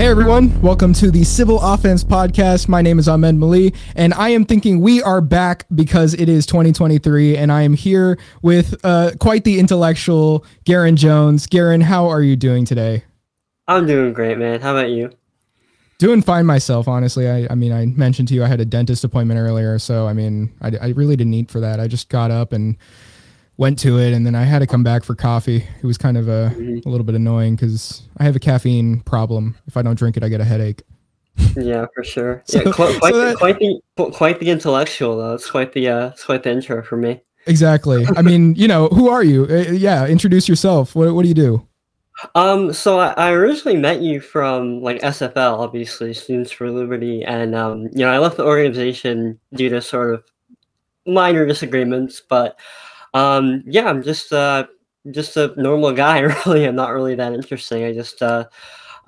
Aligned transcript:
Hey 0.00 0.06
everyone, 0.06 0.58
welcome 0.62 0.94
to 0.94 1.10
the 1.10 1.24
Civil 1.24 1.60
Offense 1.60 2.02
Podcast. 2.02 2.68
My 2.68 2.80
name 2.80 2.98
is 2.98 3.06
Ahmed 3.06 3.34
Mlih, 3.34 3.76
and 3.94 4.14
I 4.14 4.30
am 4.30 4.46
thinking 4.46 4.80
we 4.80 5.02
are 5.02 5.20
back 5.20 5.66
because 5.74 6.14
it 6.14 6.26
is 6.26 6.46
2023, 6.46 7.36
and 7.36 7.52
I 7.52 7.60
am 7.60 7.74
here 7.74 8.18
with 8.40 8.82
uh, 8.82 9.10
quite 9.20 9.44
the 9.44 9.58
intellectual 9.58 10.46
Garon 10.64 10.94
Jones. 10.94 11.46
Garon, 11.46 11.82
how 11.82 12.08
are 12.08 12.22
you 12.22 12.34
doing 12.34 12.64
today? 12.64 13.04
I'm 13.68 13.86
doing 13.86 14.14
great, 14.14 14.38
man. 14.38 14.62
How 14.62 14.74
about 14.74 14.88
you? 14.88 15.10
Doing 15.98 16.22
fine 16.22 16.46
myself, 16.46 16.88
honestly. 16.88 17.28
I, 17.28 17.46
I 17.50 17.54
mean, 17.54 17.70
I 17.70 17.84
mentioned 17.84 18.28
to 18.28 18.34
you 18.34 18.42
I 18.42 18.46
had 18.46 18.62
a 18.62 18.64
dentist 18.64 19.04
appointment 19.04 19.38
earlier, 19.38 19.78
so 19.78 20.08
I 20.08 20.14
mean, 20.14 20.50
I, 20.62 20.72
I 20.80 20.88
really 20.96 21.14
didn't 21.14 21.34
eat 21.34 21.50
for 21.50 21.60
that. 21.60 21.78
I 21.78 21.88
just 21.88 22.08
got 22.08 22.30
up 22.30 22.54
and 22.54 22.78
went 23.60 23.78
to 23.78 23.98
it 23.98 24.14
and 24.14 24.24
then 24.26 24.34
I 24.34 24.44
had 24.44 24.60
to 24.60 24.66
come 24.66 24.82
back 24.82 25.04
for 25.04 25.14
coffee. 25.14 25.56
It 25.58 25.84
was 25.84 25.98
kind 25.98 26.16
of 26.16 26.28
a, 26.28 26.50
mm-hmm. 26.56 26.88
a 26.88 26.90
little 26.90 27.04
bit 27.04 27.14
annoying 27.14 27.56
because 27.56 28.02
I 28.16 28.24
have 28.24 28.34
a 28.34 28.40
caffeine 28.40 29.00
problem. 29.00 29.54
If 29.66 29.76
I 29.76 29.82
don't 29.82 29.96
drink 29.96 30.16
it, 30.16 30.24
I 30.24 30.30
get 30.30 30.40
a 30.40 30.44
headache. 30.44 30.82
Yeah, 31.56 31.84
for 31.94 32.02
sure. 32.02 32.42
so, 32.46 32.62
yeah, 32.62 32.72
quite, 32.72 32.98
quite, 32.98 33.12
so 33.12 33.20
that, 33.20 33.36
quite, 33.36 33.58
the 33.58 34.10
quite 34.12 34.40
the 34.40 34.48
intellectual 34.48 35.18
though. 35.18 35.34
It's 35.34 35.48
quite 35.50 35.74
the 35.74 35.88
uh, 35.88 36.08
it's 36.08 36.24
quite 36.24 36.42
the 36.42 36.50
intro 36.50 36.82
for 36.82 36.96
me. 36.96 37.20
Exactly. 37.46 38.06
I 38.16 38.22
mean, 38.22 38.54
you 38.54 38.66
know, 38.66 38.88
who 38.88 39.10
are 39.10 39.22
you? 39.22 39.44
Uh, 39.44 39.72
yeah, 39.72 40.06
introduce 40.06 40.48
yourself. 40.48 40.94
What 40.94 41.14
what 41.14 41.22
do 41.22 41.28
you 41.28 41.34
do? 41.34 41.66
Um, 42.34 42.72
so 42.72 42.98
I, 42.98 43.12
I 43.12 43.30
originally 43.32 43.78
met 43.78 44.00
you 44.00 44.20
from 44.20 44.80
like 44.80 45.02
SFL, 45.02 45.58
obviously 45.58 46.14
Students 46.14 46.50
for 46.50 46.70
Liberty, 46.70 47.22
and 47.24 47.54
um, 47.54 47.82
you 47.92 48.06
know, 48.06 48.10
I 48.10 48.18
left 48.18 48.38
the 48.38 48.44
organization 48.44 49.38
due 49.52 49.68
to 49.68 49.82
sort 49.82 50.14
of 50.14 50.24
minor 51.06 51.46
disagreements, 51.46 52.22
but 52.26 52.58
um, 53.14 53.62
yeah, 53.66 53.88
I'm 53.88 54.02
just 54.02 54.32
uh, 54.32 54.66
just 55.10 55.36
a 55.36 55.54
normal 55.60 55.92
guy. 55.92 56.20
Really, 56.46 56.64
I'm 56.64 56.76
not 56.76 56.92
really 56.92 57.14
that 57.14 57.32
interesting. 57.32 57.84
I 57.84 57.92
just 57.92 58.22
uh, 58.22 58.44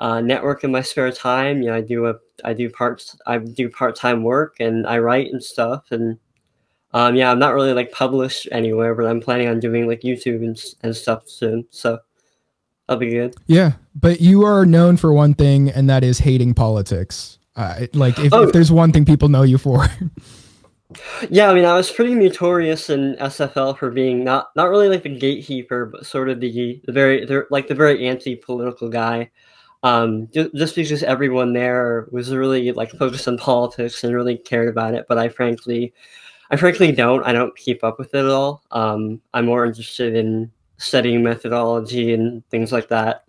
uh, 0.01 0.21
network 0.21 0.65
in 0.65 0.73
my 0.73 0.83
spare 0.83 1.13
time. 1.13 1.63
You 1.63 1.71
know, 1.71 1.77
I 1.77 1.81
do 1.81 2.07
a 2.07 2.15
I 2.45 2.53
do 2.53 2.71
parts 2.71 3.17
I 3.27 3.39
do 3.39 3.69
part 3.69 3.97
time 3.97 4.23
work 4.23 4.57
and 4.61 4.87
I 4.87 4.99
write 4.99 5.33
and 5.33 5.43
stuff. 5.43 5.85
And 5.91 6.19
um, 6.93 7.15
yeah, 7.15 7.31
I'm 7.31 7.39
not 7.39 7.55
really 7.55 7.73
like 7.73 7.93
published 7.93 8.49
anywhere, 8.53 8.95
but 8.95 9.07
I'm 9.07 9.21
planning 9.21 9.49
on 9.49 9.61
doing 9.61 9.87
like 9.87 10.01
YouTube 10.01 10.45
and 10.45 10.59
and 10.83 10.97
stuff 10.97 11.29
soon. 11.29 11.67
So 11.71 11.99
that'll 12.87 13.01
be 13.01 13.11
good. 13.11 13.37
Yeah, 13.47 13.73
but 13.95 14.21
you 14.21 14.45
are 14.45 14.67
known 14.67 14.97
for 14.97 15.13
one 15.13 15.35
thing, 15.35 15.71
and 15.71 15.89
that 15.89 16.03
is 16.03 16.19
hating 16.19 16.55
politics. 16.55 17.39
Uh, 17.55 17.87
like 17.93 18.19
if, 18.19 18.33
oh. 18.33 18.45
if 18.45 18.53
there's 18.53 18.73
one 18.73 18.93
thing 18.93 19.05
people 19.05 19.29
know 19.29 19.43
you 19.43 19.59
for. 19.59 19.87
Yeah, 21.31 21.51
I 21.51 21.55
mean, 21.55 21.65
I 21.65 21.75
was 21.75 21.91
pretty 21.91 22.15
notorious 22.15 22.91
in 22.91 23.17
SFL 23.17 23.79
for 23.79 23.91
being 23.91 24.25
not 24.25 24.49
not 24.57 24.69
really 24.71 24.89
like 24.89 25.03
the 25.03 25.17
gatekeeper, 25.17 25.87
but 25.87 26.07
sort 26.07 26.29
of 26.29 26.41
the 26.41 26.81
the 26.85 26.93
very 26.93 27.25
the, 27.25 27.47
like 27.51 27.69
the 27.69 27.75
very 27.75 28.07
anti-political 28.07 28.89
guy. 28.89 29.31
Um, 29.85 30.29
just, 30.33 30.55
just 30.55 30.77
because 30.77 31.03
everyone 31.03 31.53
there 31.53 32.07
was 32.13 32.33
really 32.35 32.71
like 32.73 32.91
focused 32.93 33.27
on 33.29 33.37
politics 33.37 34.05
and 34.05 34.15
really 34.15 34.37
cared 34.39 34.69
about 34.69 34.95
it, 34.95 35.07
but 35.09 35.19
I 35.19 35.29
frankly, 35.29 35.93
I 36.51 36.57
frankly 36.57 36.93
don't. 36.93 37.25
I 37.25 37.33
don't 37.33 37.57
keep 37.57 37.83
up 37.85 37.99
with 37.99 38.15
it 38.15 38.25
at 38.25 38.31
all. 38.31 38.63
Um, 38.71 39.21
I'm 39.35 39.47
more 39.47 39.67
interested 39.67 40.15
in 40.15 40.51
studying 40.79 41.23
methodology 41.23 42.13
and 42.15 42.47
things 42.51 42.73
like 42.73 42.89
that 42.89 43.25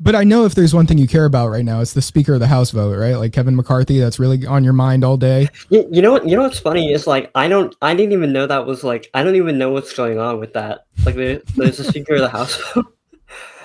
but 0.00 0.14
I 0.14 0.24
know 0.24 0.46
if 0.46 0.54
there's 0.54 0.74
one 0.74 0.86
thing 0.86 0.98
you 0.98 1.06
care 1.06 1.26
about 1.26 1.48
right 1.48 1.64
now, 1.64 1.80
it's 1.80 1.92
the 1.92 2.02
Speaker 2.02 2.34
of 2.34 2.40
the 2.40 2.46
House 2.46 2.70
vote, 2.70 2.96
right? 2.98 3.16
Like 3.16 3.32
Kevin 3.32 3.54
McCarthy, 3.54 3.98
that's 3.98 4.18
really 4.18 4.46
on 4.46 4.64
your 4.64 4.72
mind 4.72 5.04
all 5.04 5.18
day. 5.18 5.48
You, 5.68 5.86
you 5.92 6.00
know 6.00 6.12
what? 6.12 6.26
You 6.26 6.36
know 6.36 6.42
what's 6.42 6.58
funny 6.58 6.92
is 6.92 7.06
like 7.06 7.30
I 7.34 7.48
don't, 7.48 7.76
I 7.82 7.94
didn't 7.94 8.12
even 8.12 8.32
know 8.32 8.46
that 8.46 8.66
was 8.66 8.82
like 8.82 9.10
I 9.12 9.22
don't 9.22 9.36
even 9.36 9.58
know 9.58 9.70
what's 9.70 9.94
going 9.94 10.18
on 10.18 10.40
with 10.40 10.54
that. 10.54 10.86
Like 11.04 11.14
there's 11.14 11.78
a 11.78 11.84
Speaker 11.84 12.14
of 12.14 12.22
the 12.22 12.28
House 12.28 12.56
vote. 12.74 12.96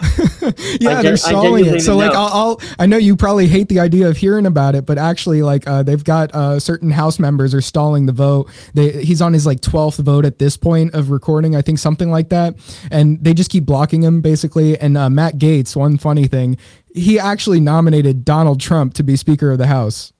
yeah, 0.81 1.01
they're 1.01 1.17
stalling 1.17 1.65
it. 1.65 1.81
So 1.81 1.95
like, 1.95 2.11
I'll, 2.11 2.27
I'll, 2.27 2.61
i 2.79 2.85
know 2.85 2.97
you 2.97 3.15
probably 3.15 3.47
hate 3.47 3.69
the 3.69 3.79
idea 3.79 4.09
of 4.09 4.17
hearing 4.17 4.45
about 4.45 4.75
it, 4.75 4.85
but 4.85 4.97
actually, 4.97 5.41
like, 5.41 5.67
uh, 5.67 5.83
they've 5.83 6.03
got 6.03 6.33
uh, 6.33 6.59
certain 6.59 6.91
House 6.91 7.19
members 7.19 7.53
are 7.53 7.61
stalling 7.61 8.05
the 8.05 8.11
vote. 8.11 8.49
They, 8.73 9.03
he's 9.03 9.21
on 9.21 9.33
his 9.33 9.45
like 9.45 9.61
twelfth 9.61 9.97
vote 9.97 10.25
at 10.25 10.39
this 10.39 10.57
point 10.57 10.93
of 10.93 11.09
recording, 11.09 11.55
I 11.55 11.61
think 11.61 11.79
something 11.79 12.09
like 12.11 12.29
that, 12.29 12.55
and 12.91 13.23
they 13.23 13.33
just 13.33 13.49
keep 13.49 13.65
blocking 13.65 14.03
him 14.03 14.21
basically. 14.21 14.77
And 14.77 14.97
uh, 14.97 15.09
Matt 15.09 15.35
Gaetz, 15.35 15.75
one 15.75 15.97
funny 15.97 16.27
thing, 16.27 16.57
he 16.93 17.19
actually 17.19 17.59
nominated 17.59 18.25
Donald 18.25 18.59
Trump 18.59 18.93
to 18.95 19.03
be 19.03 19.15
Speaker 19.15 19.51
of 19.51 19.57
the 19.57 19.67
House. 19.67 20.13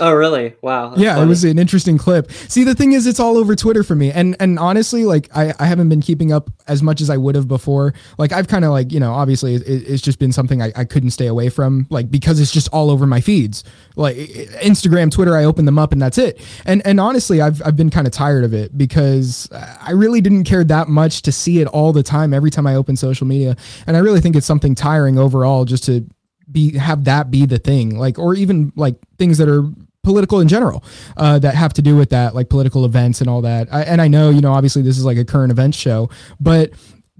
Oh 0.10 0.12
really? 0.12 0.54
Wow. 0.62 0.94
Yeah, 0.96 1.14
funny. 1.14 1.26
it 1.26 1.28
was 1.28 1.44
an 1.44 1.58
interesting 1.58 1.98
clip. 1.98 2.32
See, 2.32 2.64
the 2.64 2.74
thing 2.74 2.92
is, 2.92 3.06
it's 3.06 3.20
all 3.20 3.36
over 3.36 3.54
Twitter 3.54 3.82
for 3.82 3.94
me, 3.94 4.10
and 4.10 4.34
and 4.40 4.58
honestly, 4.58 5.04
like 5.04 5.28
I, 5.36 5.52
I 5.58 5.66
haven't 5.66 5.90
been 5.90 6.00
keeping 6.00 6.32
up 6.32 6.50
as 6.66 6.82
much 6.82 7.02
as 7.02 7.10
I 7.10 7.18
would 7.18 7.34
have 7.34 7.46
before. 7.46 7.92
Like 8.16 8.32
I've 8.32 8.48
kind 8.48 8.64
of 8.64 8.70
like 8.70 8.92
you 8.92 8.98
know, 8.98 9.12
obviously, 9.12 9.56
it, 9.56 9.62
it's 9.66 10.02
just 10.02 10.18
been 10.18 10.32
something 10.32 10.62
I, 10.62 10.72
I 10.74 10.84
couldn't 10.84 11.10
stay 11.10 11.26
away 11.26 11.50
from, 11.50 11.86
like 11.90 12.10
because 12.10 12.40
it's 12.40 12.50
just 12.50 12.68
all 12.68 12.90
over 12.90 13.06
my 13.06 13.20
feeds, 13.20 13.62
like 13.94 14.16
Instagram, 14.16 15.10
Twitter. 15.10 15.36
I 15.36 15.44
open 15.44 15.66
them 15.66 15.78
up, 15.78 15.92
and 15.92 16.00
that's 16.00 16.16
it. 16.16 16.40
And 16.64 16.80
and 16.86 16.98
honestly, 16.98 17.42
I've 17.42 17.60
I've 17.66 17.76
been 17.76 17.90
kind 17.90 18.06
of 18.06 18.12
tired 18.14 18.44
of 18.44 18.54
it 18.54 18.78
because 18.78 19.50
I 19.52 19.90
really 19.90 20.22
didn't 20.22 20.44
care 20.44 20.64
that 20.64 20.88
much 20.88 21.20
to 21.22 21.32
see 21.32 21.60
it 21.60 21.66
all 21.68 21.92
the 21.92 22.02
time 22.02 22.32
every 22.32 22.50
time 22.50 22.66
I 22.66 22.74
open 22.74 22.96
social 22.96 23.26
media, 23.26 23.54
and 23.86 23.98
I 23.98 24.00
really 24.00 24.22
think 24.22 24.34
it's 24.34 24.46
something 24.46 24.74
tiring 24.74 25.18
overall 25.18 25.66
just 25.66 25.84
to 25.84 26.06
be 26.50 26.76
have 26.76 27.04
that 27.04 27.30
be 27.30 27.46
the 27.46 27.58
thing 27.58 27.96
like 27.96 28.18
or 28.18 28.34
even 28.34 28.72
like 28.74 28.96
things 29.18 29.38
that 29.38 29.48
are 29.48 29.70
political 30.02 30.40
in 30.40 30.48
general 30.48 30.82
uh, 31.16 31.38
that 31.38 31.54
have 31.54 31.72
to 31.74 31.82
do 31.82 31.96
with 31.96 32.10
that 32.10 32.34
like 32.34 32.48
political 32.48 32.84
events 32.84 33.20
and 33.20 33.28
all 33.28 33.42
that. 33.42 33.68
I, 33.72 33.82
and 33.82 34.00
i 34.00 34.08
know 34.08 34.30
you 34.30 34.40
know 34.40 34.52
obviously 34.52 34.82
this 34.82 34.98
is 34.98 35.04
like 35.04 35.18
a 35.18 35.24
current 35.24 35.52
events 35.52 35.76
show 35.76 36.08
but 36.38 36.72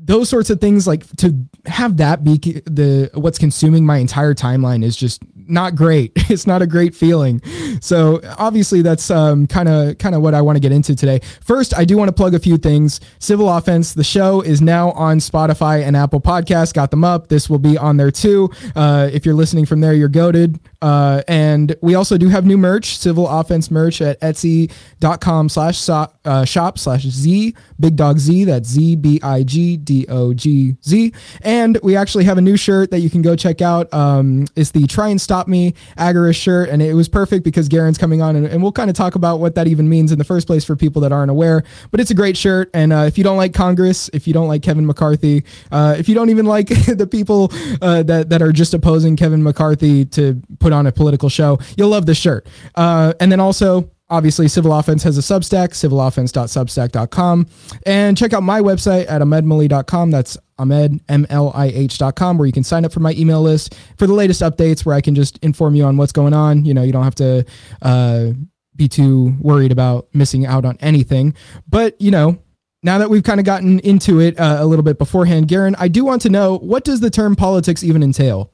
those 0.03 0.29
sorts 0.29 0.49
of 0.51 0.61
things 0.61 0.87
like 0.87 1.07
to 1.17 1.35
have 1.67 1.99
that 1.99 2.25
be 2.25 2.39
the 2.65 3.11
what's 3.15 3.39
consuming 3.39 3.85
my 3.85 3.99
entire 3.99 4.35
timeline 4.35 4.83
is 4.83 4.97
just 4.97 5.23
not 5.35 5.75
great. 5.75 6.13
It's 6.31 6.47
not 6.47 6.63
a 6.63 6.67
great 6.67 6.95
feeling. 6.95 7.43
So 7.81 8.21
obviously 8.39 8.83
that's 8.83 9.09
kind 9.09 9.69
of 9.69 9.99
kind 9.99 10.15
of 10.15 10.23
what 10.23 10.33
i 10.33 10.41
want 10.41 10.55
to 10.57 10.61
get 10.61 10.71
into 10.71 10.95
today. 10.95 11.21
First 11.45 11.77
i 11.77 11.85
do 11.85 11.97
want 11.97 12.09
to 12.09 12.13
plug 12.13 12.35
a 12.35 12.39
few 12.39 12.57
things. 12.57 13.01
Civil 13.19 13.49
offense 13.51 13.93
the 13.93 14.05
show 14.05 14.41
is 14.41 14.63
now 14.63 14.93
on 14.93 15.19
spotify 15.19 15.83
and 15.85 15.97
apple 15.97 16.21
podcasts. 16.21 16.73
Got 16.73 16.93
them 16.93 17.05
up. 17.05 17.29
This 17.29 17.51
will 17.51 17.59
be 17.59 17.77
on 17.77 17.97
there 17.97 18.13
too. 18.13 18.49
Uh, 18.77 19.11
if 19.13 19.27
you're 19.27 19.35
listening 19.35 19.67
from 19.67 19.81
there 19.81 19.93
you're 19.93 20.09
goaded 20.09 20.61
uh, 20.83 21.23
and 21.29 21.77
we 21.83 21.95
also 21.95 22.17
do 22.17 22.29
have 22.29 22.45
new 22.47 22.59
merch 22.59 22.99
civil 22.99 23.29
offense 23.29 23.71
merch 23.71 24.01
at 24.01 24.21
etsy.com 24.21 25.49
slash 25.49 25.89
uh, 25.89 26.45
shop 26.45 26.79
slash 26.79 27.03
z 27.03 27.55
big 27.79 27.97
dog 27.97 28.19
z 28.19 28.45
that's 28.45 28.69
z 28.69 28.97
b 28.97 29.21
i 29.23 29.43
g 29.43 29.77
D 29.77 30.07
O 30.09 30.33
G 30.33 30.77
Z. 30.85 31.13
And 31.43 31.79
we 31.83 31.97
actually 31.97 32.25
have 32.25 32.39
a 32.39 32.41
new 32.41 32.57
shirt 32.57 32.91
that 32.91 33.01
you 33.01 33.11
can 33.11 33.23
go 33.23 33.37
check 33.37 33.61
out. 33.61 33.93
Um, 33.93 34.47
it's 34.57 34.71
the 34.71 34.87
Try 34.87 35.09
and 35.09 35.21
Stop 35.21 35.49
Me 35.49 35.75
Agorist 35.99 36.41
shirt. 36.41 36.69
And 36.69 36.83
it 36.83 36.95
was 36.95 37.09
perfect 37.09 37.45
because 37.45 37.69
Garon's 37.69 37.99
coming 37.99 38.23
on 38.23 38.37
and, 38.37 38.47
and 38.47 38.63
we'll 38.63 38.73
kind 38.73 38.91
of 38.91 38.97
talk 38.97 39.15
about 39.15 39.41
what 39.41 39.55
that 39.55 39.67
even 39.67 39.89
means 39.89 40.13
in 40.13 40.19
the 40.19 40.25
first 40.25 40.47
place 40.47 40.65
for 40.65 40.77
people 40.77 41.03
that 41.03 41.13
aren't 41.13 41.31
aware. 41.31 41.63
But 41.91 42.01
it's 42.01 42.11
a 42.11 42.15
great 42.15 42.37
shirt. 42.37 42.71
And 42.75 42.93
uh, 42.93 43.05
if 43.07 43.19
you 43.19 43.25
don't 43.25 43.37
like 43.37 43.55
Congress, 43.55 44.11
if 44.13 44.27
you 44.27 44.33
don't 44.33 44.49
like 44.49 44.63
Kevin 44.63 44.87
McCarthy, 44.87 45.45
uh, 45.73 45.97
if 45.99 46.09
you 46.09 46.15
don't 46.15 46.31
even 46.31 46.47
like 46.47 46.69
the 46.87 47.09
people 47.11 47.53
uh, 47.83 48.03
that, 48.05 48.31
that 48.31 48.43
are 48.43 48.53
just 48.53 48.75
opposing 48.75 49.17
Kevin 49.17 49.43
McCarthy 49.43 50.05
to 50.07 50.41
put 50.59 50.70
on 50.73 50.87
a 50.87 50.93
political 50.93 51.29
show, 51.29 51.59
you'll 51.77 51.91
love 51.91 52.07
this 52.07 52.19
shirt. 52.19 52.47
Uh, 52.75 53.13
and 53.21 53.31
then 53.31 53.41
also, 53.41 53.91
Obviously, 54.11 54.49
Civil 54.49 54.73
Offense 54.73 55.05
has 55.05 55.17
a 55.17 55.21
Substack, 55.21 55.69
civiloffense.substack.com. 55.69 57.47
And 57.87 58.19
check 58.19 58.33
out 58.33 58.43
my 58.43 58.61
website 58.61 59.09
at 59.09 59.23
ahmedmlih.com. 59.23 60.11
That's 60.11 60.37
Ahmed, 60.59 61.01
M-L-I-H.com, 61.09 62.37
where 62.37 62.47
you 62.47 62.53
can 62.53 62.65
sign 62.65 62.85
up 62.85 62.93
for 62.93 62.99
my 62.99 63.13
email 63.13 63.41
list 63.41 63.77
for 63.99 64.09
the 64.09 64.13
latest 64.13 64.43
updates 64.43 64.85
where 64.85 64.97
I 64.97 65.01
can 65.01 65.15
just 65.15 65.39
inform 65.39 65.77
you 65.77 65.85
on 65.85 65.97
what's 65.97 66.11
going 66.11 66.35
on. 66.35 66.65
You 66.65 66.75
know, 66.75 66.83
you 66.83 66.93
don't 66.93 67.05
have 67.05 67.15
to 67.17 67.45
uh, 67.83 68.31
be 68.75 68.89
too 68.89 69.37
worried 69.41 69.71
about 69.71 70.09
missing 70.13 70.45
out 70.45 70.65
on 70.65 70.77
anything. 70.81 71.35
But, 71.69 71.99
you 72.01 72.11
know, 72.11 72.37
now 72.83 72.99
that 72.99 73.11
we've 73.11 73.23
kind 73.23 73.39
of 73.39 73.47
gotten 73.47 73.79
into 73.81 74.21
it 74.21 74.39
uh, 74.41 74.57
a 74.59 74.67
little 74.67 74.83
bit 74.83 74.99
beforehand, 74.99 75.47
Garon, 75.47 75.77
I 75.79 75.87
do 75.87 76.05
want 76.05 76.23
to 76.23 76.31
know 76.31 76.59
what 76.59 76.83
does 76.83 76.99
the 76.99 77.11
term 77.11 77.37
politics 77.37 77.85
even 77.85 78.03
entail? 78.03 78.53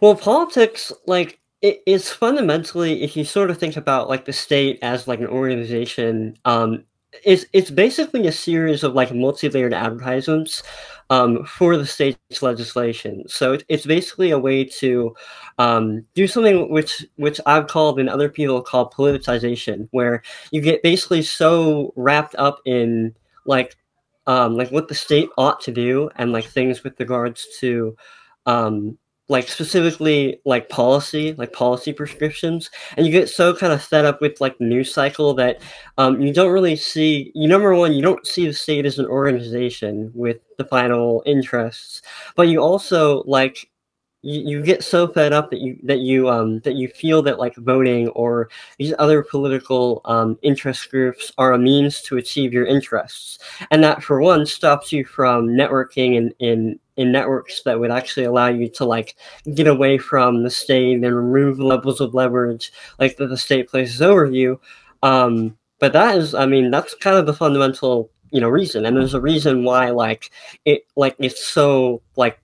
Well, 0.00 0.14
politics, 0.14 0.92
like, 1.06 1.40
it, 1.62 1.82
it's 1.86 2.10
fundamentally 2.10 3.02
if 3.02 3.16
you 3.16 3.24
sort 3.24 3.50
of 3.50 3.58
think 3.58 3.76
about 3.76 4.08
like 4.08 4.24
the 4.24 4.32
state 4.32 4.78
as 4.80 5.06
like 5.06 5.20
an 5.20 5.26
organization 5.26 6.38
um 6.46 6.84
it's 7.22 7.44
it's 7.52 7.70
basically 7.70 8.26
a 8.26 8.32
series 8.32 8.82
of 8.82 8.94
like 8.94 9.12
multi-layered 9.12 9.74
advertisements 9.74 10.62
um, 11.10 11.44
for 11.44 11.76
the 11.76 11.84
state's 11.84 12.40
legislation. 12.40 13.24
So 13.26 13.54
it, 13.54 13.64
it's 13.68 13.84
basically 13.84 14.30
a 14.30 14.38
way 14.38 14.64
to 14.78 15.14
um, 15.58 16.06
do 16.14 16.26
something 16.28 16.70
which 16.70 17.04
which 17.16 17.40
I've 17.46 17.66
called 17.66 17.98
and 17.98 18.08
other 18.08 18.28
people 18.28 18.62
call 18.62 18.88
politicization, 18.90 19.88
where 19.90 20.22
you 20.52 20.60
get 20.60 20.82
basically 20.84 21.22
so 21.22 21.92
wrapped 21.96 22.36
up 22.36 22.60
in 22.64 23.14
like 23.44 23.76
um, 24.28 24.54
like 24.56 24.70
what 24.70 24.86
the 24.88 24.94
state 24.94 25.28
ought 25.36 25.60
to 25.62 25.72
do 25.72 26.10
and 26.16 26.32
like 26.32 26.44
things 26.46 26.84
with 26.84 26.98
regards 27.00 27.46
to 27.58 27.96
um, 28.46 28.96
like 29.30 29.48
specifically 29.48 30.40
like 30.44 30.68
policy, 30.68 31.34
like 31.34 31.52
policy 31.52 31.92
prescriptions, 31.92 32.68
and 32.96 33.06
you 33.06 33.12
get 33.12 33.28
so 33.28 33.54
kind 33.54 33.72
of 33.72 33.80
fed 33.82 34.04
up 34.04 34.20
with 34.20 34.40
like 34.40 34.60
news 34.60 34.92
cycle 34.92 35.32
that 35.34 35.62
um, 35.98 36.20
you 36.20 36.34
don't 36.34 36.50
really 36.50 36.74
see. 36.74 37.30
You 37.34 37.48
number 37.48 37.74
one, 37.74 37.92
you 37.92 38.02
don't 38.02 38.26
see 38.26 38.46
the 38.46 38.52
state 38.52 38.84
as 38.84 38.98
an 38.98 39.06
organization 39.06 40.10
with 40.14 40.38
the 40.58 40.64
final 40.64 41.22
interests, 41.24 42.02
but 42.34 42.48
you 42.48 42.58
also 42.60 43.22
like 43.22 43.69
you, 44.22 44.40
you 44.40 44.62
get 44.62 44.84
so 44.84 45.08
fed 45.08 45.32
up 45.32 45.50
that 45.50 45.60
you 45.60 45.78
that 45.82 46.00
you 46.00 46.28
um 46.28 46.60
that 46.60 46.74
you 46.74 46.88
feel 46.88 47.22
that 47.22 47.38
like 47.38 47.56
voting 47.56 48.08
or 48.08 48.48
these 48.78 48.92
other 48.98 49.22
political 49.22 50.02
um, 50.04 50.38
interest 50.42 50.90
groups 50.90 51.32
are 51.38 51.52
a 51.52 51.58
means 51.58 52.02
to 52.02 52.16
achieve 52.16 52.52
your 52.52 52.66
interests. 52.66 53.38
And 53.70 53.82
that 53.82 54.02
for 54.02 54.20
one 54.20 54.44
stops 54.46 54.92
you 54.92 55.04
from 55.04 55.48
networking 55.48 56.16
in 56.16 56.34
in 56.38 56.78
in 56.96 57.12
networks 57.12 57.62
that 57.62 57.80
would 57.80 57.90
actually 57.90 58.26
allow 58.26 58.48
you 58.48 58.68
to 58.68 58.84
like 58.84 59.16
get 59.54 59.66
away 59.66 59.96
from 59.96 60.42
the 60.42 60.50
state 60.50 61.02
and 61.02 61.16
remove 61.16 61.58
levels 61.58 62.00
of 62.00 62.14
leverage 62.14 62.72
like 62.98 63.16
that 63.16 63.28
the 63.28 63.38
state 63.38 63.68
places 63.68 64.02
over 64.02 64.26
you. 64.26 64.60
Um 65.02 65.56
but 65.78 65.94
that 65.94 66.18
is 66.18 66.34
i 66.34 66.44
mean 66.44 66.70
that's 66.70 66.94
kind 66.96 67.16
of 67.16 67.24
the 67.24 67.32
fundamental 67.32 68.10
you 68.32 68.40
know 68.40 68.48
reason. 68.48 68.84
And 68.84 68.96
there's 68.96 69.14
a 69.14 69.20
reason 69.20 69.64
why 69.64 69.90
like 69.90 70.30
it 70.64 70.82
like 70.96 71.16
it's 71.18 71.44
so 71.44 72.02
like 72.16 72.38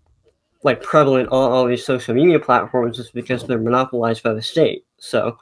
like 0.62 0.82
prevalent 0.82 1.28
on 1.28 1.52
all 1.52 1.66
these 1.66 1.84
social 1.84 2.14
media 2.14 2.38
platforms 2.38 2.98
is 2.98 3.10
because 3.10 3.44
they're 3.44 3.58
monopolized 3.58 4.22
by 4.22 4.32
the 4.32 4.42
state. 4.42 4.84
So 4.98 5.38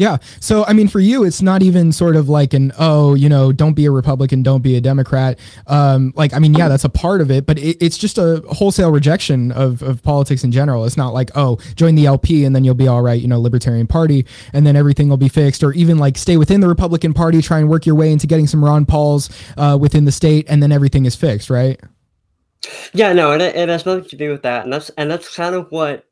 yeah. 0.00 0.16
So, 0.40 0.64
I 0.64 0.72
mean, 0.72 0.88
for 0.88 0.98
you, 0.98 1.24
it's 1.24 1.42
not 1.42 1.62
even 1.62 1.92
sort 1.92 2.16
of 2.16 2.30
like 2.30 2.54
an, 2.54 2.72
oh, 2.78 3.12
you 3.12 3.28
know, 3.28 3.52
don't 3.52 3.74
be 3.74 3.84
a 3.84 3.90
Republican, 3.90 4.42
don't 4.42 4.62
be 4.62 4.74
a 4.74 4.80
Democrat. 4.80 5.38
Um, 5.66 6.14
like, 6.16 6.32
I 6.32 6.38
mean, 6.38 6.54
yeah, 6.54 6.68
that's 6.68 6.84
a 6.84 6.88
part 6.88 7.20
of 7.20 7.30
it, 7.30 7.44
but 7.44 7.58
it, 7.58 7.76
it's 7.82 7.98
just 7.98 8.16
a 8.16 8.42
wholesale 8.48 8.92
rejection 8.92 9.52
of, 9.52 9.82
of 9.82 10.02
politics 10.02 10.42
in 10.42 10.52
general. 10.52 10.86
It's 10.86 10.96
not 10.96 11.12
like, 11.12 11.30
oh, 11.34 11.58
join 11.76 11.96
the 11.96 12.06
LP 12.06 12.46
and 12.46 12.56
then 12.56 12.64
you'll 12.64 12.74
be 12.74 12.88
all 12.88 13.02
right, 13.02 13.20
you 13.20 13.28
know, 13.28 13.38
Libertarian 13.38 13.86
Party, 13.86 14.24
and 14.54 14.66
then 14.66 14.74
everything 14.74 15.10
will 15.10 15.18
be 15.18 15.28
fixed, 15.28 15.62
or 15.62 15.74
even 15.74 15.98
like 15.98 16.16
stay 16.16 16.38
within 16.38 16.62
the 16.62 16.68
Republican 16.68 17.12
Party, 17.12 17.42
try 17.42 17.58
and 17.58 17.68
work 17.68 17.84
your 17.84 17.94
way 17.94 18.10
into 18.10 18.26
getting 18.26 18.46
some 18.46 18.64
Ron 18.64 18.86
Pauls 18.86 19.28
uh, 19.58 19.76
within 19.78 20.06
the 20.06 20.12
state, 20.12 20.46
and 20.48 20.62
then 20.62 20.72
everything 20.72 21.04
is 21.04 21.14
fixed, 21.14 21.50
right? 21.50 21.78
Yeah, 22.92 23.12
no, 23.12 23.32
it, 23.32 23.40
it 23.40 23.68
has 23.68 23.86
nothing 23.86 24.04
to 24.10 24.16
do 24.16 24.30
with 24.30 24.42
that, 24.42 24.64
and 24.64 24.72
that's 24.72 24.90
and 24.90 25.10
that's 25.10 25.34
kind 25.34 25.54
of 25.54 25.70
what 25.70 26.04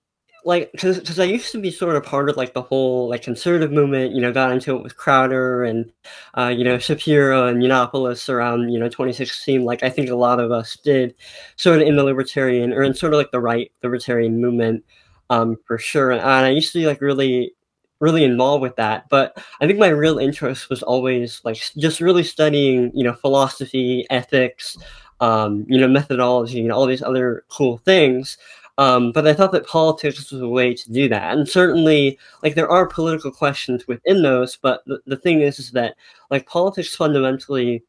like 0.44 0.70
because 0.72 1.18
I 1.18 1.24
used 1.24 1.52
to 1.52 1.60
be 1.60 1.70
sort 1.70 1.96
of 1.96 2.04
part 2.04 2.30
of 2.30 2.36
like 2.36 2.54
the 2.54 2.62
whole 2.62 3.08
like 3.08 3.22
conservative 3.22 3.70
movement, 3.72 4.14
you 4.14 4.20
know, 4.22 4.32
got 4.32 4.52
into 4.52 4.74
it 4.76 4.82
with 4.82 4.96
Crowder 4.96 5.64
and 5.64 5.92
uh, 6.38 6.48
you 6.56 6.64
know 6.64 6.78
Shapiro 6.78 7.46
and 7.48 7.62
Yiannopoulos 7.62 8.28
around 8.30 8.70
you 8.70 8.78
know 8.78 8.88
2016. 8.88 9.64
Like 9.64 9.82
I 9.82 9.90
think 9.90 10.08
a 10.10 10.16
lot 10.16 10.40
of 10.40 10.50
us 10.50 10.76
did, 10.82 11.14
sort 11.56 11.82
of 11.82 11.88
in 11.88 11.96
the 11.96 12.04
libertarian 12.04 12.72
or 12.72 12.82
in 12.82 12.94
sort 12.94 13.12
of 13.12 13.18
like 13.18 13.30
the 13.30 13.40
right 13.40 13.70
libertarian 13.82 14.40
movement, 14.40 14.84
um, 15.30 15.56
for 15.66 15.76
sure. 15.78 16.12
And 16.12 16.22
I 16.22 16.50
used 16.50 16.72
to 16.72 16.78
be 16.78 16.86
like 16.86 17.00
really 17.02 17.52
really 18.00 18.22
involved 18.24 18.62
with 18.62 18.76
that. 18.76 19.08
But 19.10 19.36
I 19.60 19.66
think 19.66 19.78
my 19.78 19.88
real 19.88 20.18
interest 20.18 20.70
was 20.70 20.82
always 20.82 21.40
like 21.44 21.56
just 21.76 22.00
really 22.00 22.22
studying 22.22 22.90
you 22.94 23.04
know 23.04 23.12
philosophy, 23.14 24.06
ethics 24.10 24.78
um, 25.20 25.64
you 25.68 25.78
know, 25.78 25.88
methodology 25.88 26.60
and 26.60 26.72
all 26.72 26.86
these 26.86 27.02
other 27.02 27.44
cool 27.48 27.78
things. 27.78 28.38
Um, 28.78 29.10
but 29.10 29.26
I 29.26 29.34
thought 29.34 29.50
that 29.52 29.66
politics 29.66 30.30
was 30.30 30.40
a 30.40 30.48
way 30.48 30.72
to 30.72 30.92
do 30.92 31.08
that. 31.08 31.36
And 31.36 31.48
certainly, 31.48 32.16
like, 32.44 32.54
there 32.54 32.70
are 32.70 32.86
political 32.86 33.32
questions 33.32 33.88
within 33.88 34.22
those, 34.22 34.56
but 34.56 34.84
the, 34.86 35.00
the 35.04 35.16
thing 35.16 35.40
is, 35.40 35.58
is 35.58 35.72
that, 35.72 35.96
like, 36.30 36.46
politics 36.46 36.94
fundamentally 36.94 37.82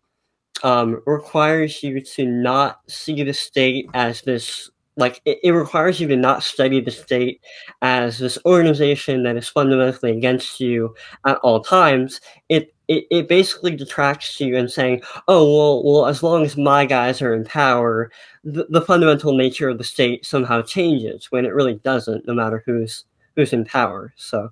um, 0.64 1.00
requires 1.06 1.84
you 1.84 2.02
to 2.02 2.26
not 2.26 2.80
see 2.88 3.22
the 3.22 3.34
state 3.34 3.88
as 3.94 4.22
this 4.24 4.72
like 5.00 5.22
it, 5.25 5.40
it, 5.44 5.51
requires 5.51 6.00
you 6.00 6.07
to 6.07 6.16
not 6.16 6.44
study 6.44 6.81
the 6.81 6.92
state 6.92 7.42
as 7.81 8.19
this 8.19 8.38
organization 8.46 9.24
that 9.24 9.38
is 9.38 9.48
fundamentally 9.48 10.12
against 10.12 10.60
you 10.60 10.94
at 11.25 11.38
all 11.38 11.62
times. 11.62 12.22
It 12.50 12.74
it, 12.88 13.06
it 13.12 13.30
basically 13.30 13.75
detracts 13.75 14.40
you 14.40 14.57
and 14.57 14.69
saying 14.69 15.01
oh 15.28 15.46
well 15.46 15.84
well 15.84 16.06
as 16.07 16.22
long 16.22 16.44
as 16.44 16.57
my 16.57 16.86
guys 16.86 17.22
are 17.22 17.34
in 17.34 17.46
power 17.46 18.12
the, 18.44 18.66
the 18.69 18.81
fundamental 18.81 19.34
nature 19.38 19.69
of 19.69 19.78
the 19.78 19.84
state 19.84 20.25
somehow 20.25 20.62
changes 20.62 21.31
when 21.31 21.45
it 21.45 21.54
really 21.54 21.75
doesn't 21.75 22.28
no 22.28 22.34
matter 22.34 22.63
who's 22.66 23.06
who's 23.36 23.54
in 23.54 23.63
power. 23.63 24.13
So. 24.18 24.50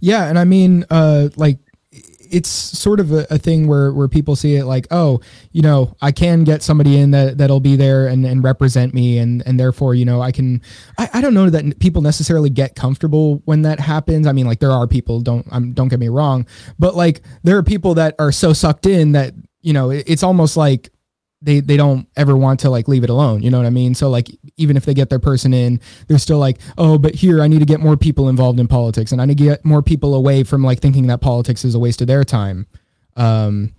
Yeah 0.00 0.26
and 0.26 0.38
i 0.38 0.44
mean 0.44 0.84
uh 0.90 1.28
like 1.36 1.58
it's 2.30 2.48
sort 2.48 3.00
of 3.00 3.12
a, 3.12 3.26
a, 3.30 3.38
thing 3.38 3.66
where 3.66 3.92
where 3.92 4.08
people 4.08 4.36
see 4.36 4.56
it 4.56 4.64
like, 4.64 4.86
oh, 4.90 5.20
you 5.52 5.62
know, 5.62 5.96
I 6.00 6.12
can 6.12 6.44
get 6.44 6.62
somebody 6.62 6.98
in 6.98 7.10
that 7.12 7.38
that'll 7.38 7.60
be 7.60 7.76
there 7.76 8.06
and, 8.06 8.24
and 8.24 8.42
represent 8.42 8.94
me, 8.94 9.18
and 9.18 9.42
and 9.46 9.58
therefore, 9.58 9.94
you 9.94 10.04
know, 10.04 10.20
I 10.20 10.32
can. 10.32 10.62
I, 10.98 11.08
I 11.14 11.20
don't 11.20 11.34
know 11.34 11.50
that 11.50 11.78
people 11.78 12.02
necessarily 12.02 12.50
get 12.50 12.74
comfortable 12.74 13.42
when 13.44 13.62
that 13.62 13.80
happens. 13.80 14.26
I 14.26 14.32
mean, 14.32 14.46
like 14.46 14.60
there 14.60 14.72
are 14.72 14.86
people 14.86 15.20
don't 15.20 15.46
um, 15.50 15.72
don't 15.72 15.88
get 15.88 16.00
me 16.00 16.08
wrong, 16.08 16.46
but 16.78 16.94
like 16.94 17.22
there 17.42 17.56
are 17.56 17.62
people 17.62 17.94
that 17.94 18.14
are 18.18 18.32
so 18.32 18.52
sucked 18.52 18.86
in 18.86 19.12
that 19.12 19.34
you 19.62 19.72
know 19.72 19.90
it, 19.90 20.04
it's 20.06 20.22
almost 20.22 20.56
like 20.56 20.90
they 21.44 21.60
they 21.60 21.76
don't 21.76 22.08
ever 22.16 22.36
want 22.36 22.60
to 22.60 22.70
like 22.70 22.88
leave 22.88 23.04
it 23.04 23.10
alone 23.10 23.42
you 23.42 23.50
know 23.50 23.58
what 23.58 23.66
i 23.66 23.70
mean 23.70 23.94
so 23.94 24.08
like 24.08 24.28
even 24.56 24.76
if 24.76 24.84
they 24.84 24.94
get 24.94 25.10
their 25.10 25.18
person 25.18 25.52
in 25.52 25.80
they're 26.08 26.18
still 26.18 26.38
like 26.38 26.58
oh 26.78 26.98
but 26.98 27.14
here 27.14 27.42
i 27.42 27.48
need 27.48 27.58
to 27.58 27.64
get 27.64 27.80
more 27.80 27.96
people 27.96 28.28
involved 28.28 28.60
in 28.60 28.68
politics 28.68 29.12
and 29.12 29.20
i 29.20 29.24
need 29.24 29.38
to 29.38 29.44
get 29.44 29.64
more 29.64 29.82
people 29.82 30.14
away 30.14 30.42
from 30.42 30.62
like 30.62 30.80
thinking 30.80 31.06
that 31.06 31.20
politics 31.20 31.64
is 31.64 31.74
a 31.74 31.78
waste 31.78 32.00
of 32.00 32.06
their 32.06 32.24
time. 32.24 32.66
Um 33.16 33.72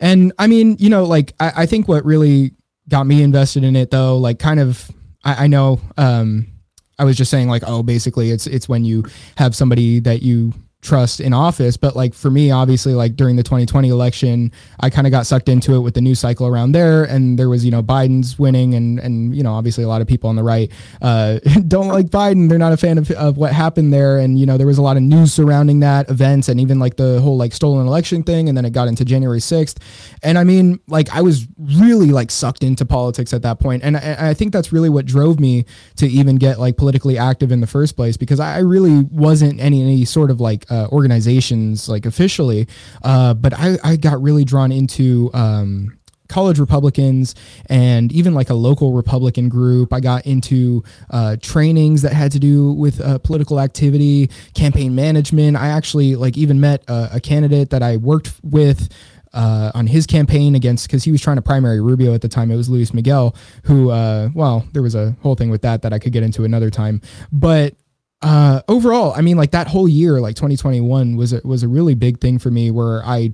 and 0.00 0.32
i 0.38 0.46
mean 0.46 0.76
you 0.78 0.90
know 0.90 1.04
like 1.04 1.32
i, 1.40 1.52
I 1.62 1.66
think 1.66 1.88
what 1.88 2.04
really 2.04 2.52
got 2.88 3.06
me 3.06 3.22
invested 3.22 3.64
in 3.64 3.74
it 3.76 3.90
though 3.90 4.18
like 4.18 4.38
kind 4.38 4.60
of 4.60 4.90
i, 5.24 5.44
I 5.44 5.46
know 5.46 5.80
um 5.96 6.52
I 6.98 7.04
was 7.04 7.16
just 7.16 7.32
saying 7.32 7.48
like, 7.48 7.64
oh, 7.66 7.82
basically 7.82 8.30
it's 8.30 8.46
it's 8.46 8.68
when 8.68 8.84
you 8.84 9.04
have 9.36 9.56
somebody 9.56 9.98
that 10.00 10.22
you 10.22 10.52
trust 10.82 11.20
in 11.20 11.32
office. 11.32 11.76
But 11.76 11.94
like 11.94 12.12
for 12.12 12.30
me, 12.30 12.50
obviously, 12.50 12.94
like 12.94 13.14
during 13.14 13.36
the 13.36 13.42
2020 13.42 13.88
election, 13.88 14.52
I 14.80 14.90
kind 14.90 15.06
of 15.06 15.12
got 15.12 15.26
sucked 15.26 15.48
into 15.48 15.74
it 15.74 15.80
with 15.80 15.94
the 15.94 16.00
news 16.00 16.18
cycle 16.18 16.46
around 16.46 16.72
there. 16.72 17.04
And 17.04 17.38
there 17.38 17.48
was, 17.48 17.64
you 17.64 17.70
know, 17.70 17.82
Biden's 17.82 18.38
winning 18.38 18.74
and, 18.74 18.98
and, 18.98 19.34
you 19.34 19.44
know, 19.44 19.54
obviously 19.54 19.84
a 19.84 19.88
lot 19.88 20.00
of 20.00 20.08
people 20.08 20.28
on 20.28 20.36
the 20.36 20.42
right 20.42 20.70
uh, 21.00 21.38
don't 21.68 21.88
like 21.88 22.06
Biden. 22.06 22.48
They're 22.48 22.58
not 22.58 22.72
a 22.72 22.76
fan 22.76 22.98
of, 22.98 23.10
of 23.12 23.36
what 23.36 23.52
happened 23.52 23.92
there. 23.92 24.18
And, 24.18 24.38
you 24.38 24.44
know, 24.44 24.58
there 24.58 24.66
was 24.66 24.78
a 24.78 24.82
lot 24.82 24.96
of 24.96 25.04
news 25.04 25.32
surrounding 25.32 25.80
that 25.80 26.10
events 26.10 26.48
and 26.48 26.60
even 26.60 26.80
like 26.80 26.96
the 26.96 27.20
whole 27.20 27.36
like 27.36 27.52
stolen 27.52 27.86
election 27.86 28.24
thing. 28.24 28.48
And 28.48 28.58
then 28.58 28.64
it 28.64 28.72
got 28.72 28.88
into 28.88 29.04
January 29.04 29.40
6th. 29.40 29.76
And 30.24 30.36
I 30.36 30.42
mean, 30.42 30.80
like 30.88 31.08
I 31.14 31.22
was 31.22 31.46
really 31.58 32.10
like 32.10 32.32
sucked 32.32 32.64
into 32.64 32.84
politics 32.84 33.32
at 33.32 33.42
that 33.42 33.60
point. 33.60 33.84
And 33.84 33.96
I, 33.96 34.30
I 34.30 34.34
think 34.34 34.52
that's 34.52 34.72
really 34.72 34.88
what 34.88 35.06
drove 35.06 35.38
me 35.38 35.64
to 35.96 36.08
even 36.08 36.36
get 36.36 36.58
like 36.58 36.76
politically 36.76 37.18
active 37.18 37.52
in 37.52 37.60
the 37.60 37.68
first 37.68 37.94
place 37.94 38.16
because 38.16 38.40
I 38.40 38.58
really 38.58 39.04
wasn't 39.04 39.60
any, 39.60 39.82
any 39.82 40.04
sort 40.04 40.32
of 40.32 40.40
like 40.40 40.66
uh, 40.72 40.88
organizations 40.90 41.88
like 41.88 42.06
officially, 42.06 42.66
uh, 43.04 43.34
but 43.34 43.52
I, 43.54 43.78
I 43.84 43.96
got 43.96 44.22
really 44.22 44.44
drawn 44.44 44.72
into 44.72 45.30
um, 45.34 45.98
college 46.32 46.58
Republicans 46.58 47.34
and 47.66 48.10
even 48.10 48.32
like 48.32 48.48
a 48.48 48.54
local 48.54 48.92
Republican 48.92 49.50
group. 49.50 49.92
I 49.92 50.00
got 50.00 50.26
into 50.26 50.82
uh, 51.10 51.36
trainings 51.40 52.02
that 52.02 52.14
had 52.14 52.32
to 52.32 52.38
do 52.38 52.72
with 52.72 53.00
uh, 53.00 53.18
political 53.18 53.60
activity, 53.60 54.30
campaign 54.54 54.94
management. 54.94 55.56
I 55.58 55.68
actually 55.68 56.16
like 56.16 56.38
even 56.38 56.58
met 56.58 56.82
a, 56.88 57.10
a 57.14 57.20
candidate 57.20 57.70
that 57.70 57.82
I 57.82 57.98
worked 57.98 58.32
with. 58.42 58.88
Uh, 59.34 59.72
on 59.74 59.86
his 59.86 60.06
campaign 60.06 60.54
against 60.54 60.86
because 60.86 61.04
he 61.04 61.10
was 61.10 61.18
trying 61.18 61.36
to 61.36 61.40
primary 61.40 61.80
Rubio 61.80 62.12
at 62.12 62.20
the 62.20 62.28
time. 62.28 62.50
It 62.50 62.56
was 62.56 62.68
Luis 62.68 62.92
Miguel, 62.92 63.34
who, 63.62 63.88
uh, 63.88 64.28
well, 64.34 64.66
there 64.74 64.82
was 64.82 64.94
a 64.94 65.16
whole 65.22 65.36
thing 65.36 65.48
with 65.48 65.62
that 65.62 65.80
that 65.80 65.92
I 65.94 65.98
could 65.98 66.12
get 66.12 66.22
into 66.22 66.44
another 66.44 66.68
time. 66.68 67.00
But 67.32 67.74
uh, 68.22 68.62
overall, 68.68 69.12
I 69.14 69.20
mean, 69.20 69.36
like 69.36 69.50
that 69.50 69.66
whole 69.66 69.88
year, 69.88 70.20
like 70.20 70.36
2021 70.36 71.16
was 71.16 71.32
a, 71.32 71.40
was 71.44 71.62
a 71.62 71.68
really 71.68 71.94
big 71.94 72.20
thing 72.20 72.38
for 72.38 72.50
me 72.50 72.70
where 72.70 73.04
I 73.04 73.32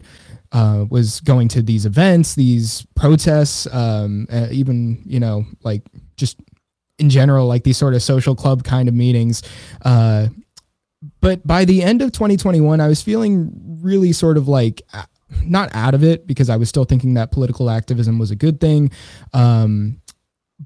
uh, 0.53 0.87
was 0.89 1.21
going 1.21 1.49
to 1.49 1.63
these 1.63 1.85
events, 1.85 2.35
these 2.35 2.87
protests, 2.95 3.67
um, 3.73 4.27
uh, 4.33 4.49
even, 4.51 5.03
you 5.05 5.21
know, 5.21 5.45
like 5.63 5.83
just 6.17 6.41
in 6.99 7.11
general, 7.11 7.47
like 7.47 7.65
these 7.65 7.77
sort 7.77 7.95
of 7.95 8.03
social 8.03 8.35
club 8.35 8.65
kind 8.65 8.89
of 8.89 8.95
meetings. 8.95 9.43
Uh, 9.85 10.29
but 11.21 11.47
by 11.47 11.65
the 11.65 11.83
end 11.83 12.03
of 12.03 12.13
2021, 12.13 12.81
I 12.81 12.89
was 12.89 13.03
feeling 13.03 13.51
really 13.83 14.13
sort 14.13 14.37
of 14.37 14.49
like 14.49 14.83
not 15.45 15.69
out 15.75 15.95
of 15.95 16.03
it 16.03 16.27
because 16.27 16.49
I 16.49 16.57
was 16.57 16.69
still 16.69 16.85
thinking 16.85 17.15
that 17.15 17.31
political 17.31 17.71
activism 17.71 18.19
was 18.19 18.31
a 18.31 18.37
good 18.37 18.61
thing. 18.61 18.91
Um, 19.35 20.01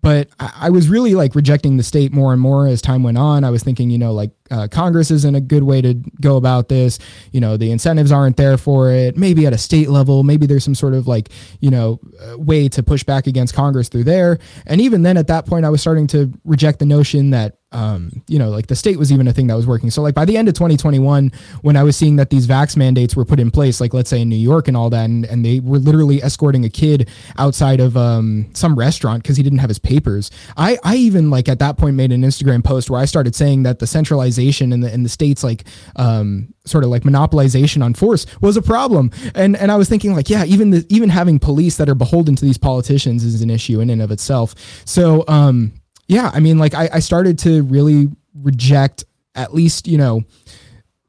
but 0.02 0.28
I, 0.40 0.71
was 0.71 0.88
really 0.88 1.14
like 1.14 1.37
rejecting 1.37 1.76
the 1.76 1.85
state 1.85 2.12
more 2.12 2.32
and 2.32 2.42
more 2.42 2.66
as 2.66 2.82
time 2.82 3.04
went 3.04 3.18
on. 3.18 3.44
I 3.44 3.50
was 3.50 3.62
thinking, 3.62 3.88
you 3.88 3.99
know, 3.99 4.12
like 4.12 4.32
uh, 4.50 4.66
Congress 4.68 5.12
isn't 5.12 5.35
a 5.35 5.40
good 5.40 5.62
way 5.62 5.80
to 5.80 5.94
go 6.21 6.37
about 6.37 6.68
this. 6.68 6.99
You 7.30 7.40
know, 7.40 7.56
the 7.56 7.71
incentives 7.71 8.11
aren't 8.11 8.37
there 8.37 8.59
for 8.59 8.90
it. 8.90 9.16
Maybe 9.16 9.47
at 9.47 9.52
a 9.52 9.59
state 9.59 9.88
level, 9.88 10.25
maybe 10.25 10.47
there's 10.47 10.64
some 10.64 10.75
sort 10.75 10.94
of 10.94 11.06
like, 11.06 11.28
you 11.61 11.71
know, 11.71 12.00
uh, 12.21 12.37
way 12.37 12.68
to 12.71 12.82
push 12.82 13.04
back 13.04 13.28
against 13.28 13.54
Congress 13.54 13.88
through 13.88 14.04
there. 14.04 14.40
And 14.66 14.80
even 14.80 15.02
then, 15.02 15.16
at 15.16 15.28
that 15.28 15.47
point, 15.47 15.64
I 15.64 15.71
was 15.71 15.80
starting 15.80 16.09
to 16.09 16.32
reject 16.44 16.80
the 16.80 16.87
notion 16.87 17.30
that 17.30 17.59
um, 17.73 18.23
you 18.29 18.38
know, 18.38 18.50
like 18.50 18.67
the 18.67 18.76
state 18.76 18.99
was 18.99 19.11
even 19.12 19.29
a 19.29 19.33
thing 19.33 19.47
that 19.49 19.55
was 19.55 19.67
working. 19.67 19.91
So 19.91 20.02
like 20.02 20.14
by 20.14 20.25
the 20.25 20.37
end 20.37 20.49
of 20.49 20.55
2021, 20.55 21.33
when 21.62 21.76
I 21.76 21.83
was 21.83 21.97
seeing 21.97 22.17
that 22.17 22.31
these 22.31 22.47
vax 22.47 22.76
mandates 22.76 23.17
were 23.17 23.25
put 23.25 23.41
in 23.41 23.50
place, 23.50 23.81
like 23.81 23.95
let's 23.95 24.11
say 24.11 24.21
in 24.21 24.29
New 24.29 24.37
York 24.37 24.69
and 24.69 24.76
all 24.76 24.91
that, 24.91 25.05
and, 25.05 25.25
and 25.26 25.45
they 25.45 25.61
were 25.61 25.79
literally 25.79 26.23
escorting 26.23 26.64
a 26.64 26.69
kid 26.71 27.09
outside 27.38 27.81
of 27.81 27.97
um, 27.97 28.50
some 28.55 28.79
restaurant 28.79 29.23
because 29.23 29.37
he 29.37 29.43
didn't 29.43 29.59
have 29.59 29.71
his 29.71 29.79
papers. 29.79 30.31
I, 30.57 30.79
I 30.85 30.97
even 30.97 31.31
like 31.31 31.49
at 31.49 31.59
that 31.61 31.79
point 31.79 31.97
made 31.97 32.12
an 32.12 32.23
Instagram 32.23 32.64
post 32.64 32.91
where 32.91 33.00
I 33.00 33.05
started 33.05 33.35
saying 33.35 33.62
that 33.64 33.79
the 33.79 33.87
centralization 33.87 34.73
in 34.73 34.81
the 34.81 34.93
in 34.93 35.02
the 35.02 35.09
states 35.09 35.43
like 35.43 35.64
um, 35.97 36.52
sort 36.64 36.85
of 36.85 36.91
like 36.91 37.02
monopolization 37.02 37.83
on 37.83 37.95
force 37.95 38.26
was 38.41 38.57
a 38.57 38.62
problem. 38.62 39.11
And 39.35 39.57
and 39.57 39.71
I 39.73 39.76
was 39.76 39.88
thinking 39.88 40.14
like, 40.14 40.31
yeah, 40.31 40.45
even 40.45 40.71
the 40.71 40.87
even 40.88 41.09
having 41.09 41.38
police 41.38 41.76
that 41.76 41.88
are 41.88 41.95
beholden 41.95 42.37
to 42.37 42.45
these 42.45 42.59
politicians 42.59 43.25
is 43.25 43.43
an 43.43 43.50
issue 43.50 43.81
in 43.81 43.91
and 43.91 44.02
of 44.02 44.11
itself. 44.11 44.55
So 44.85 45.25
um 45.29 45.73
yeah, 46.09 46.30
I 46.32 46.40
mean, 46.40 46.59
like 46.59 46.75
I, 46.75 46.88
I 46.94 46.99
started 47.00 47.38
to 47.40 47.62
really 47.64 48.09
reject 48.35 49.04
at 49.35 49.54
least, 49.54 49.87
you 49.88 49.99
know, 49.99 50.25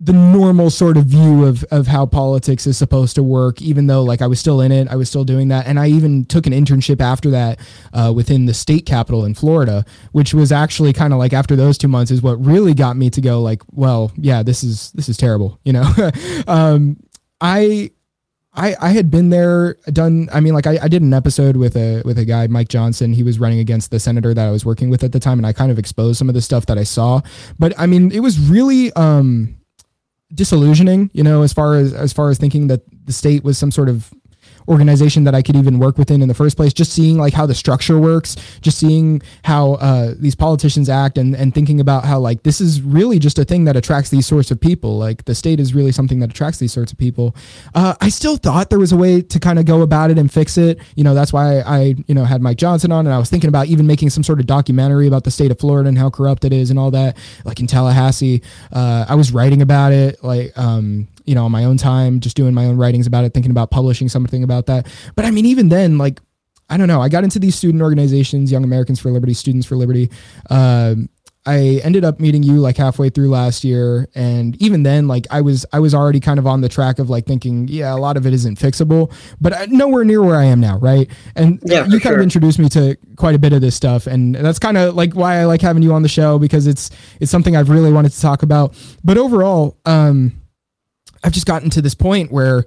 the 0.04 0.12
normal 0.14 0.70
sort 0.70 0.98
of 0.98 1.06
view 1.06 1.46
of 1.46 1.64
of 1.72 1.88
how 1.88 2.06
politics 2.06 2.68
is 2.68 2.78
supposed 2.78 3.16
to 3.16 3.24
work 3.24 3.62
even 3.62 3.88
though 3.88 4.04
like 4.04 4.22
i 4.22 4.28
was 4.28 4.38
still 4.38 4.60
in 4.60 4.70
it 4.70 4.86
i 4.90 4.98
was 4.98 5.08
still 5.08 5.24
doing 5.24 5.48
that. 5.48 5.66
And 5.66 5.80
i 5.80 5.88
even 5.88 6.26
took 6.26 6.46
an 6.46 6.52
internship 6.52 7.00
after 7.00 7.30
that 7.30 7.60
uh, 7.94 8.12
within 8.14 8.46
the 8.46 8.54
state 8.54 8.86
capitol 8.86 9.24
in 9.24 9.34
florida 9.34 9.86
which 10.12 10.34
was 10.34 10.52
actually 10.52 10.92
kind 10.92 11.14
of 11.14 11.20
like 11.20 11.32
after 11.32 11.56
those 11.56 11.78
two 11.78 11.88
months 11.88 12.12
is 12.12 12.22
what 12.22 12.34
really 12.44 12.74
got 12.74 12.98
me 12.98 13.10
to 13.12 13.22
go 13.22 13.42
like 13.42 13.62
well 13.72 14.12
yeah 14.18 14.44
this 14.44 14.62
is 14.64 14.92
this 14.92 15.08
is 15.08 15.16
terrible 15.16 15.60
you 15.64 15.72
know? 15.72 15.90
Um, 16.48 16.98
i 17.40 17.90
I, 18.56 18.76
I 18.80 18.90
had 18.90 19.10
been 19.10 19.30
there 19.30 19.76
done 19.92 20.30
I 20.32 20.40
mean 20.40 20.54
like 20.54 20.68
I, 20.68 20.78
I 20.82 20.88
did 20.88 21.02
an 21.02 21.14
episode 21.14 21.58
with 21.58 21.76
a 21.76 22.02
with 22.06 22.20
a 22.20 22.26
guy 22.26 22.48
Mike 22.48 22.68
Johnson. 22.70 23.14
He 23.14 23.24
was 23.24 23.40
running 23.40 23.60
against 23.60 23.90
the 23.90 24.00
senator 24.00 24.34
that 24.34 24.48
I 24.48 24.52
was 24.52 24.66
working 24.66 24.90
with 24.90 25.04
at 25.04 25.12
the 25.12 25.20
time 25.20 25.40
and 25.40 25.48
I 25.48 25.54
kind 25.54 25.72
of 25.72 25.80
exposed 25.80 26.20
some 26.20 26.30
of 26.30 26.36
the 26.36 26.42
stuff 26.42 26.68
that 26.68 26.78
I 26.78 26.84
saw. 26.84 27.22
But 27.58 27.74
I 27.80 27.88
mean 27.88 28.12
it 28.12 28.20
was 28.20 28.40
really 28.40 28.94
um 28.94 29.58
disillusioning, 30.34 31.10
you 31.14 31.24
know, 31.24 31.42
as 31.42 31.54
far 31.54 31.76
as 31.76 31.94
as 31.94 32.14
far 32.14 32.30
as 32.30 32.38
thinking 32.38 32.68
that 32.68 32.82
the 33.06 33.14
state 33.14 33.44
was 33.44 33.58
some 33.58 33.72
sort 33.72 33.90
of 33.90 34.12
organization 34.68 35.24
that 35.26 35.36
I 35.36 35.42
could 35.42 35.56
even 35.56 35.80
work 35.80 35.98
within 35.98 36.22
in 36.22 36.28
the 36.28 36.34
first 36.34 36.58
place. 36.58 36.74
Just 36.74 36.94
seeing 36.94 37.18
like 37.18 37.34
how 37.34 37.46
the 37.46 37.56
structure 37.56 38.00
works, 38.00 38.36
just 38.62 38.78
seeing 38.78 39.22
how 39.44 39.74
uh, 39.74 40.14
these 40.18 40.36
politicians 40.36 40.90
act, 40.90 41.18
and 41.18 41.36
and 41.36 41.54
thinking 41.54 41.80
about 41.80 42.06
how 42.06 42.20
like 42.20 42.44
this 42.44 42.62
is 42.62 42.82
really 42.82 43.20
just 43.20 43.40
a 43.40 43.46
thing 43.46 43.66
that 43.66 43.76
attracts 43.76 44.10
these 44.10 44.26
sorts 44.26 44.52
of 44.52 44.60
people. 44.60 44.98
Like 44.98 45.26
the 45.26 45.36
state 45.36 45.60
is 45.60 45.74
really 45.74 45.92
something 45.92 46.20
that 46.20 46.32
attracts 46.32 46.60
these 46.60 46.74
sorts 46.74 46.92
of 46.92 46.98
people. 46.98 47.36
Uh, 47.76 47.96
I 48.02 48.10
still 48.10 48.38
thought 48.38 48.70
there 48.70 48.80
was 48.80 48.92
a 48.92 48.98
way 48.98 49.22
to 49.22 49.40
kind 49.40 49.60
of 49.60 49.66
go 49.66 49.82
about 49.82 50.12
it 50.12 50.18
and 50.18 50.32
fix 50.32 50.58
it. 50.58 50.80
You 50.96 51.04
know, 51.04 51.14
that's 51.14 51.34
why 51.34 51.60
I 51.62 51.96
you 52.08 52.16
know 52.16 52.26
had 52.26 52.42
Mike 52.42 52.58
Johnson 52.58 52.92
on, 52.92 53.06
and 53.06 53.14
I 53.14 53.18
was 53.18 53.30
thinking 53.30 53.48
about 53.48 53.68
even 53.68 53.88
making 53.88 54.10
some 54.10 54.24
sort 54.24 54.40
of 54.40 54.46
documentary 54.46 55.08
about 55.08 55.24
the 55.24 55.32
state 55.32 55.52
of 55.52 55.60
Florida 55.60 55.90
and 55.90 55.98
how 55.98 56.10
corrupt 56.10 56.46
it 56.46 56.54
is 56.54 56.70
and 56.70 56.80
all 56.80 56.92
that. 56.92 57.18
Like 57.46 57.60
in 57.60 57.68
Tallahassee, 57.68 58.42
uh, 58.72 59.06
I 59.08 59.16
was 59.16 59.32
writing 59.32 59.62
about 59.62 59.92
it. 59.92 60.24
Like 60.24 60.58
um, 60.58 61.08
you 61.26 61.36
know, 61.36 61.46
on 61.46 61.52
my 61.52 61.64
own 61.66 61.78
time, 61.78 62.20
just 62.20 62.36
doing 62.36 62.54
my 62.54 62.66
own 62.66 62.78
writings 62.78 63.08
about 63.08 63.26
it, 63.26 63.34
thinking 63.34 63.52
about 63.52 63.72
publishing 63.72 64.10
something 64.10 64.44
about 64.44 64.66
that. 64.68 64.88
But 65.16 65.26
I 65.26 65.32
mean, 65.32 65.46
even 65.46 65.70
then, 65.70 65.98
like, 65.98 66.22
I 66.70 66.78
don't 66.78 66.88
know. 66.88 67.02
I 67.02 67.10
got 67.10 67.24
into 67.24 67.40
these 67.40 67.56
student 67.56 67.82
organizations, 67.82 68.52
Young 68.52 68.64
Americans 68.64 69.00
for 69.00 69.12
Liberty, 69.12 69.34
Students 69.34 69.68
for 69.68 69.76
Liberty. 69.76 70.10
Um, 70.50 71.10
I 71.46 71.82
ended 71.84 72.06
up 72.06 72.22
meeting 72.22 72.42
you 72.42 72.60
like 72.60 72.78
halfway 72.78 73.10
through 73.10 73.30
last 73.30 73.66
year, 73.66 74.08
and 74.16 74.56
even 74.62 74.84
then, 74.84 75.10
like 75.10 75.28
I 75.30 75.42
was, 75.42 75.66
I 75.74 75.80
was 75.80 75.94
already 75.94 76.22
kind 76.22 76.40
of 76.40 76.48
on 76.48 76.62
the 76.62 76.70
track 76.70 77.00
of 77.00 77.10
like 77.10 77.26
thinking, 77.26 77.68
yeah, 77.68 77.94
a 77.94 77.98
lot 77.98 78.16
of 78.16 78.26
it 78.26 78.34
isn't 78.34 78.58
fixable, 78.58 79.12
but 79.42 79.70
nowhere 79.70 80.06
near 80.06 80.24
where 80.24 80.38
I 80.38 80.46
am 80.46 80.62
now, 80.62 80.78
right? 80.78 81.10
And 81.36 81.60
yeah, 81.66 81.84
you 81.84 82.00
kind 82.00 82.14
sure. 82.14 82.16
of 82.16 82.22
introduced 82.22 82.60
me 82.60 82.70
to 82.70 82.98
quite 83.18 83.36
a 83.36 83.40
bit 83.40 83.52
of 83.52 83.60
this 83.60 83.76
stuff, 83.76 84.08
and 84.08 84.36
that's 84.36 84.60
kind 84.60 84.78
of 84.78 84.96
like 84.96 85.14
why 85.14 85.40
I 85.40 85.46
like 85.46 85.62
having 85.62 85.84
you 85.84 85.94
on 85.94 86.02
the 86.02 86.08
show 86.08 86.40
because 86.40 86.66
it's 86.66 86.92
it's 87.20 87.30
something 87.30 87.58
I've 87.58 87.70
really 87.70 87.92
wanted 87.92 88.14
to 88.14 88.22
talk 88.22 88.42
about. 88.42 88.74
But 89.04 89.18
overall, 89.18 89.78
um, 89.86 90.32
I've 91.24 91.32
just 91.32 91.46
gotten 91.46 91.70
to 91.72 91.82
this 91.82 91.96
point 91.96 92.32
where 92.32 92.66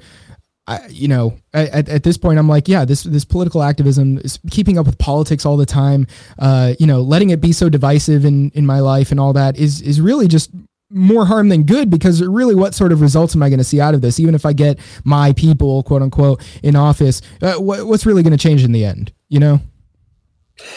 I, 0.68 0.86
you 0.88 1.06
know, 1.06 1.38
at, 1.52 1.88
at 1.88 2.02
this 2.02 2.16
point, 2.18 2.38
I'm 2.38 2.48
like, 2.48 2.66
yeah, 2.66 2.84
this 2.84 3.04
this 3.04 3.24
political 3.24 3.62
activism 3.62 4.18
is 4.18 4.38
keeping 4.50 4.78
up 4.78 4.86
with 4.86 4.98
politics 4.98 5.46
all 5.46 5.56
the 5.56 5.66
time. 5.66 6.06
Uh, 6.38 6.74
you 6.80 6.86
know, 6.86 7.02
letting 7.02 7.30
it 7.30 7.40
be 7.40 7.52
so 7.52 7.68
divisive 7.68 8.24
in 8.24 8.50
in 8.50 8.66
my 8.66 8.80
life 8.80 9.10
and 9.10 9.20
all 9.20 9.32
that 9.34 9.56
is 9.56 9.80
is 9.80 10.00
really 10.00 10.26
just 10.26 10.50
more 10.90 11.26
harm 11.26 11.48
than 11.48 11.64
good 11.64 11.90
because 11.90 12.22
really 12.22 12.54
what 12.54 12.74
sort 12.74 12.92
of 12.92 13.00
results 13.00 13.34
am 13.34 13.42
i 13.42 13.48
going 13.48 13.58
to 13.58 13.64
see 13.64 13.80
out 13.80 13.92
of 13.92 14.02
this 14.02 14.20
even 14.20 14.36
if 14.36 14.46
i 14.46 14.52
get 14.52 14.78
my 15.02 15.32
people 15.32 15.82
quote 15.82 16.00
unquote 16.00 16.40
in 16.62 16.76
office 16.76 17.20
uh, 17.42 17.54
what, 17.54 17.84
what's 17.86 18.06
really 18.06 18.22
going 18.22 18.30
to 18.30 18.38
change 18.38 18.62
in 18.62 18.70
the 18.70 18.84
end 18.84 19.12
you 19.28 19.40
know 19.40 19.60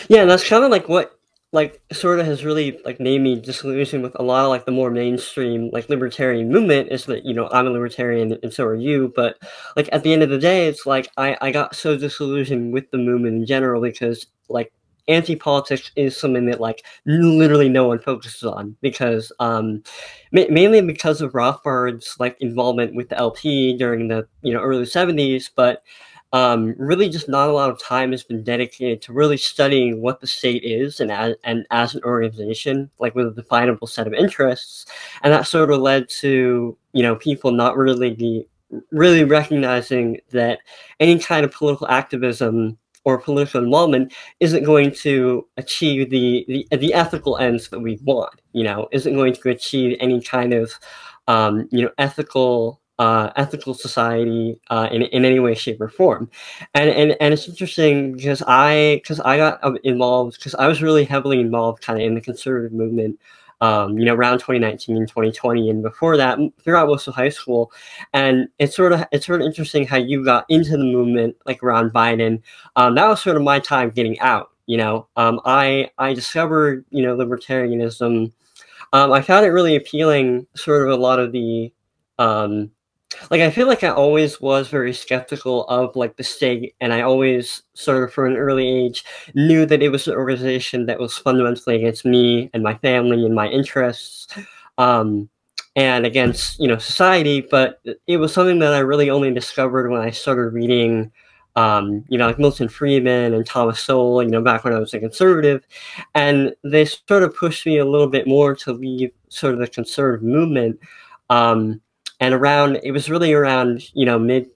yeah 0.08 0.26
that's 0.26 0.48
kind 0.48 0.64
of 0.64 0.72
like 0.72 0.90
what 0.90 1.19
like 1.52 1.82
sort 1.92 2.20
of 2.20 2.28
has 2.28 2.46
really 2.46 2.80
like 2.86 3.00
made 3.00 3.22
me 3.22 3.40
disillusioned 3.40 4.04
with 4.04 4.16
a 4.20 4.24
lot 4.24 4.44
of 4.44 4.50
like 4.50 4.66
the 4.66 4.72
more 4.72 4.92
mainstream 4.92 5.70
like 5.74 5.90
libertarian 5.90 6.52
movement 6.52 6.90
is 6.92 7.06
that 7.06 7.26
you 7.26 7.34
know 7.34 7.50
I'm 7.52 7.66
a 7.66 7.72
libertarian 7.72 8.38
and 8.44 8.54
so 8.54 8.66
are 8.66 8.76
you 8.76 9.12
but 9.16 9.38
like 9.76 9.90
at 9.92 10.04
the 10.04 10.14
end 10.14 10.22
of 10.22 10.30
the 10.30 10.38
day 10.38 10.68
it's 10.68 10.86
like 10.86 11.10
I 11.18 11.38
I 11.42 11.52
got 11.52 11.76
so 11.76 11.98
disillusioned 11.98 12.72
with 12.72 12.92
the 12.92 13.00
movement 13.00 13.36
in 13.36 13.46
general 13.48 13.82
because 13.82 14.28
like 14.48 14.72
anti-politics 15.08 15.92
is 15.96 16.16
something 16.16 16.46
that 16.46 16.62
like 16.62 16.86
literally 17.08 17.68
no 17.68 17.88
one 17.88 17.98
focuses 17.98 18.44
on 18.44 18.76
because 18.82 19.32
um 19.40 19.82
ma- 20.32 20.44
mainly 20.52 20.82
because 20.82 21.20
of 21.20 21.34
Rothbard's 21.34 22.16
like 22.20 22.38
involvement 22.40 22.94
with 22.94 23.10
the 23.10 23.18
LP 23.18 23.76
during 23.76 24.08
the 24.08 24.28
you 24.44 24.54
know 24.54 24.62
early 24.62 24.86
70s 24.86 25.50
but 25.56 25.82
um, 26.32 26.76
really 26.78 27.10
just 27.10 27.28
not 27.28 27.50
a 27.50 27.54
lot 27.54 27.70
of 27.70 27.82
time 27.82 28.12
has 28.12 28.24
been 28.24 28.44
dedicated 28.44 29.02
to 29.02 29.14
really 29.14 29.38
studying 29.38 30.02
what 30.02 30.22
the 30.22 30.28
state 30.28 30.64
is 30.64 31.00
and 31.00 31.12
as, 31.12 31.36
and 31.44 31.66
as 31.72 31.96
an 31.96 32.04
organization, 32.04 32.90
like 33.00 33.16
with 33.16 33.28
a 33.28 33.32
definable 33.32 33.88
set 33.88 34.08
of 34.08 34.14
interests. 34.14 34.86
And 35.24 35.34
that 35.34 35.48
sort 35.48 35.72
of 35.72 35.80
led 35.80 36.08
to, 36.10 36.78
you 36.94 37.04
know, 37.04 37.16
people 37.16 37.52
not 37.52 37.78
really 37.78 38.48
really 38.92 39.24
recognizing 39.24 40.20
that 40.32 40.60
any 41.00 41.18
kind 41.18 41.44
of 41.44 41.52
political 41.52 41.88
activism 41.88 42.78
or 43.04 43.18
political 43.18 43.64
involvement 43.64 44.14
isn't 44.40 44.64
going 44.64 44.92
to 44.92 45.48
achieve 45.58 46.10
the, 46.10 46.46
the, 46.48 46.78
the 46.78 46.94
ethical 46.94 47.38
ends 47.38 47.70
that 47.70 47.80
we 47.80 47.98
want, 48.04 48.42
you 48.54 48.64
know, 48.64 48.88
isn't 48.92 49.16
going 49.16 49.34
to 49.34 49.50
achieve 49.50 49.98
any 50.00 50.22
kind 50.22 50.54
of, 50.54 50.72
um, 51.28 51.68
you 51.72 51.82
know, 51.82 51.90
ethical 51.98 52.80
uh, 53.00 53.32
ethical 53.38 53.74
society 53.74 54.60
uh, 54.70 54.90
in, 54.92 55.04
in 55.04 55.24
any 55.24 55.40
way, 55.40 55.56
shape, 55.56 55.80
or 55.80 55.88
form. 55.88 56.30
And, 56.74 56.90
and, 56.90 57.16
and 57.22 57.34
it's 57.34 57.48
interesting 57.48 58.14
because 58.14 58.44
I, 58.46 59.00
because 59.02 59.22
I 59.22 59.38
got 59.38 59.64
um, 59.64 59.78
involved, 59.86 60.36
because 60.38 60.54
I 60.56 60.68
was 60.68 60.84
really 60.84 61.06
heavily 61.06 61.40
involved 61.40 61.82
kind 61.82 62.00
of 62.00 62.06
in 62.06 62.14
the 62.14 62.22
conservative 62.22 62.74
movement, 62.74 63.18
um, 63.62 63.98
you 63.98 64.04
know, 64.04 64.14
around 64.14 64.40
2019, 64.40 64.98
and 64.98 65.08
2020, 65.08 65.70
and 65.70 65.82
before 65.82 66.18
that, 66.18 66.38
throughout 66.62 66.90
most 66.90 67.08
of 67.08 67.16
high 67.16 67.30
school. 67.30 67.72
And 68.14 68.50
it's 68.60 68.76
sort 68.76 68.92
of, 68.92 69.06
it's 69.14 69.26
sort 69.26 69.40
of 69.42 69.48
interesting 69.48 69.88
how 69.88 69.98
you 69.98 70.24
got 70.24 70.46
into 70.50 70.72
the 70.72 70.84
movement, 70.84 71.38
like 71.46 71.64
around 71.64 71.92
Biden. 71.92 72.42
Um, 72.76 72.96
that 72.96 73.08
was 73.08 73.22
sort 73.22 73.38
of 73.38 73.44
my 73.44 73.60
time 73.60 73.92
getting 73.92 74.20
out, 74.20 74.52
you 74.66 74.76
know. 74.76 75.08
Um, 75.16 75.40
I, 75.46 75.90
I 75.98 76.14
discovered, 76.14 76.84
you 76.90 77.02
know, 77.02 77.16
libertarianism. 77.16 78.34
Um, 78.92 79.12
I 79.14 79.22
found 79.22 79.46
it 79.46 79.50
really 79.50 79.78
appealing, 79.78 80.48
sort 80.56 80.82
of 80.82 80.90
a 80.90 81.02
lot 81.02 81.20
of 81.20 81.32
the, 81.32 81.72
um, 82.18 82.72
like 83.32 83.42
I 83.42 83.50
feel 83.50 83.68
like 83.68 83.84
I 83.84 83.90
always 83.90 84.40
was 84.40 84.68
very 84.70 84.94
skeptical 84.94 85.66
of 85.66 85.96
like 85.96 86.16
the 86.18 86.24
state, 86.24 86.76
and 86.80 86.94
I 86.94 87.02
always 87.02 87.64
sort 87.74 88.04
of 88.04 88.14
from 88.14 88.28
an 88.28 88.38
early 88.38 88.68
age 88.68 89.04
knew 89.34 89.66
that 89.66 89.82
it 89.82 89.90
was 89.90 90.08
an 90.08 90.16
organization 90.16 90.86
that 90.86 91.00
was 91.00 91.18
fundamentally 91.18 91.76
against 91.78 92.06
me 92.06 92.50
and 92.54 92.64
my 92.64 92.76
family 92.76 93.26
and 93.26 93.34
my 93.36 93.48
interests, 93.48 94.28
um, 94.78 95.30
and 95.76 96.06
against 96.06 96.60
you 96.60 96.68
know 96.68 96.78
society. 96.78 97.42
But 97.42 97.82
it 98.08 98.18
was 98.18 98.34
something 98.34 98.60
that 98.60 98.74
I 98.74 98.80
really 98.80 99.10
only 99.10 99.34
discovered 99.34 99.90
when 99.90 100.02
I 100.02 100.12
started 100.12 100.54
reading. 100.54 101.12
Um, 101.56 102.06
you 102.08 102.18
know, 102.18 102.28
like 102.28 102.40
Milton 102.40 102.70
Friedman 102.70 103.34
and 103.34 103.46
Thomas 103.46 103.82
Sowell, 103.82 104.24
you 104.24 104.30
know, 104.30 104.42
back 104.42 104.64
when 104.64 104.72
I 104.72 104.80
was 104.80 104.94
a 104.94 105.00
conservative. 105.00 105.66
And 106.16 106.56
they 106.64 106.86
sort 106.86 107.24
of 107.24 107.36
pushed 107.36 107.66
me 107.66 107.80
a 107.80 107.86
little 107.86 108.08
bit 108.08 108.28
more 108.28 108.56
to 108.58 108.72
leave 108.72 109.12
sort 109.28 109.56
of 109.56 109.60
the 109.60 109.68
conservative 109.68 110.24
movement. 110.24 110.80
Um, 111.30 111.82
and 112.20 112.34
around 112.34 112.80
it 112.84 112.92
was 112.92 113.10
really 113.10 113.34
around 113.34 113.84
you 113.94 114.06
know 114.06 114.20
mid 114.20 114.48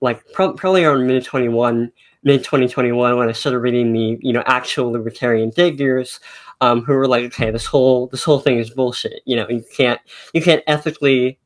like 0.00 0.22
pro- 0.32 0.54
probably 0.54 0.84
around 0.84 1.06
mid 1.06 1.24
21 1.24 1.92
mid 2.24 2.40
2021 2.40 3.16
when 3.16 3.28
i 3.28 3.32
started 3.32 3.58
reading 3.58 3.92
the 3.92 4.18
you 4.20 4.32
know 4.32 4.42
actual 4.46 4.90
libertarian 4.90 5.50
figures 5.52 6.20
um, 6.60 6.82
who 6.82 6.92
were 6.92 7.08
like 7.08 7.24
okay 7.24 7.50
this 7.50 7.66
whole 7.66 8.06
this 8.08 8.22
whole 8.22 8.38
thing 8.38 8.58
is 8.58 8.70
bullshit 8.70 9.22
you 9.24 9.36
know 9.36 9.48
you 9.48 9.64
can't 9.76 10.00
you 10.32 10.40
can't 10.40 10.62
ethically 10.66 11.38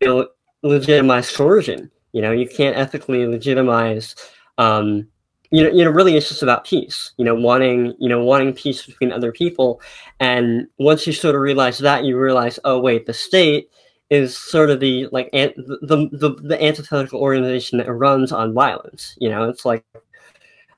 you 0.00 0.08
know 0.08 0.28
legitimize 0.62 1.34
coercion 1.34 1.90
you 2.12 2.22
know 2.22 2.32
you 2.32 2.48
can't 2.48 2.76
ethically 2.76 3.26
legitimize 3.26 4.14
um, 4.58 5.08
you 5.52 5.62
know, 5.62 5.70
you 5.70 5.84
know, 5.84 5.90
really, 5.90 6.16
it's 6.16 6.28
just 6.28 6.42
about 6.42 6.64
peace. 6.64 7.12
You 7.18 7.26
know, 7.26 7.34
wanting, 7.34 7.94
you 7.98 8.08
know, 8.08 8.24
wanting 8.24 8.54
peace 8.54 8.86
between 8.86 9.12
other 9.12 9.30
people, 9.32 9.80
and 10.18 10.66
once 10.78 11.06
you 11.06 11.12
sort 11.12 11.34
of 11.34 11.42
realize 11.42 11.78
that, 11.78 12.04
you 12.04 12.18
realize, 12.18 12.58
oh 12.64 12.80
wait, 12.80 13.04
the 13.04 13.12
state 13.12 13.68
is 14.12 14.36
sort 14.36 14.68
of 14.68 14.78
the 14.78 15.08
like 15.10 15.30
an, 15.32 15.54
the, 15.56 16.08
the 16.12 16.30
the 16.42 16.62
antithetical 16.62 17.18
organization 17.18 17.78
that 17.78 17.90
runs 17.90 18.30
on 18.30 18.52
violence. 18.52 19.16
You 19.18 19.30
know, 19.30 19.48
it's 19.48 19.64
like, 19.64 19.84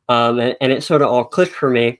um, 0.08 0.38
and, 0.38 0.56
and 0.60 0.70
it 0.70 0.84
sort 0.84 1.02
of 1.02 1.08
all 1.08 1.24
clicked 1.24 1.54
for 1.54 1.68
me. 1.68 1.98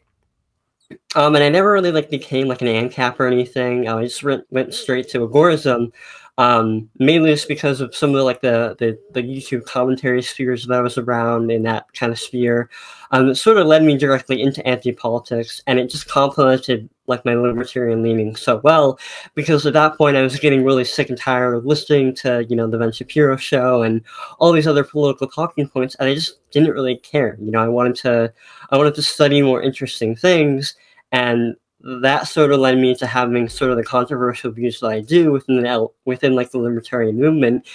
Um, 1.17 1.35
and 1.35 1.43
I 1.43 1.49
never 1.49 1.73
really 1.73 1.91
like 1.91 2.09
became 2.09 2.47
like 2.47 2.63
an 2.63 2.69
ANCAP 2.69 3.19
or 3.19 3.27
anything. 3.27 3.89
I 3.89 4.05
just 4.05 4.23
went, 4.23 4.45
went 4.51 4.75
straight 4.75 5.09
to 5.09 5.27
agorism, 5.27 5.93
um, 6.39 6.89
mainly 6.99 7.33
just 7.33 7.49
because 7.49 7.81
of 7.81 7.97
some 7.97 8.11
of 8.11 8.17
the 8.17 8.23
like 8.23 8.41
the, 8.41 8.77
the, 8.79 8.99
the 9.13 9.23
YouTube 9.23 9.65
commentary 9.65 10.23
spheres 10.23 10.67
that 10.67 10.79
I 10.79 10.83
was 10.83 10.99
around 10.99 11.51
in 11.51 11.63
that 11.65 11.93
kind 11.95 12.13
of 12.13 12.21
sphere. 12.21 12.69
Um, 13.11 13.31
it 13.31 13.37
sort 13.37 13.57
of 13.57 13.67
led 13.67 13.83
me 13.83 13.97
directly 13.97 14.43
into 14.43 14.65
anti-politics, 14.67 15.63
and 15.67 15.81
it 15.81 15.91
just 15.91 16.07
complemented 16.07 16.89
like 17.07 17.25
my 17.25 17.35
libertarian 17.35 18.03
leaning 18.03 18.35
so 18.37 18.61
well 18.65 18.99
because 19.35 19.67
at 19.67 19.73
that 19.75 19.97
point 19.97 20.17
I 20.17 20.23
was 20.23 20.39
getting 20.39 20.65
really 20.65 20.85
sick 20.85 21.09
and 21.09 21.19
tired 21.19 21.55
of 21.55 21.67
listening 21.67 22.15
to 22.17 22.45
you 22.49 22.57
know 22.57 22.67
the 22.67 22.79
Ben 22.79 22.93
Shapiro 22.93 23.37
show 23.37 23.83
and 23.83 24.03
all 24.39 24.53
these 24.53 24.67
other 24.67 24.85
political 24.85 25.27
talking 25.27 25.69
points, 25.69 25.95
and 25.97 26.09
I 26.09 26.15
just 26.15 26.39
didn't 26.51 26.73
really 26.73 26.97
care. 26.97 27.37
You 27.41 27.51
know, 27.51 27.63
I 27.63 27.69
wanted 27.69 27.97
to 27.97 28.33
I 28.71 28.79
wanted 28.79 28.95
to 28.97 29.03
study 29.03 29.43
more 29.43 29.63
interesting 29.63 30.17
things, 30.17 30.75
and 31.13 31.57
that 31.85 32.27
sort 32.27 32.51
of 32.51 32.61
led 32.61 32.79
me 32.79 32.95
to 32.95 33.07
having 33.07 33.49
sort 33.49 33.71
of 33.71 33.77
the 33.77 33.85
controversial 33.85 34.51
views 34.51 34.81
that 34.81 34.91
I 34.91 35.01
do 35.01 35.33
within 35.33 35.63
the 35.63 35.89
within 36.07 36.35
like 36.35 36.51
the 36.51 36.59
libertarian 36.59 37.19
movement. 37.19 37.67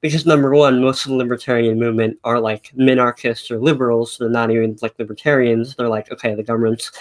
Because 0.00 0.26
number 0.26 0.54
one, 0.54 0.82
most 0.82 1.06
of 1.06 1.12
the 1.12 1.16
libertarian 1.16 1.78
movement 1.78 2.18
are 2.24 2.38
like 2.38 2.70
minarchists 2.76 3.50
or 3.50 3.58
liberals. 3.58 4.18
They're 4.18 4.28
not 4.28 4.50
even 4.50 4.76
like 4.82 4.98
libertarians. 4.98 5.74
They're 5.74 5.88
like, 5.88 6.12
okay, 6.12 6.34
the 6.34 6.42
government's 6.42 6.92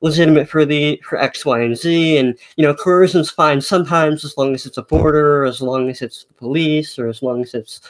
legitimate 0.00 0.48
for 0.48 0.64
the 0.64 1.00
for 1.04 1.18
X, 1.18 1.44
Y, 1.44 1.60
and 1.60 1.76
Z, 1.76 2.18
and 2.18 2.38
you 2.56 2.64
know, 2.64 2.74
coercion's 2.74 3.30
fine 3.30 3.60
sometimes 3.60 4.24
as 4.24 4.36
long 4.36 4.54
as 4.54 4.66
it's 4.66 4.78
a 4.78 4.82
border, 4.82 5.44
as 5.44 5.60
long 5.60 5.88
as 5.90 6.02
it's 6.02 6.24
the 6.24 6.34
police, 6.34 6.98
or 6.98 7.08
as 7.08 7.22
long 7.22 7.42
as 7.42 7.54
it's 7.54 7.80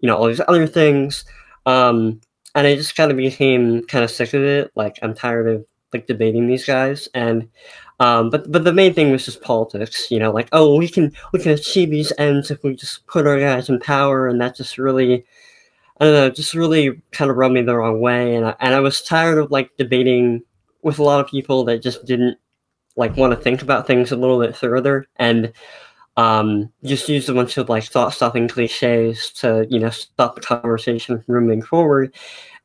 you 0.00 0.06
know 0.06 0.16
all 0.16 0.26
these 0.26 0.40
other 0.48 0.66
things. 0.66 1.24
Um, 1.66 2.20
and 2.54 2.66
I 2.66 2.76
just 2.76 2.96
kind 2.96 3.10
of 3.10 3.16
became 3.16 3.84
kind 3.86 4.04
of 4.04 4.10
sick 4.10 4.34
of 4.34 4.42
it. 4.42 4.70
Like 4.74 4.98
I'm 5.02 5.14
tired 5.14 5.48
of 5.48 5.66
like 5.92 6.06
debating 6.06 6.46
these 6.48 6.66
guys 6.66 7.08
and 7.14 7.48
um, 8.00 8.30
but 8.30 8.50
but 8.50 8.64
the 8.64 8.72
main 8.72 8.92
thing 8.92 9.12
was 9.12 9.24
just 9.24 9.40
politics, 9.40 10.10
you 10.10 10.18
know, 10.18 10.32
like 10.32 10.48
oh 10.52 10.76
we 10.76 10.88
can 10.88 11.12
we 11.32 11.38
can 11.40 11.52
achieve 11.52 11.90
these 11.90 12.12
ends 12.18 12.50
if 12.50 12.62
we 12.64 12.74
just 12.74 13.06
put 13.06 13.26
our 13.26 13.38
guys 13.38 13.68
in 13.68 13.78
power, 13.78 14.26
and 14.26 14.40
that 14.40 14.56
just 14.56 14.78
really, 14.78 15.24
I 16.00 16.04
don't 16.04 16.14
know, 16.14 16.30
just 16.30 16.54
really 16.54 17.00
kind 17.12 17.30
of 17.30 17.36
rubbed 17.36 17.54
me 17.54 17.62
the 17.62 17.76
wrong 17.76 18.00
way, 18.00 18.34
and 18.34 18.46
I, 18.46 18.56
and 18.60 18.74
I 18.74 18.80
was 18.80 19.00
tired 19.02 19.38
of 19.38 19.52
like 19.52 19.70
debating 19.78 20.42
with 20.84 20.98
a 20.98 21.02
lot 21.02 21.20
of 21.20 21.26
people 21.26 21.64
that 21.64 21.82
just 21.82 22.04
didn't 22.04 22.38
like 22.96 23.16
want 23.16 23.32
to 23.32 23.40
think 23.40 23.62
about 23.62 23.86
things 23.86 24.12
a 24.12 24.16
little 24.16 24.40
bit 24.40 24.54
further 24.54 25.06
and 25.16 25.52
um, 26.16 26.70
just 26.84 27.08
used 27.08 27.28
a 27.28 27.34
bunch 27.34 27.56
of 27.56 27.68
like 27.68 27.84
thought 27.84 28.12
stopping 28.12 28.46
cliches 28.48 29.30
to 29.32 29.66
you 29.68 29.80
know 29.80 29.90
stop 29.90 30.36
the 30.36 30.40
conversation 30.40 31.20
from 31.20 31.44
moving 31.44 31.62
forward, 31.62 32.14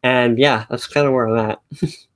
and 0.03 0.37
yeah, 0.37 0.65
that's 0.69 0.87
kind 0.87 1.07
of 1.07 1.13
where 1.13 1.27
I'm 1.27 1.51
at. 1.51 1.61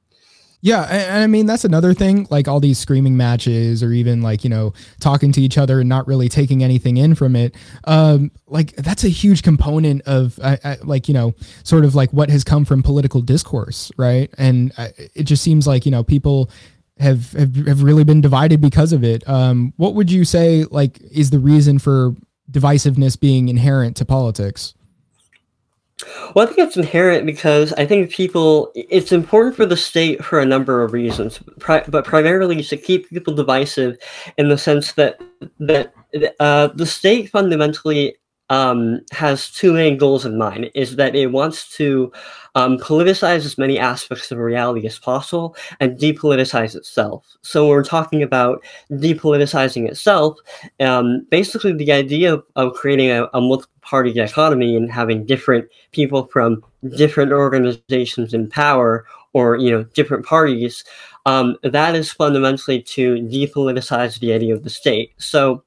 Yeah, 0.66 0.84
and, 0.84 1.24
I 1.24 1.28
mean 1.28 1.46
that's 1.46 1.66
another 1.66 1.94
thing. 1.94 2.26
Like 2.30 2.48
all 2.48 2.62
these 2.62 2.80
screaming 2.80 3.18
matches, 3.18 3.84
or 3.84 3.92
even 3.92 4.22
like 4.22 4.46
you 4.46 4.50
know 4.50 4.72
talking 5.02 5.34
to 5.34 5.42
each 5.42 5.58
other 5.58 5.82
and 5.82 5.90
not 5.90 6.08
really 6.08 6.30
taking 6.30 6.64
anything 6.64 6.96
in 6.96 7.16
from 7.16 7.36
it. 7.36 7.54
Um, 7.84 8.32
like 8.48 8.74
that's 8.78 9.04
a 9.04 9.10
huge 9.10 9.44
component 9.44 10.04
of 10.04 10.40
uh, 10.42 10.56
uh, 10.64 10.78
like 10.84 11.10
you 11.10 11.14
know 11.14 11.36
sort 11.64 11.84
of 11.84 11.96
like 11.96 12.14
what 12.14 12.30
has 12.30 12.46
come 12.46 12.64
from 12.64 12.82
political 12.82 13.20
discourse, 13.20 13.92
right? 13.98 14.34
And 14.38 14.72
uh, 14.78 14.88
it 15.14 15.24
just 15.24 15.44
seems 15.44 15.68
like 15.68 15.86
you 15.86 15.92
know 15.92 16.02
people 16.02 16.50
have, 16.98 17.34
have 17.34 17.54
have 17.68 17.84
really 17.84 18.06
been 18.06 18.22
divided 18.22 18.62
because 18.62 18.94
of 18.94 19.04
it. 19.04 19.28
Um, 19.28 19.74
what 19.76 19.96
would 19.96 20.10
you 20.10 20.24
say 20.24 20.64
like 20.72 20.98
is 21.12 21.30
the 21.30 21.40
reason 21.40 21.78
for 21.78 22.16
divisiveness 22.50 23.20
being 23.20 23.50
inherent 23.50 23.98
to 23.98 24.06
politics? 24.06 24.76
Well, 26.36 26.48
I 26.48 26.48
think 26.48 26.60
it's 26.60 26.78
inherent 26.78 27.26
because 27.26 27.74
I 27.74 27.86
think 27.86 28.12
people, 28.12 28.72
it's 28.76 29.12
important 29.12 29.56
for 29.56 29.66
the 29.66 29.78
state 29.78 30.24
for 30.24 30.40
a 30.40 30.46
number 30.46 30.84
of 30.84 30.94
reasons, 30.94 31.40
pri- 31.60 31.86
but 31.88 32.06
primarily 32.06 32.64
to 32.64 32.78
keep 32.78 33.10
people 33.10 33.34
divisive 33.34 33.98
in 34.38 34.50
the 34.50 34.58
sense 34.58 34.94
that 34.94 35.20
that 35.60 35.94
uh, 36.40 36.68
the 36.68 36.86
state 36.86 37.30
fundamentally 37.30 38.16
um, 38.54 39.02
has 39.12 39.50
two 39.50 39.74
main 39.74 39.98
goals 39.98 40.26
in 40.26 40.38
mind: 40.38 40.70
is 40.76 40.96
that 40.98 41.16
it 41.16 41.32
wants 41.40 41.76
to 41.78 42.12
um, 42.56 42.78
politicize 42.78 43.46
as 43.50 43.58
many 43.58 43.80
aspects 43.80 44.32
of 44.32 44.38
reality 44.38 44.86
as 44.86 45.00
possible 45.00 45.56
and 45.80 45.98
depoliticize 45.98 46.76
itself. 46.76 47.36
So 47.42 47.68
we're 47.68 47.84
talking 47.84 48.22
about 48.22 48.64
depoliticizing 48.92 49.90
itself, 49.90 50.38
um, 50.80 51.26
basically 51.32 51.74
the 51.74 51.92
idea 51.92 52.36
of, 52.36 52.44
of 52.56 52.74
creating 52.74 53.10
a, 53.10 53.28
a 53.34 53.42
multi-party 53.42 54.14
dichotomy 54.14 54.76
and 54.78 54.92
having 54.92 55.26
different 55.26 55.66
people 55.92 56.28
from 56.28 56.64
different 56.96 57.32
organizations 57.32 58.34
in 58.34 58.50
power 58.50 59.06
or 59.34 59.56
you 59.56 59.72
know 59.72 59.84
different 59.96 60.24
parties, 60.26 60.84
um, 61.26 61.58
that 61.64 61.96
is 61.96 62.12
fundamentally 62.12 62.82
to 62.84 63.16
depoliticize 63.16 64.20
the 64.20 64.32
idea 64.32 64.54
of 64.54 64.64
the 64.64 64.70
state. 64.70 65.12
So 65.18 65.64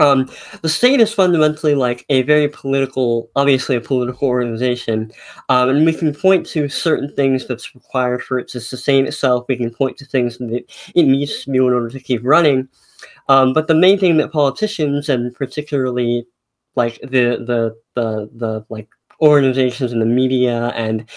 um, 0.00 0.30
the 0.62 0.68
state 0.68 1.00
is 1.00 1.12
fundamentally 1.12 1.74
like 1.74 2.04
a 2.08 2.22
very 2.22 2.48
political, 2.48 3.30
obviously 3.36 3.76
a 3.76 3.80
political 3.80 4.28
organization, 4.28 5.12
um, 5.48 5.68
and 5.70 5.84
we 5.84 5.92
can 5.92 6.14
point 6.14 6.46
to 6.46 6.68
certain 6.68 7.14
things 7.14 7.46
that's 7.46 7.74
required 7.74 8.22
for 8.22 8.38
it 8.38 8.48
to 8.48 8.60
sustain 8.60 9.06
itself. 9.06 9.46
We 9.48 9.56
can 9.56 9.72
point 9.72 9.96
to 9.98 10.06
things 10.06 10.38
that 10.38 10.64
it 10.94 11.02
needs 11.02 11.44
to 11.44 11.52
do 11.52 11.68
in 11.68 11.74
order 11.74 11.90
to 11.90 12.00
keep 12.00 12.22
running. 12.24 12.68
Um, 13.28 13.52
but 13.52 13.66
the 13.66 13.74
main 13.74 13.98
thing 13.98 14.16
that 14.16 14.32
politicians 14.32 15.08
and 15.08 15.34
particularly 15.34 16.26
like 16.76 16.98
the 17.02 17.44
the 17.44 17.76
the 17.94 18.30
the 18.34 18.64
like 18.68 18.88
organizations 19.20 19.92
in 19.92 19.98
the 19.98 20.06
media 20.06 20.68
and 20.76 21.08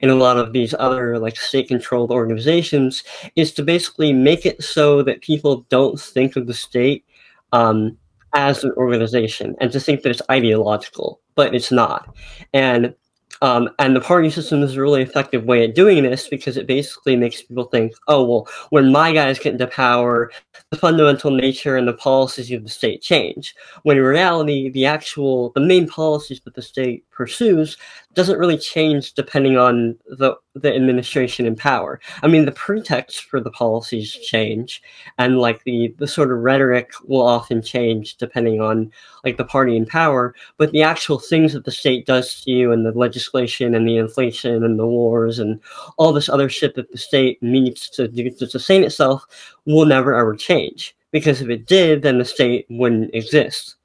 in 0.00 0.08
a 0.08 0.14
lot 0.14 0.38
of 0.38 0.52
these 0.52 0.74
other 0.78 1.18
like 1.18 1.36
state 1.36 1.68
controlled 1.68 2.10
organizations 2.10 3.04
is 3.36 3.52
to 3.52 3.62
basically 3.62 4.12
make 4.12 4.46
it 4.46 4.62
so 4.62 5.02
that 5.02 5.20
people 5.20 5.66
don't 5.68 6.00
think 6.00 6.36
of 6.36 6.46
the 6.46 6.54
state 6.54 7.04
um, 7.52 7.98
as 8.34 8.64
an 8.64 8.72
organization 8.76 9.56
and 9.60 9.72
to 9.72 9.80
think 9.80 10.02
that 10.02 10.10
it's 10.10 10.22
ideological, 10.30 11.20
but 11.34 11.54
it's 11.54 11.72
not. 11.72 12.14
And 12.52 12.94
um, 13.42 13.70
and 13.78 13.96
the 13.96 14.00
party 14.00 14.28
system 14.28 14.62
is 14.62 14.76
a 14.76 14.80
really 14.80 15.02
effective 15.02 15.44
way 15.44 15.64
of 15.64 15.74
doing 15.74 16.02
this 16.02 16.28
because 16.28 16.56
it 16.56 16.66
basically 16.66 17.16
makes 17.16 17.42
people 17.42 17.64
think, 17.64 17.92
oh, 18.06 18.22
well, 18.22 18.48
when 18.68 18.92
my 18.92 19.12
guys 19.12 19.38
get 19.38 19.52
into 19.52 19.66
power, 19.66 20.30
the 20.70 20.76
fundamental 20.76 21.30
nature 21.30 21.76
and 21.76 21.88
the 21.88 21.94
policies 21.94 22.50
of 22.52 22.64
the 22.64 22.68
state 22.68 23.00
change. 23.00 23.54
When 23.82 23.96
in 23.96 24.02
reality, 24.02 24.68
the 24.68 24.84
actual, 24.84 25.52
the 25.54 25.60
main 25.60 25.88
policies 25.88 26.40
that 26.44 26.54
the 26.54 26.62
state 26.62 27.08
pursues 27.10 27.78
doesn't 28.14 28.38
really 28.38 28.58
change 28.58 29.14
depending 29.14 29.56
on 29.56 29.96
the, 30.06 30.34
the 30.54 30.74
administration 30.74 31.46
in 31.46 31.54
power. 31.54 32.00
I 32.22 32.26
mean, 32.26 32.44
the 32.44 32.52
pretext 32.52 33.22
for 33.22 33.40
the 33.40 33.50
policies 33.50 34.12
change, 34.12 34.82
and 35.18 35.38
like 35.38 35.62
the, 35.64 35.94
the 35.98 36.08
sort 36.08 36.32
of 36.32 36.38
rhetoric 36.38 36.90
will 37.04 37.22
often 37.22 37.62
change 37.62 38.16
depending 38.16 38.60
on 38.60 38.90
like 39.24 39.36
the 39.36 39.44
party 39.44 39.76
in 39.76 39.86
power, 39.86 40.34
but 40.56 40.72
the 40.72 40.82
actual 40.82 41.18
things 41.18 41.52
that 41.52 41.64
the 41.64 41.70
state 41.70 42.04
does 42.04 42.42
to 42.42 42.50
you 42.50 42.72
and 42.72 42.84
the 42.84 42.92
legislation 42.92 43.74
and 43.74 43.86
the 43.86 43.96
inflation 43.96 44.64
and 44.64 44.78
the 44.78 44.86
wars 44.86 45.38
and 45.38 45.60
all 45.98 46.12
this 46.12 46.28
other 46.28 46.48
shit 46.48 46.74
that 46.74 46.90
the 46.90 46.98
state 46.98 47.40
needs 47.42 47.88
to 47.90 48.08
do 48.08 48.30
to 48.30 48.48
sustain 48.48 48.82
itself 48.82 49.56
will 49.66 49.86
never 49.86 50.14
ever 50.14 50.34
change. 50.34 50.96
Because 51.12 51.40
if 51.40 51.48
it 51.48 51.66
did, 51.66 52.02
then 52.02 52.18
the 52.18 52.24
state 52.24 52.66
wouldn't 52.70 53.14
exist. 53.14 53.76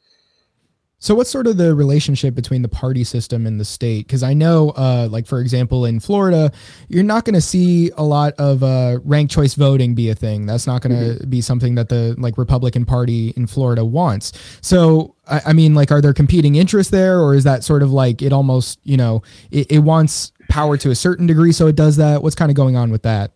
So, 1.05 1.13
what's 1.13 1.29
sort 1.29 1.45
of 1.45 1.57
the 1.57 1.75
relationship 1.75 2.33
between 2.33 2.63
the 2.63 2.67
party 2.67 3.03
system 3.03 3.45
and 3.45 3.59
the 3.59 3.63
state? 3.63 4.07
Because 4.07 4.23
I 4.23 4.33
know, 4.33 4.71
uh, 4.71 5.07
like 5.11 5.27
for 5.27 5.39
example, 5.39 5.85
in 5.85 5.99
Florida, 5.99 6.51
you're 6.87 7.03
not 7.03 7.25
going 7.25 7.35
to 7.35 7.41
see 7.41 7.91
a 7.95 8.01
lot 8.01 8.33
of 8.39 8.63
uh, 8.63 8.97
ranked 9.03 9.31
choice 9.31 9.53
voting 9.53 9.93
be 9.93 10.09
a 10.09 10.15
thing. 10.15 10.47
That's 10.47 10.65
not 10.65 10.81
going 10.81 10.99
to 10.99 11.13
mm-hmm. 11.19 11.29
be 11.29 11.41
something 11.41 11.75
that 11.75 11.89
the 11.89 12.15
like 12.17 12.39
Republican 12.39 12.85
Party 12.85 13.35
in 13.37 13.45
Florida 13.45 13.85
wants. 13.85 14.31
So, 14.61 15.13
I, 15.27 15.41
I, 15.45 15.53
mean, 15.53 15.75
like, 15.75 15.91
are 15.91 16.01
there 16.01 16.11
competing 16.11 16.55
interests 16.55 16.89
there, 16.89 17.19
or 17.19 17.35
is 17.35 17.43
that 17.43 17.63
sort 17.63 17.83
of 17.83 17.91
like 17.91 18.23
it 18.23 18.33
almost, 18.33 18.79
you 18.81 18.97
know, 18.97 19.21
it, 19.51 19.71
it 19.73 19.79
wants 19.79 20.31
power 20.49 20.75
to 20.75 20.89
a 20.89 20.95
certain 20.95 21.27
degree, 21.27 21.51
so 21.51 21.67
it 21.67 21.75
does 21.75 21.97
that? 21.97 22.23
What's 22.23 22.35
kind 22.35 22.49
of 22.49 22.55
going 22.55 22.77
on 22.77 22.89
with 22.89 23.03
that? 23.03 23.31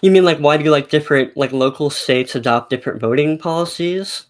You 0.00 0.12
mean 0.12 0.24
like 0.24 0.38
why 0.38 0.58
do 0.58 0.70
like 0.70 0.90
different 0.90 1.36
like 1.36 1.50
local 1.50 1.90
states 1.90 2.36
adopt 2.36 2.70
different 2.70 3.00
voting 3.00 3.36
policies? 3.36 4.26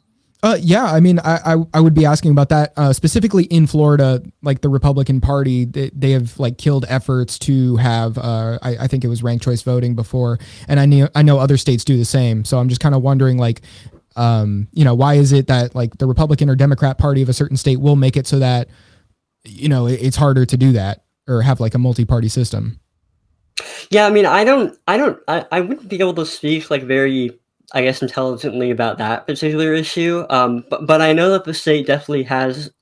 Uh, 0.46 0.56
yeah, 0.60 0.84
I 0.84 1.00
mean, 1.00 1.18
I, 1.18 1.54
I, 1.54 1.56
I 1.74 1.80
would 1.80 1.92
be 1.92 2.06
asking 2.06 2.30
about 2.30 2.50
that 2.50 2.72
uh, 2.76 2.92
specifically 2.92 3.46
in 3.46 3.66
Florida. 3.66 4.22
Like 4.42 4.60
the 4.60 4.68
Republican 4.68 5.20
Party, 5.20 5.64
they, 5.64 5.90
they 5.92 6.12
have 6.12 6.38
like 6.38 6.56
killed 6.56 6.84
efforts 6.88 7.36
to 7.40 7.74
have. 7.78 8.16
Uh, 8.16 8.56
I, 8.62 8.76
I 8.82 8.86
think 8.86 9.04
it 9.04 9.08
was 9.08 9.24
ranked 9.24 9.42
choice 9.42 9.62
voting 9.62 9.96
before, 9.96 10.38
and 10.68 10.78
I 10.78 10.86
know 10.86 11.08
I 11.16 11.22
know 11.22 11.40
other 11.40 11.56
states 11.56 11.82
do 11.82 11.96
the 11.96 12.04
same. 12.04 12.44
So 12.44 12.58
I'm 12.58 12.68
just 12.68 12.80
kind 12.80 12.94
of 12.94 13.02
wondering, 13.02 13.38
like, 13.38 13.62
um, 14.14 14.68
you 14.70 14.84
know, 14.84 14.94
why 14.94 15.14
is 15.14 15.32
it 15.32 15.48
that 15.48 15.74
like 15.74 15.98
the 15.98 16.06
Republican 16.06 16.48
or 16.48 16.54
Democrat 16.54 16.96
Party 16.96 17.22
of 17.22 17.28
a 17.28 17.32
certain 17.32 17.56
state 17.56 17.80
will 17.80 17.96
make 17.96 18.16
it 18.16 18.28
so 18.28 18.38
that 18.38 18.68
you 19.44 19.68
know 19.68 19.88
it, 19.88 20.00
it's 20.00 20.16
harder 20.16 20.46
to 20.46 20.56
do 20.56 20.70
that 20.74 21.06
or 21.26 21.42
have 21.42 21.58
like 21.58 21.74
a 21.74 21.78
multi-party 21.78 22.28
system? 22.28 22.78
Yeah, 23.90 24.06
I 24.06 24.10
mean, 24.10 24.26
I 24.26 24.44
don't, 24.44 24.78
I 24.86 24.96
don't, 24.96 25.18
I, 25.26 25.44
I 25.50 25.60
wouldn't 25.60 25.88
be 25.88 25.98
able 25.98 26.14
to 26.14 26.26
speak 26.26 26.70
like 26.70 26.84
very 26.84 27.36
I 27.76 27.82
guess, 27.82 28.00
intelligently 28.00 28.70
about 28.70 28.96
that 28.96 29.26
particular 29.26 29.74
issue. 29.74 30.24
Um, 30.30 30.64
but, 30.70 30.86
but 30.86 31.02
I 31.02 31.12
know 31.12 31.30
that 31.32 31.44
the 31.44 31.52
state 31.52 31.86
definitely 31.86 32.22
has 32.22 32.72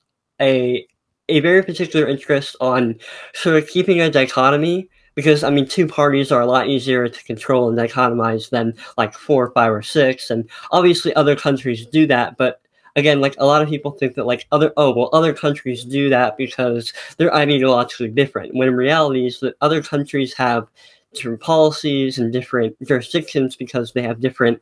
a 0.41 0.87
a 1.27 1.41
very 1.41 1.63
particular 1.63 2.07
interest 2.07 2.55
on 2.61 2.95
sort 3.33 3.57
of 3.57 3.67
keeping 3.67 3.99
a 3.99 4.09
dichotomy 4.09 4.87
because 5.13 5.43
I 5.43 5.49
mean 5.49 5.67
two 5.67 5.85
parties 5.85 6.31
are 6.31 6.39
a 6.39 6.45
lot 6.45 6.69
easier 6.69 7.09
to 7.09 7.23
control 7.25 7.67
and 7.67 7.77
dichotomize 7.77 8.49
than 8.51 8.73
like 8.97 9.13
four, 9.13 9.51
five, 9.51 9.73
or 9.73 9.81
six, 9.81 10.29
and 10.29 10.49
obviously 10.71 11.13
other 11.15 11.35
countries 11.35 11.85
do 11.85 12.07
that, 12.07 12.37
but 12.37 12.61
again, 12.95 13.19
like 13.19 13.35
a 13.37 13.45
lot 13.45 13.61
of 13.61 13.67
people 13.67 13.91
think 13.91 14.15
that 14.15 14.25
like 14.25 14.47
other 14.53 14.71
oh 14.77 14.95
well 14.95 15.09
other 15.11 15.33
countries 15.33 15.83
do 15.83 16.07
that 16.09 16.37
because 16.37 16.93
they're 17.17 17.31
ideologically 17.31 18.15
different. 18.15 18.55
When 18.55 18.69
in 18.69 18.75
reality 18.75 19.27
is 19.27 19.41
that 19.41 19.55
other 19.59 19.83
countries 19.83 20.33
have 20.35 20.69
different 21.15 21.41
policies 21.41 22.19
and 22.19 22.31
different 22.33 22.75
jurisdictions 22.87 23.55
because 23.55 23.93
they 23.93 24.03
have 24.03 24.19
different 24.19 24.61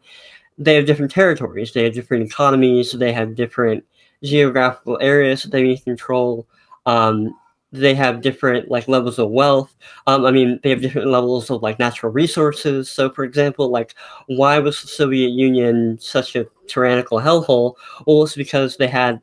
they 0.57 0.75
have 0.75 0.85
different 0.85 1.11
territories, 1.11 1.73
they 1.73 1.83
have 1.83 1.93
different 1.93 2.23
economies, 2.23 2.91
they 2.91 3.11
have 3.11 3.35
different 3.35 3.83
geographical 4.23 4.97
areas 5.01 5.43
that 5.43 5.51
they 5.51 5.77
control. 5.77 6.47
Um, 6.85 7.35
they 7.71 7.95
have 7.95 8.21
different 8.21 8.69
like 8.69 8.87
levels 8.87 9.17
of 9.17 9.31
wealth. 9.31 9.75
Um, 10.05 10.25
I 10.25 10.31
mean, 10.31 10.59
they 10.61 10.69
have 10.69 10.81
different 10.81 11.07
levels 11.07 11.49
of 11.49 11.63
like 11.63 11.79
natural 11.79 12.11
resources. 12.11 12.89
So, 12.89 13.09
for 13.09 13.23
example, 13.23 13.69
like 13.69 13.95
why 14.27 14.59
was 14.59 14.79
the 14.81 14.87
Soviet 14.87 15.29
Union 15.29 15.97
such 15.99 16.35
a 16.35 16.45
tyrannical 16.67 17.19
hellhole? 17.19 17.73
Well, 18.05 18.23
it's 18.23 18.35
because 18.35 18.77
they 18.77 18.87
had 18.87 19.19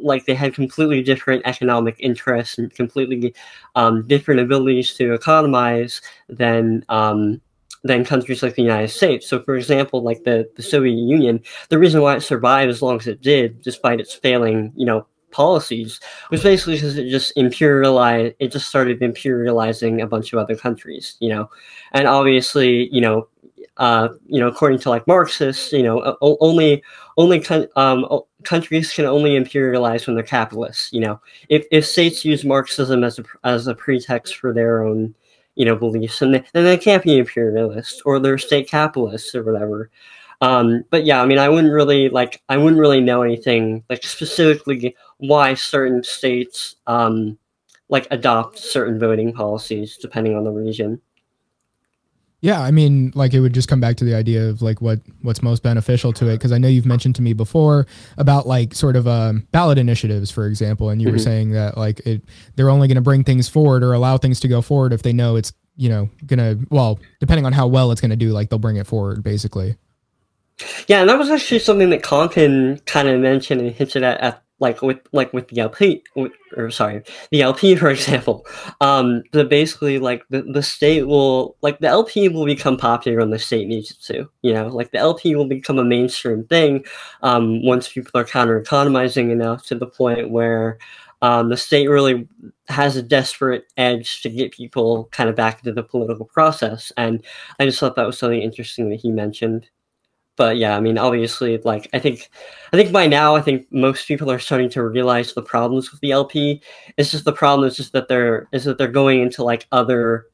like 0.00 0.26
they 0.26 0.34
had 0.34 0.54
completely 0.54 1.02
different 1.02 1.42
economic 1.44 1.96
interests 1.98 2.58
and 2.58 2.74
completely 2.74 3.34
um, 3.74 4.06
different 4.06 4.40
abilities 4.40 4.94
to 4.94 5.14
economize 5.14 6.00
than 6.28 6.84
um, 6.88 7.40
than 7.84 8.04
countries 8.04 8.42
like 8.42 8.54
the 8.54 8.62
United 8.62 8.88
States. 8.88 9.28
So, 9.28 9.42
for 9.42 9.56
example, 9.56 10.02
like 10.02 10.24
the, 10.24 10.48
the 10.56 10.62
Soviet 10.62 10.96
Union, 10.96 11.40
the 11.68 11.78
reason 11.78 12.02
why 12.02 12.16
it 12.16 12.22
survived 12.22 12.70
as 12.70 12.82
long 12.82 12.98
as 12.98 13.06
it 13.06 13.22
did, 13.22 13.62
despite 13.62 14.00
its 14.00 14.14
failing, 14.14 14.72
you 14.76 14.86
know, 14.86 15.06
policies, 15.30 16.00
was 16.30 16.42
basically 16.42 16.74
because 16.74 16.96
it 16.96 17.08
just 17.08 17.34
imperialized. 17.36 18.34
It 18.38 18.52
just 18.52 18.68
started 18.68 19.00
imperializing 19.00 20.02
a 20.02 20.06
bunch 20.06 20.32
of 20.32 20.38
other 20.38 20.56
countries, 20.56 21.16
you 21.20 21.28
know, 21.28 21.50
and 21.92 22.08
obviously, 22.08 22.88
you 22.92 23.00
know, 23.00 23.28
uh, 23.76 24.08
you 24.26 24.40
know, 24.40 24.48
according 24.48 24.78
to 24.80 24.90
like 24.90 25.06
Marxists, 25.06 25.72
you 25.72 25.82
know, 25.82 26.16
only 26.20 26.82
only 27.18 27.44
um, 27.76 28.06
countries 28.46 28.92
can 28.92 29.04
only 29.04 29.32
imperialize 29.32 30.06
when 30.06 30.16
they're 30.16 30.24
capitalists. 30.24 30.92
You 30.92 31.00
know, 31.00 31.20
if, 31.48 31.66
if 31.70 31.86
states 31.86 32.24
use 32.24 32.44
Marxism 32.44 33.04
as 33.04 33.18
a 33.18 33.24
as 33.44 33.66
a 33.66 33.74
pretext 33.74 34.36
for 34.36 34.52
their 34.52 34.82
own 34.82 35.14
you 35.56 35.64
know 35.64 35.76
beliefs, 35.76 36.22
and 36.22 36.34
they, 36.34 36.44
then 36.52 36.64
they 36.64 36.78
can't 36.78 37.02
be 37.02 37.18
imperialists 37.18 38.00
or 38.04 38.18
they're 38.18 38.38
state 38.38 38.68
capitalists 38.68 39.34
or 39.34 39.42
whatever. 39.42 39.90
Um, 40.40 40.84
but 40.90 41.04
yeah, 41.04 41.22
I 41.22 41.26
mean, 41.26 41.38
I 41.38 41.48
wouldn't 41.48 41.72
really 41.72 42.08
like 42.08 42.42
I 42.48 42.56
wouldn't 42.56 42.80
really 42.80 43.00
know 43.00 43.22
anything 43.22 43.84
like 43.90 44.04
specifically 44.04 44.96
why 45.18 45.54
certain 45.54 46.02
states 46.02 46.76
um, 46.86 47.38
like 47.88 48.06
adopt 48.10 48.58
certain 48.58 48.98
voting 48.98 49.32
policies 49.32 49.96
depending 49.96 50.36
on 50.36 50.44
the 50.44 50.50
region. 50.50 51.00
Yeah, 52.42 52.60
I 52.60 52.70
mean, 52.70 53.12
like 53.14 53.32
it 53.32 53.40
would 53.40 53.54
just 53.54 53.68
come 53.68 53.80
back 53.80 53.96
to 53.96 54.04
the 54.04 54.14
idea 54.14 54.48
of 54.48 54.60
like 54.60 54.80
what 54.80 55.00
what's 55.22 55.42
most 55.42 55.62
beneficial 55.62 56.12
to 56.14 56.28
it 56.28 56.34
because 56.34 56.52
I 56.52 56.58
know 56.58 56.68
you've 56.68 56.86
mentioned 56.86 57.16
to 57.16 57.22
me 57.22 57.32
before 57.32 57.86
about 58.18 58.46
like 58.46 58.74
sort 58.74 58.94
of 58.94 59.08
um, 59.08 59.46
ballot 59.52 59.78
initiatives, 59.78 60.30
for 60.30 60.46
example, 60.46 60.90
and 60.90 61.00
you 61.00 61.08
mm-hmm. 61.08 61.16
were 61.16 61.18
saying 61.18 61.50
that 61.52 61.78
like 61.78 62.00
it 62.00 62.22
they're 62.54 62.68
only 62.68 62.88
going 62.88 62.96
to 62.96 63.00
bring 63.00 63.24
things 63.24 63.48
forward 63.48 63.82
or 63.82 63.94
allow 63.94 64.18
things 64.18 64.38
to 64.40 64.48
go 64.48 64.60
forward 64.60 64.92
if 64.92 65.02
they 65.02 65.14
know 65.14 65.36
it's 65.36 65.52
you 65.76 65.88
know 65.88 66.10
gonna 66.26 66.56
well 66.70 67.00
depending 67.20 67.46
on 67.46 67.52
how 67.52 67.66
well 67.66 67.90
it's 67.90 68.00
going 68.00 68.10
to 68.10 68.16
do, 68.16 68.30
like 68.30 68.50
they'll 68.50 68.58
bring 68.58 68.76
it 68.76 68.86
forward 68.86 69.22
basically. 69.22 69.76
Yeah, 70.88 71.00
and 71.00 71.08
that 71.08 71.18
was 71.18 71.30
actually 71.30 71.58
something 71.60 71.90
that 71.90 72.02
Konkin 72.02 72.84
kind 72.86 73.08
of 73.08 73.20
mentioned 73.20 73.60
and 73.60 73.72
hinted 73.72 74.02
at, 74.02 74.20
at 74.20 74.42
like 74.58 74.80
with 74.82 74.98
like 75.12 75.32
with 75.32 75.48
the 75.48 75.60
LP 75.60 76.02
with, 76.14 76.32
or 76.56 76.70
sorry 76.70 77.02
the 77.30 77.42
LP 77.42 77.76
for 77.82 77.90
example 77.90 78.46
um 78.80 79.22
the 79.32 79.44
basically 79.44 79.98
like 79.98 80.22
the, 80.30 80.42
the 80.42 80.62
state 80.62 81.06
will 81.06 81.56
like 81.62 81.78
the 81.80 81.88
LP 81.88 82.28
will 82.28 82.46
become 82.46 82.76
popular 82.76 83.18
when 83.18 83.30
the 83.30 83.38
state 83.38 83.68
needs 83.68 83.90
it 83.90 84.00
to 84.02 84.28
you 84.42 84.52
know? 84.52 84.68
Like 84.68 84.92
the 84.92 84.98
LP 84.98 85.34
will 85.34 85.48
become 85.48 85.78
a 85.78 85.84
mainstream 85.84 86.44
thing 86.44 86.84
um 87.22 87.64
once 87.64 87.88
people 87.88 88.12
are 88.14 88.24
counter 88.24 88.58
economizing 88.58 89.30
enough 89.30 89.64
to 89.66 89.74
the 89.74 89.86
point 89.86 90.30
where 90.30 90.78
um, 91.22 91.48
the 91.48 91.56
state 91.56 91.88
really 91.88 92.28
has 92.68 92.96
a 92.96 93.02
desperate 93.02 93.64
edge 93.76 94.20
to 94.22 94.28
get 94.28 94.52
people 94.52 95.08
kind 95.12 95.30
of 95.30 95.36
back 95.36 95.58
into 95.58 95.72
the 95.72 95.82
political 95.82 96.26
process. 96.26 96.92
And 96.96 97.24
I 97.58 97.64
just 97.64 97.80
thought 97.80 97.96
that 97.96 98.06
was 98.06 98.18
something 98.18 98.42
interesting 98.42 98.90
that 98.90 99.00
he 99.00 99.10
mentioned 99.10 99.68
but 100.36 100.56
yeah, 100.58 100.76
I 100.76 100.80
mean, 100.80 100.98
obviously, 100.98 101.58
like 101.58 101.88
I 101.92 101.98
think, 101.98 102.30
I 102.72 102.76
think 102.76 102.92
by 102.92 103.06
now, 103.06 103.34
I 103.34 103.40
think 103.40 103.66
most 103.70 104.06
people 104.06 104.30
are 104.30 104.38
starting 104.38 104.68
to 104.70 104.84
realize 104.84 105.32
the 105.32 105.42
problems 105.42 105.90
with 105.90 106.00
the 106.00 106.12
LP. 106.12 106.62
It's 106.96 107.10
just 107.10 107.24
the 107.24 107.32
problem 107.32 107.66
is 107.66 107.76
just 107.76 107.92
that 107.92 108.08
they're 108.08 108.48
is 108.52 108.64
that 108.64 108.78
they're 108.78 108.88
going 108.88 109.20
into 109.22 109.42
like 109.42 109.66
other, 109.72 110.26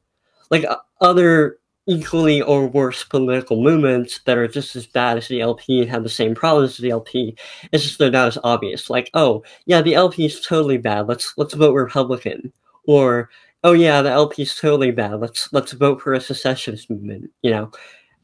like 0.51 0.65
uh, 0.65 0.77
other 1.01 1.57
equally 1.87 2.41
or 2.41 2.67
worse 2.67 3.03
political 3.03 3.61
movements 3.61 4.21
that 4.25 4.37
are 4.37 4.47
just 4.47 4.75
as 4.75 4.87
bad 4.87 5.17
as 5.17 5.27
the 5.27 5.41
LP 5.41 5.81
and 5.81 5.89
have 5.89 6.03
the 6.03 6.09
same 6.09 6.33
problems 6.33 6.71
as 6.71 6.77
the 6.77 6.91
LP. 6.91 7.35
It's 7.71 7.83
just 7.83 7.99
they're 7.99 8.11
not 8.11 8.29
as 8.29 8.37
obvious. 8.43 8.89
Like, 8.89 9.09
oh 9.13 9.43
yeah, 9.65 9.81
the 9.81 9.95
LP 9.95 10.25
is 10.25 10.41
totally 10.41 10.77
bad. 10.77 11.07
Let's 11.07 11.33
let's 11.37 11.53
vote 11.53 11.73
Republican. 11.73 12.51
Or 12.87 13.29
oh 13.63 13.73
yeah, 13.73 14.01
the 14.01 14.11
LP 14.11 14.43
is 14.43 14.55
totally 14.55 14.91
bad. 14.91 15.15
Let's 15.15 15.51
let's 15.53 15.71
vote 15.73 16.01
for 16.01 16.13
a 16.13 16.21
secessionist 16.21 16.89
movement. 16.89 17.31
You 17.41 17.51
know, 17.51 17.71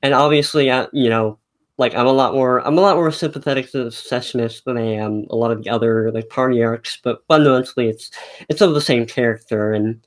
and 0.02 0.14
obviously, 0.14 0.70
uh, 0.70 0.88
you 0.94 1.10
know 1.10 1.40
like 1.80 1.96
I'm 1.96 2.06
a 2.06 2.12
lot 2.12 2.34
more 2.34 2.60
I'm 2.68 2.78
a 2.78 2.82
lot 2.82 2.98
more 2.98 3.10
sympathetic 3.12 3.72
to 3.72 3.86
the 3.86 3.92
secessionists 3.92 4.62
than 4.62 4.78
I 4.78 4.82
am 4.82 5.26
a 5.30 5.36
lot 5.36 5.52
of 5.52 5.64
the 5.64 5.70
other 5.70 6.12
like 6.12 6.28
partyarchs, 6.30 7.00
but 7.02 7.24
fundamentally 7.28 7.88
it's 7.88 8.12
it's 8.50 8.62
of 8.62 8.74
the 8.74 8.82
same 8.82 9.06
character 9.06 9.74
and 9.74 10.06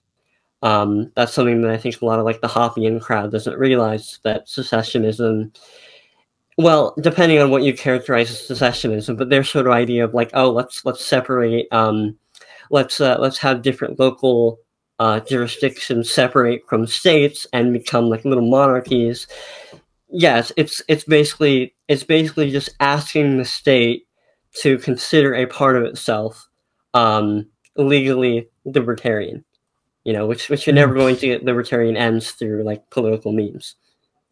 um, 0.62 1.10
that's 1.16 1.32
something 1.32 1.62
that 1.62 1.72
I 1.72 1.76
think 1.76 2.00
a 2.00 2.04
lot 2.06 2.20
of 2.20 2.24
like 2.24 2.40
the 2.40 2.48
Hoppian 2.48 3.00
crowd 3.00 3.32
doesn't 3.32 3.58
realize 3.58 4.20
that 4.22 4.46
secessionism 4.46 5.56
well, 6.58 6.94
depending 7.00 7.38
on 7.38 7.50
what 7.50 7.62
you 7.62 7.72
characterize 7.72 8.30
as 8.30 8.58
secessionism, 8.58 9.16
but 9.16 9.30
their 9.30 9.42
sort 9.42 9.66
of 9.66 9.72
idea 9.72 10.04
of 10.04 10.12
like, 10.12 10.30
oh, 10.34 10.50
let's 10.50 10.84
let's 10.84 11.04
separate 11.04 11.66
um, 11.72 12.16
let's 12.70 13.00
uh, 13.00 13.16
let's 13.18 13.38
have 13.38 13.62
different 13.62 13.98
local 13.98 14.58
uh, 14.98 15.20
jurisdictions 15.20 16.10
separate 16.10 16.62
from 16.68 16.86
states 16.86 17.46
and 17.54 17.72
become 17.72 18.10
like 18.10 18.24
little 18.24 18.48
monarchies 18.48 19.26
yes, 20.12 20.52
it's 20.56 20.82
it's 20.88 21.04
basically 21.04 21.74
it's 21.88 22.04
basically 22.04 22.50
just 22.50 22.70
asking 22.80 23.38
the 23.38 23.44
state 23.44 24.06
to 24.60 24.78
consider 24.78 25.34
a 25.34 25.46
part 25.46 25.76
of 25.76 25.84
itself 25.84 26.48
um, 26.94 27.46
legally 27.76 28.48
libertarian. 28.64 29.44
You 30.04 30.12
know, 30.12 30.26
which 30.26 30.48
which 30.48 30.66
you're 30.66 30.74
never 30.74 30.94
mm. 30.94 30.98
going 30.98 31.16
to 31.16 31.26
get 31.26 31.44
libertarian 31.44 31.96
ends 31.96 32.32
through 32.32 32.64
like 32.64 32.90
political 32.90 33.32
means. 33.32 33.76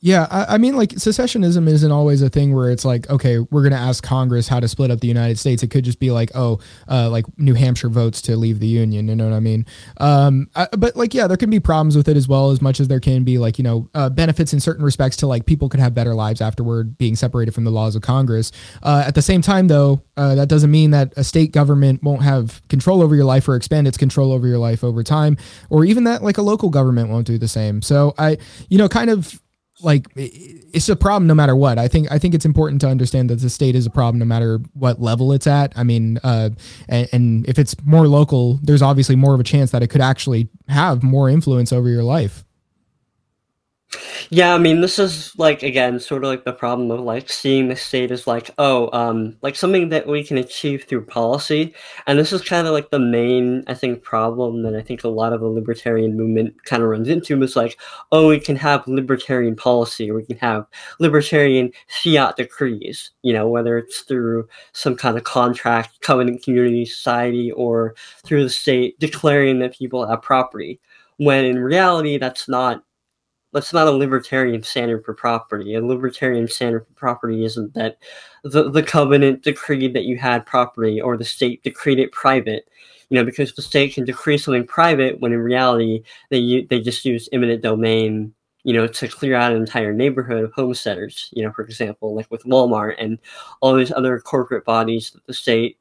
Yeah, 0.02 0.26
I, 0.30 0.54
I, 0.54 0.58
mean, 0.58 0.78
like 0.78 0.90
secessionism 0.90 1.68
isn't 1.68 1.92
always 1.92 2.22
a 2.22 2.30
thing 2.30 2.54
where 2.54 2.70
it's 2.70 2.86
like, 2.86 3.10
okay, 3.10 3.38
we're 3.38 3.60
going 3.60 3.74
to 3.74 3.78
ask 3.78 4.02
Congress 4.02 4.48
how 4.48 4.58
to 4.58 4.66
split 4.66 4.90
up 4.90 5.00
the 5.00 5.08
United 5.08 5.38
States. 5.38 5.62
It 5.62 5.68
could 5.68 5.84
just 5.84 5.98
be 5.98 6.10
like, 6.10 6.30
oh, 6.34 6.58
uh, 6.88 7.10
like 7.10 7.26
New 7.38 7.52
Hampshire 7.52 7.90
votes 7.90 8.22
to 8.22 8.36
leave 8.36 8.60
the 8.60 8.66
Union. 8.66 9.08
You 9.08 9.14
know 9.14 9.28
what 9.28 9.34
I 9.34 9.40
mean? 9.40 9.66
Um, 9.98 10.48
I, 10.54 10.68
but 10.72 10.96
like, 10.96 11.12
yeah, 11.12 11.26
there 11.26 11.36
can 11.36 11.50
be 11.50 11.60
problems 11.60 11.98
with 11.98 12.08
it 12.08 12.16
as 12.16 12.26
well, 12.26 12.50
as 12.50 12.62
much 12.62 12.80
as 12.80 12.88
there 12.88 12.98
can 12.98 13.24
be 13.24 13.36
like, 13.36 13.58
you 13.58 13.62
know, 13.62 13.90
uh, 13.94 14.08
benefits 14.08 14.54
in 14.54 14.60
certain 14.60 14.86
respects 14.86 15.18
to 15.18 15.26
like 15.26 15.44
people 15.44 15.68
could 15.68 15.80
have 15.80 15.92
better 15.92 16.14
lives 16.14 16.40
afterward 16.40 16.96
being 16.96 17.14
separated 17.14 17.52
from 17.52 17.64
the 17.64 17.70
laws 17.70 17.94
of 17.94 18.00
Congress. 18.00 18.52
Uh, 18.82 19.04
at 19.06 19.14
the 19.14 19.22
same 19.22 19.42
time, 19.42 19.68
though, 19.68 20.00
uh, 20.16 20.34
that 20.34 20.48
doesn't 20.48 20.70
mean 20.70 20.92
that 20.92 21.12
a 21.18 21.24
state 21.24 21.52
government 21.52 22.02
won't 22.02 22.22
have 22.22 22.66
control 22.68 23.02
over 23.02 23.14
your 23.14 23.26
life 23.26 23.46
or 23.46 23.54
expand 23.54 23.86
its 23.86 23.98
control 23.98 24.32
over 24.32 24.46
your 24.46 24.58
life 24.58 24.82
over 24.82 25.02
time, 25.02 25.36
or 25.68 25.84
even 25.84 26.04
that 26.04 26.22
like 26.22 26.38
a 26.38 26.42
local 26.42 26.70
government 26.70 27.10
won't 27.10 27.26
do 27.26 27.36
the 27.36 27.48
same. 27.48 27.82
So 27.82 28.14
I, 28.16 28.38
you 28.70 28.78
know, 28.78 28.88
kind 28.88 29.10
of 29.10 29.38
like 29.82 30.06
it's 30.16 30.88
a 30.88 30.96
problem 30.96 31.26
no 31.26 31.34
matter 31.34 31.56
what. 31.56 31.78
I 31.78 31.88
think 31.88 32.10
I 32.10 32.18
think 32.18 32.34
it's 32.34 32.44
important 32.44 32.80
to 32.82 32.88
understand 32.88 33.30
that 33.30 33.36
the 33.36 33.50
state 33.50 33.74
is 33.74 33.86
a 33.86 33.90
problem 33.90 34.18
no 34.18 34.24
matter 34.24 34.60
what 34.74 35.00
level 35.00 35.32
it's 35.32 35.46
at. 35.46 35.72
I 35.76 35.82
mean, 35.82 36.18
uh, 36.22 36.50
and, 36.88 37.08
and 37.12 37.48
if 37.48 37.58
it's 37.58 37.74
more 37.84 38.06
local, 38.08 38.58
there's 38.62 38.82
obviously 38.82 39.16
more 39.16 39.34
of 39.34 39.40
a 39.40 39.44
chance 39.44 39.70
that 39.72 39.82
it 39.82 39.88
could 39.88 40.00
actually 40.00 40.48
have 40.68 41.02
more 41.02 41.28
influence 41.28 41.72
over 41.72 41.88
your 41.88 42.04
life. 42.04 42.44
Yeah, 44.30 44.54
I 44.54 44.58
mean, 44.58 44.80
this 44.80 45.00
is 45.00 45.36
like 45.36 45.64
again, 45.64 45.98
sort 45.98 46.22
of 46.22 46.30
like 46.30 46.44
the 46.44 46.52
problem 46.52 46.90
of 46.92 47.00
like 47.00 47.28
seeing 47.28 47.68
the 47.68 47.74
state 47.74 48.12
as 48.12 48.26
like, 48.26 48.50
oh, 48.58 48.88
um, 48.92 49.36
like 49.42 49.56
something 49.56 49.88
that 49.88 50.06
we 50.06 50.22
can 50.22 50.38
achieve 50.38 50.84
through 50.84 51.06
policy, 51.06 51.74
and 52.06 52.16
this 52.16 52.32
is 52.32 52.40
kind 52.42 52.68
of 52.68 52.72
like 52.72 52.90
the 52.90 53.00
main, 53.00 53.64
I 53.66 53.74
think, 53.74 54.04
problem 54.04 54.62
that 54.62 54.76
I 54.76 54.82
think 54.82 55.02
a 55.02 55.08
lot 55.08 55.32
of 55.32 55.40
the 55.40 55.48
libertarian 55.48 56.16
movement 56.16 56.64
kind 56.64 56.82
of 56.84 56.88
runs 56.88 57.08
into 57.08 57.42
is 57.42 57.56
like, 57.56 57.80
oh, 58.12 58.28
we 58.28 58.38
can 58.38 58.54
have 58.56 58.86
libertarian 58.86 59.56
policy, 59.56 60.12
we 60.12 60.24
can 60.24 60.38
have 60.38 60.66
libertarian 61.00 61.72
fiat 61.88 62.36
decrees, 62.36 63.10
you 63.22 63.32
know, 63.32 63.48
whether 63.48 63.76
it's 63.76 64.02
through 64.02 64.48
some 64.72 64.94
kind 64.94 65.16
of 65.16 65.24
contract, 65.24 66.00
covenant 66.02 66.44
community 66.44 66.84
society, 66.84 67.50
or 67.52 67.96
through 68.24 68.44
the 68.44 68.50
state 68.50 68.98
declaring 69.00 69.58
that 69.58 69.74
people 69.76 70.06
have 70.06 70.22
property. 70.22 70.80
When 71.16 71.44
in 71.44 71.58
reality, 71.58 72.16
that's 72.16 72.48
not 72.48 72.82
that's 73.52 73.72
not 73.72 73.88
a 73.88 73.92
libertarian 73.92 74.62
standard 74.62 75.04
for 75.04 75.14
property. 75.14 75.74
A 75.74 75.84
libertarian 75.84 76.48
standard 76.48 76.86
for 76.86 76.92
property 76.94 77.44
isn't 77.44 77.74
that 77.74 77.98
the, 78.44 78.70
the 78.70 78.82
covenant 78.82 79.42
decreed 79.42 79.94
that 79.94 80.04
you 80.04 80.16
had 80.16 80.46
property 80.46 81.00
or 81.00 81.16
the 81.16 81.24
state 81.24 81.62
decreed 81.62 81.98
it 81.98 82.12
private. 82.12 82.68
You 83.08 83.18
know, 83.18 83.24
because 83.24 83.52
the 83.52 83.62
state 83.62 83.94
can 83.94 84.04
decree 84.04 84.38
something 84.38 84.66
private 84.66 85.18
when 85.18 85.32
in 85.32 85.40
reality 85.40 86.04
they 86.30 86.62
they 86.70 86.80
just 86.80 87.04
use 87.04 87.28
eminent 87.32 87.60
domain, 87.60 88.32
you 88.62 88.72
know, 88.72 88.86
to 88.86 89.08
clear 89.08 89.34
out 89.34 89.50
an 89.50 89.58
entire 89.58 89.92
neighborhood 89.92 90.44
of 90.44 90.52
homesteaders. 90.52 91.28
You 91.32 91.42
know, 91.42 91.52
for 91.52 91.64
example, 91.64 92.14
like 92.14 92.30
with 92.30 92.44
Walmart 92.44 92.94
and 92.98 93.18
all 93.60 93.74
these 93.74 93.90
other 93.90 94.20
corporate 94.20 94.64
bodies 94.64 95.10
that 95.10 95.26
the 95.26 95.34
state 95.34 95.79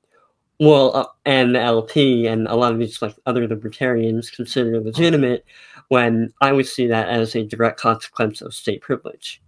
well, 0.60 0.96
uh, 0.96 1.06
and 1.26 1.56
the 1.56 1.62
LP 1.62 2.28
and 2.28 2.48
a 2.48 2.56
lot 2.56 2.74
of 2.74 2.80
these 2.80 3.02
like 3.02 3.16
other 3.26 3.48
libertarians 3.48 4.30
consider 4.30 4.76
it 4.76 4.86
legitimate, 4.86 5.46
when 5.88 6.34
I 6.42 6.52
would 6.52 6.68
see 6.68 6.88
that 6.88 7.08
as 7.08 7.36
a 7.36 7.46
direct 7.46 7.80
consequence 7.80 8.42
of 8.42 8.54
state 8.54 8.82
privilege. 8.82 9.42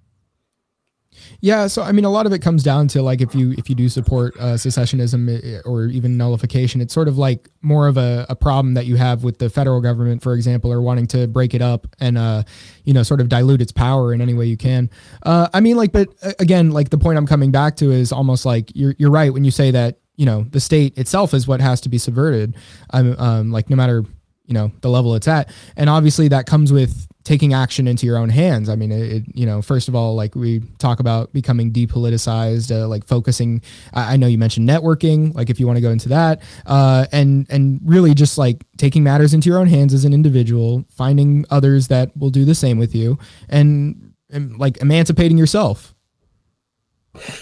Yeah, 1.41 1.67
so 1.67 1.81
I 1.81 1.91
mean, 1.91 2.05
a 2.05 2.09
lot 2.09 2.25
of 2.25 2.31
it 2.31 2.39
comes 2.39 2.63
down 2.63 2.87
to 2.89 3.01
like 3.01 3.19
if 3.19 3.35
you 3.35 3.53
if 3.57 3.69
you 3.69 3.75
do 3.75 3.89
support 3.89 4.35
uh, 4.39 4.53
secessionism 4.53 5.61
or 5.65 5.85
even 5.85 6.15
nullification, 6.15 6.79
it's 6.79 6.93
sort 6.93 7.09
of 7.09 7.17
like 7.17 7.49
more 7.61 7.87
of 7.87 7.97
a, 7.97 8.25
a 8.29 8.35
problem 8.35 8.75
that 8.75 8.85
you 8.85 8.95
have 8.95 9.23
with 9.23 9.39
the 9.39 9.49
federal 9.49 9.81
government, 9.81 10.21
for 10.21 10.33
example, 10.33 10.71
or 10.71 10.81
wanting 10.81 11.07
to 11.07 11.27
break 11.27 11.53
it 11.53 11.61
up 11.61 11.87
and 11.99 12.17
uh, 12.17 12.43
you 12.85 12.93
know 12.93 13.03
sort 13.03 13.19
of 13.19 13.27
dilute 13.27 13.61
its 13.61 13.73
power 13.73 14.13
in 14.13 14.21
any 14.21 14.33
way 14.33 14.45
you 14.45 14.57
can. 14.57 14.89
Uh, 15.23 15.49
I 15.53 15.59
mean, 15.59 15.75
like, 15.75 15.91
but 15.91 16.09
uh, 16.23 16.31
again, 16.39 16.71
like 16.71 16.89
the 16.89 16.97
point 16.97 17.17
I'm 17.17 17.27
coming 17.27 17.51
back 17.51 17.75
to 17.77 17.91
is 17.91 18.11
almost 18.11 18.45
like 18.45 18.71
you're 18.73 18.95
you're 18.97 19.11
right 19.11 19.33
when 19.33 19.43
you 19.43 19.51
say 19.51 19.71
that 19.71 19.99
you 20.15 20.25
know 20.25 20.45
the 20.49 20.59
state 20.59 20.97
itself 20.97 21.33
is 21.33 21.47
what 21.47 21.61
has 21.61 21.81
to 21.81 21.89
be 21.89 21.97
subverted. 21.97 22.55
I'm 22.91 23.15
um, 23.19 23.51
like 23.51 23.69
no 23.69 23.75
matter 23.75 24.03
you 24.45 24.53
know 24.53 24.71
the 24.81 24.89
level 24.89 25.15
it's 25.15 25.27
at, 25.27 25.51
and 25.75 25.89
obviously 25.89 26.27
that 26.29 26.45
comes 26.45 26.71
with 26.71 27.07
taking 27.23 27.53
action 27.53 27.87
into 27.87 28.05
your 28.05 28.17
own 28.17 28.29
hands. 28.29 28.69
I 28.69 28.75
mean, 28.75 28.91
it, 28.91 29.23
you 29.33 29.45
know, 29.45 29.61
first 29.61 29.87
of 29.87 29.95
all, 29.95 30.15
like 30.15 30.35
we 30.35 30.61
talk 30.79 30.99
about 30.99 31.31
becoming 31.33 31.71
depoliticized, 31.71 32.71
uh, 32.71 32.87
like 32.87 33.05
focusing. 33.05 33.61
I, 33.93 34.13
I, 34.13 34.17
know 34.17 34.27
you 34.27 34.37
mentioned 34.37 34.67
networking, 34.67 35.33
like 35.35 35.49
if 35.49 35.59
you 35.59 35.67
want 35.67 35.77
to 35.77 35.81
go 35.81 35.91
into 35.91 36.09
that, 36.09 36.41
uh, 36.65 37.05
and 37.11 37.45
and 37.49 37.79
really 37.83 38.13
just 38.13 38.37
like 38.37 38.63
taking 38.77 39.03
matters 39.03 39.33
into 39.33 39.49
your 39.49 39.59
own 39.59 39.67
hands 39.67 39.93
as 39.93 40.05
an 40.05 40.13
individual, 40.13 40.85
finding 40.89 41.45
others 41.49 41.87
that 41.89 42.15
will 42.17 42.31
do 42.31 42.45
the 42.45 42.55
same 42.55 42.77
with 42.77 42.95
you, 42.95 43.19
and, 43.49 44.13
and 44.29 44.57
like 44.57 44.77
emancipating 44.81 45.37
yourself. 45.37 45.93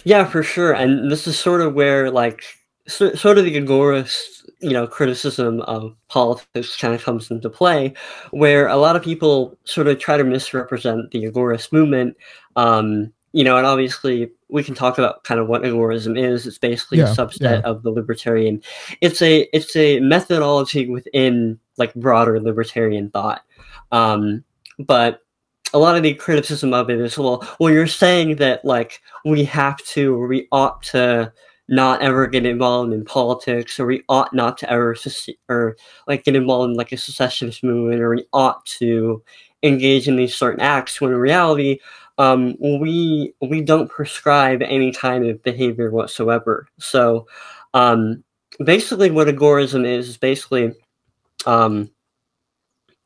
Yeah, 0.04 0.26
for 0.26 0.44
sure. 0.44 0.74
And 0.74 1.12
this 1.12 1.28
is 1.28 1.38
sort 1.38 1.62
of 1.62 1.74
where 1.74 2.10
like 2.10 2.44
so, 2.90 3.14
sort 3.14 3.38
of 3.38 3.46
the 3.46 3.56
agorist 3.56 4.50
you 4.60 4.72
know 4.72 4.88
criticism 4.88 5.62
of 5.62 5.96
politics 6.10 6.76
kind 6.78 6.94
of 6.94 7.04
comes 7.04 7.32
into 7.32 7.50
play, 7.50 7.94
where 8.32 8.68
a 8.68 8.78
lot 8.78 8.96
of 8.96 9.04
people 9.04 9.58
sort 9.64 9.88
of 9.88 10.00
try 10.00 10.18
to 10.18 10.24
misrepresent 10.24 11.12
the 11.12 11.24
agorist 11.24 11.72
movement. 11.72 12.18
Um, 12.56 13.14
you 13.32 13.44
know, 13.44 13.58
and 13.58 13.66
obviously 13.66 14.32
we 14.50 14.64
can 14.64 14.74
talk 14.74 14.98
about 14.98 15.24
kind 15.24 15.40
of 15.40 15.48
what 15.48 15.62
agorism 15.62 16.18
is. 16.18 16.48
It's 16.48 16.58
basically 16.58 16.98
yeah, 16.98 17.12
a 17.12 17.16
subset 17.16 17.42
yeah. 17.42 17.60
of 17.60 17.84
the 17.84 17.92
libertarian. 17.92 18.62
It's 19.02 19.22
a 19.22 19.48
it's 19.54 19.76
a 19.76 20.00
methodology 20.00 20.90
within 20.90 21.60
like 21.78 21.94
broader 21.96 22.40
libertarian 22.40 23.12
thought. 23.12 23.42
Um, 23.92 24.44
but 24.80 25.22
a 25.74 25.78
lot 25.78 25.96
of 25.96 26.04
the 26.04 26.16
criticism 26.16 26.74
of 26.74 26.90
it 26.90 27.00
is 27.00 27.18
well, 27.18 27.48
well, 27.60 27.72
you're 27.72 27.88
saying 27.88 28.38
that 28.38 28.66
like 28.66 29.02
we 29.24 29.44
have 29.46 29.78
to, 29.86 30.16
or 30.16 30.28
we 30.28 30.48
ought 30.52 30.82
to 30.84 31.32
not 31.70 32.02
ever 32.02 32.26
get 32.28 32.46
involved 32.46 32.92
in 32.94 33.06
politics, 33.06 33.80
or 33.80 33.86
we 33.86 34.04
ought 34.10 34.34
not 34.34 34.58
to 34.58 34.70
ever 34.70 34.96
or 35.48 35.78
like 36.08 36.24
get 36.24 36.36
involved 36.36 36.72
in 36.72 36.78
like 36.78 36.92
a 36.92 36.98
secessionist 36.98 37.64
movement, 37.64 38.02
or 38.02 38.16
we 38.16 38.26
ought 38.34 38.66
to 38.66 39.24
engage 39.62 40.08
in 40.08 40.16
these 40.16 40.36
certain 40.36 40.62
acts. 40.62 41.00
When 41.00 41.12
in 41.12 41.18
reality, 41.18 41.80
um, 42.18 42.56
we 42.60 43.34
we 43.42 43.62
don't 43.62 43.90
prescribe 43.90 44.62
any 44.64 44.92
kind 44.92 45.28
of 45.28 45.44
behavior 45.44 45.92
whatsoever. 45.92 46.68
So, 46.80 47.28
um, 47.74 48.24
basically, 48.64 49.12
what 49.12 49.28
agorism 49.28 49.86
is 49.86 50.10
is 50.10 50.18
basically, 50.18 50.74
um, 51.46 51.92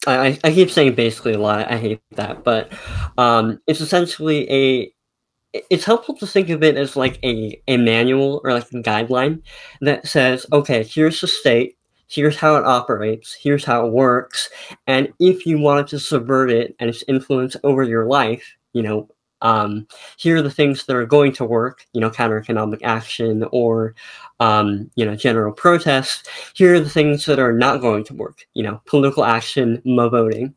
I, 0.07 0.39
I 0.43 0.51
keep 0.51 0.71
saying 0.71 0.95
basically 0.95 1.33
a 1.33 1.39
lot. 1.39 1.69
I 1.69 1.77
hate 1.77 2.01
that, 2.11 2.43
but 2.45 2.71
um, 3.17 3.59
it's 3.67 3.81
essentially 3.81 4.49
a 4.49 4.93
it's 5.53 5.85
helpful 5.85 6.15
to 6.15 6.27
think 6.27 6.49
of 6.49 6.63
it 6.63 6.77
as 6.77 6.95
like 6.95 7.19
a, 7.23 7.61
a 7.67 7.77
manual 7.77 8.41
or 8.43 8.53
like 8.53 8.71
a 8.71 8.81
guideline 8.81 9.41
that 9.81 10.07
says, 10.07 10.45
okay, 10.51 10.83
here's 10.83 11.21
the 11.21 11.27
state, 11.27 11.77
here's 12.07 12.37
how 12.37 12.55
it 12.55 12.65
operates, 12.65 13.33
here's 13.33 13.63
how 13.63 13.85
it 13.85 13.91
works, 13.91 14.49
and 14.87 15.13
if 15.19 15.45
you 15.45 15.59
wanted 15.59 15.87
to 15.87 15.99
subvert 15.99 16.49
it 16.49 16.75
and 16.79 16.89
its 16.89 17.03
influence 17.07 17.55
over 17.63 17.83
your 17.83 18.05
life, 18.05 18.55
you 18.73 18.81
know, 18.81 19.09
um, 19.43 19.85
here 20.17 20.37
are 20.37 20.41
the 20.41 20.49
things 20.49 20.85
that 20.85 20.95
are 20.95 21.05
going 21.05 21.33
to 21.33 21.45
work, 21.45 21.85
you 21.93 21.99
know, 21.99 22.09
counter 22.09 22.37
economic 22.37 22.81
action 22.83 23.45
or, 23.51 23.93
um, 24.39 24.89
you 24.95 25.05
know, 25.05 25.15
general 25.15 25.51
protests. 25.51 26.27
Here 26.55 26.75
are 26.75 26.79
the 26.79 26.89
things 26.89 27.25
that 27.25 27.39
are 27.39 27.51
not 27.51 27.81
going 27.81 28.05
to 28.05 28.13
work, 28.13 28.47
you 28.53 28.63
know, 28.63 28.81
political 28.85 29.25
action, 29.25 29.81
voting. 29.85 30.55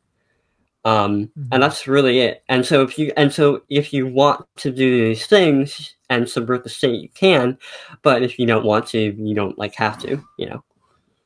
Um, 0.86 1.26
mm-hmm. 1.26 1.48
and 1.50 1.62
that's 1.64 1.88
really 1.88 2.20
it. 2.20 2.44
And 2.48 2.64
so 2.64 2.82
if 2.82 2.96
you 2.96 3.12
and 3.16 3.32
so 3.32 3.62
if 3.68 3.92
you 3.92 4.06
want 4.06 4.46
to 4.58 4.70
do 4.70 5.08
these 5.08 5.26
things 5.26 5.96
and 6.08 6.28
subvert 6.28 6.62
the 6.62 6.70
state, 6.70 7.00
you 7.00 7.08
can. 7.08 7.58
But 8.02 8.22
if 8.22 8.38
you 8.38 8.46
don't 8.46 8.64
want 8.64 8.86
to, 8.88 9.00
you 9.00 9.34
don't 9.34 9.58
like 9.58 9.74
have 9.74 9.98
to. 10.02 10.22
You 10.38 10.46
know. 10.50 10.64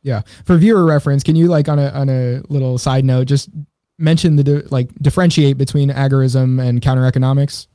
Yeah. 0.03 0.23
For 0.47 0.57
viewer 0.57 0.87
reference, 0.87 1.23
can 1.23 1.37
you 1.37 1.49
like 1.49 1.69
on 1.69 1.79
a 1.79 1.91
on 1.91 2.09
a 2.09 2.41
little 2.49 2.79
side 2.79 3.05
note 3.05 3.27
just 3.27 3.51
mention 3.99 4.37
the 4.37 4.67
like 4.71 4.89
differentiate 4.95 5.59
between 5.59 5.91
agorism 5.91 6.59
and 6.59 6.81
counter 6.81 7.05
economics? 7.05 7.69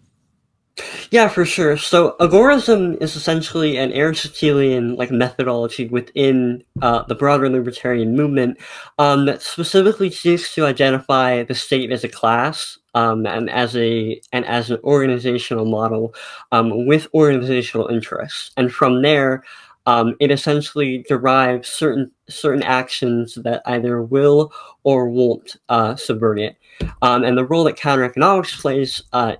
Yeah, 1.09 1.29
for 1.29 1.45
sure. 1.45 1.77
So 1.77 2.17
agorism 2.19 3.01
is 3.01 3.15
essentially 3.15 3.77
an 3.77 3.93
Aristotelian 3.93 4.95
like 4.95 5.09
methodology 5.09 5.87
within 5.87 6.63
uh, 6.81 7.03
the 7.03 7.15
broader 7.15 7.49
libertarian 7.49 8.15
movement 8.15 8.57
um, 8.99 9.25
that 9.25 9.41
specifically 9.41 10.11
seeks 10.11 10.53
to 10.55 10.65
identify 10.65 11.43
the 11.43 11.55
state 11.55 11.91
as 11.91 12.03
a 12.03 12.09
class 12.09 12.77
um, 12.93 13.25
and 13.25 13.49
as 13.49 13.75
a 13.77 14.19
and 14.33 14.45
as 14.45 14.69
an 14.69 14.79
organizational 14.83 15.65
model 15.65 16.13
um, 16.51 16.85
with 16.85 17.07
organizational 17.13 17.87
interests, 17.87 18.51
and 18.57 18.71
from 18.73 19.01
there. 19.01 19.43
Um, 19.87 20.15
it 20.19 20.31
essentially 20.31 21.05
derives 21.07 21.69
certain 21.69 22.09
certain 22.27 22.63
actions 22.63 23.35
that 23.43 23.61
either 23.67 24.01
will 24.01 24.51
or 24.83 25.07
won't 25.07 25.57
uh, 25.69 25.95
subvert 25.95 26.39
it, 26.39 26.57
um, 27.03 27.23
and 27.23 27.37
the 27.37 27.45
role 27.45 27.63
that 27.65 27.75
counter 27.75 28.03
economics 28.03 28.59
plays 28.59 29.03
uh, 29.13 29.35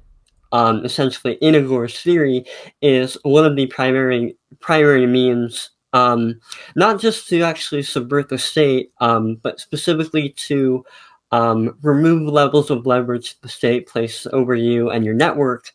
um, 0.56 0.86
essentially 0.86 1.34
in 1.42 1.54
Agorist 1.54 2.02
theory 2.02 2.46
is 2.82 3.18
one 3.24 3.44
of 3.44 3.58
the 3.58 3.68
primary 3.68 4.38
primary 4.62 5.06
means 5.06 5.72
um, 5.92 6.40
not 6.78 7.02
just 7.02 7.28
to 7.28 7.42
actually 7.42 7.84
subvert 7.84 8.30
the 8.30 8.38
state, 8.38 8.92
um, 9.02 9.36
but 9.44 9.60
specifically 9.60 10.30
to 10.48 10.86
um, 11.32 11.78
remove 11.82 12.32
levels 12.32 12.70
of 12.70 12.86
leverage 12.86 13.38
the 13.42 13.50
state 13.50 13.88
places 13.88 14.28
over 14.32 14.56
you 14.56 14.90
and 14.92 15.04
your 15.04 15.14
network, 15.14 15.72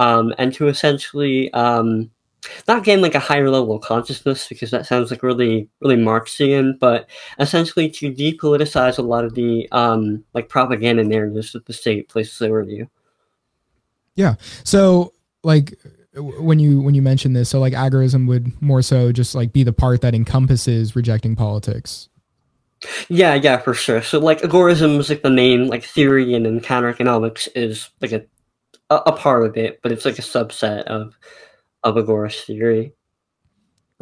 um, 0.00 0.34
and 0.38 0.52
to 0.54 0.66
essentially 0.66 1.52
um, 1.52 2.10
not 2.66 2.82
gain 2.82 3.00
like 3.00 3.14
a 3.14 3.20
higher 3.20 3.48
level 3.48 3.76
of 3.76 3.82
consciousness 3.82 4.48
because 4.48 4.72
that 4.72 4.86
sounds 4.86 5.12
like 5.12 5.22
really 5.22 5.68
really 5.80 5.96
Marxian, 5.96 6.76
but 6.80 7.08
essentially 7.38 7.88
to 7.88 8.12
depoliticize 8.12 8.98
a 8.98 9.02
lot 9.02 9.24
of 9.24 9.34
the 9.34 9.68
um, 9.70 10.24
like 10.34 10.48
propaganda 10.48 11.04
narratives 11.04 11.52
that 11.52 11.66
the 11.66 11.72
state 11.72 12.08
places 12.08 12.42
over 12.42 12.62
you. 12.62 12.90
Yeah. 14.14 14.34
So 14.64 15.12
like 15.42 15.78
when 16.16 16.58
you 16.58 16.80
when 16.80 16.94
you 16.94 17.02
mention 17.02 17.32
this, 17.32 17.48
so 17.48 17.60
like 17.60 17.72
agorism 17.72 18.26
would 18.28 18.60
more 18.62 18.82
so 18.82 19.12
just 19.12 19.34
like 19.34 19.52
be 19.52 19.62
the 19.62 19.72
part 19.72 20.00
that 20.02 20.14
encompasses 20.14 20.94
rejecting 20.94 21.36
politics. 21.36 22.08
Yeah, 23.08 23.34
yeah, 23.34 23.58
for 23.58 23.74
sure. 23.74 24.02
So 24.02 24.18
like 24.18 24.42
agorism 24.42 24.98
is 24.98 25.08
like 25.08 25.22
the 25.22 25.30
main 25.30 25.68
like 25.68 25.84
theory, 25.84 26.34
and 26.34 26.46
then 26.46 26.60
counter 26.60 26.88
economics 26.88 27.46
is 27.48 27.90
like 28.00 28.12
a, 28.12 28.24
a 28.90 29.12
part 29.12 29.44
of 29.44 29.56
it, 29.56 29.80
but 29.82 29.92
it's 29.92 30.04
like 30.04 30.18
a 30.18 30.22
subset 30.22 30.82
of 30.84 31.18
of 31.82 31.96
agorist 31.96 32.44
theory. 32.44 32.92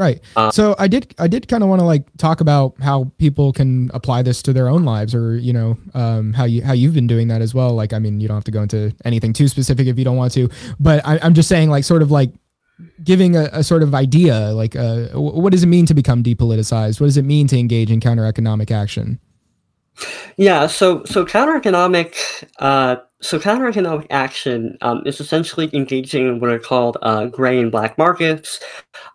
Right. 0.02 0.20
Uh, 0.34 0.50
so 0.50 0.74
I 0.80 0.88
did 0.88 1.14
I 1.20 1.28
did 1.28 1.46
kind 1.46 1.62
of 1.62 1.68
want 1.68 1.78
to 1.78 1.86
like 1.86 2.04
talk 2.16 2.40
about 2.40 2.74
how 2.80 3.12
people 3.18 3.52
can 3.52 3.88
apply 3.94 4.22
this 4.22 4.42
to 4.42 4.52
their 4.52 4.68
own 4.68 4.84
lives 4.84 5.14
or 5.14 5.36
you 5.36 5.52
know 5.52 5.78
um, 5.94 6.32
how 6.32 6.44
you 6.44 6.60
how 6.60 6.72
you've 6.72 6.94
been 6.94 7.06
doing 7.06 7.28
that 7.28 7.40
as 7.40 7.54
well. 7.54 7.72
Like 7.72 7.92
I 7.92 8.00
mean 8.00 8.18
you 8.18 8.26
don't 8.26 8.36
have 8.36 8.44
to 8.44 8.50
go 8.50 8.62
into 8.62 8.92
anything 9.04 9.32
too 9.32 9.46
specific 9.46 9.86
if 9.86 9.96
you 9.96 10.04
don't 10.04 10.16
want 10.16 10.32
to, 10.32 10.48
but 10.80 11.06
I, 11.06 11.18
am 11.18 11.34
just 11.34 11.48
saying 11.48 11.70
like 11.70 11.84
sort 11.84 12.02
of 12.02 12.10
like 12.10 12.32
giving 13.04 13.36
a, 13.36 13.48
a 13.52 13.62
sort 13.62 13.84
of 13.84 13.94
idea 13.94 14.50
like 14.50 14.74
uh, 14.74 15.06
what 15.14 15.52
does 15.52 15.62
it 15.62 15.68
mean 15.68 15.86
to 15.86 15.94
become 15.94 16.24
depoliticized? 16.24 17.00
What 17.00 17.06
does 17.06 17.16
it 17.16 17.24
mean 17.24 17.46
to 17.46 17.56
engage 17.56 17.92
in 17.92 18.00
counter 18.00 18.26
economic 18.26 18.72
action? 18.72 19.20
Yeah, 20.36 20.66
so 20.66 21.04
so 21.04 21.24
counter 21.24 21.54
economic 21.54 22.16
uh, 22.58 22.96
so 23.22 23.38
counter 23.38 23.68
economic 23.68 24.08
action 24.11 24.76
um, 24.80 25.02
is 25.06 25.20
essentially 25.20 25.70
engaging 25.72 26.26
in 26.26 26.40
what 26.40 26.50
are 26.50 26.58
called 26.58 26.98
uh, 27.02 27.26
gray 27.26 27.61
and 27.61 27.70
black 27.70 27.96
markets, 27.96 28.61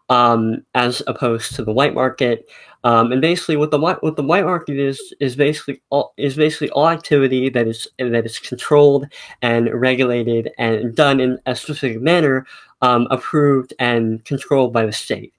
um, 0.09 0.65
as 0.75 1.03
opposed 1.07 1.55
to 1.55 1.63
the 1.63 1.73
white 1.73 1.93
market. 1.93 2.49
Um, 2.85 3.11
and 3.11 3.19
basically, 3.21 3.57
what 3.57 3.71
the 3.71 3.79
what 3.79 4.15
the 4.15 4.23
white 4.23 4.45
market 4.45 4.79
is 4.79 5.13
is 5.19 5.35
basically 5.35 5.81
all 5.89 6.13
is 6.15 6.37
basically 6.37 6.69
all 6.69 6.87
activity 6.87 7.49
that 7.49 7.67
is 7.67 7.85
that 7.99 8.25
is 8.25 8.39
controlled 8.39 9.07
and 9.41 9.69
regulated 9.73 10.51
and 10.57 10.95
done 10.95 11.19
in 11.19 11.37
a 11.45 11.55
specific 11.55 12.01
manner, 12.01 12.45
um, 12.81 13.07
approved 13.11 13.73
and 13.77 14.23
controlled 14.23 14.71
by 14.71 14.85
the 14.85 14.93
state. 14.93 15.33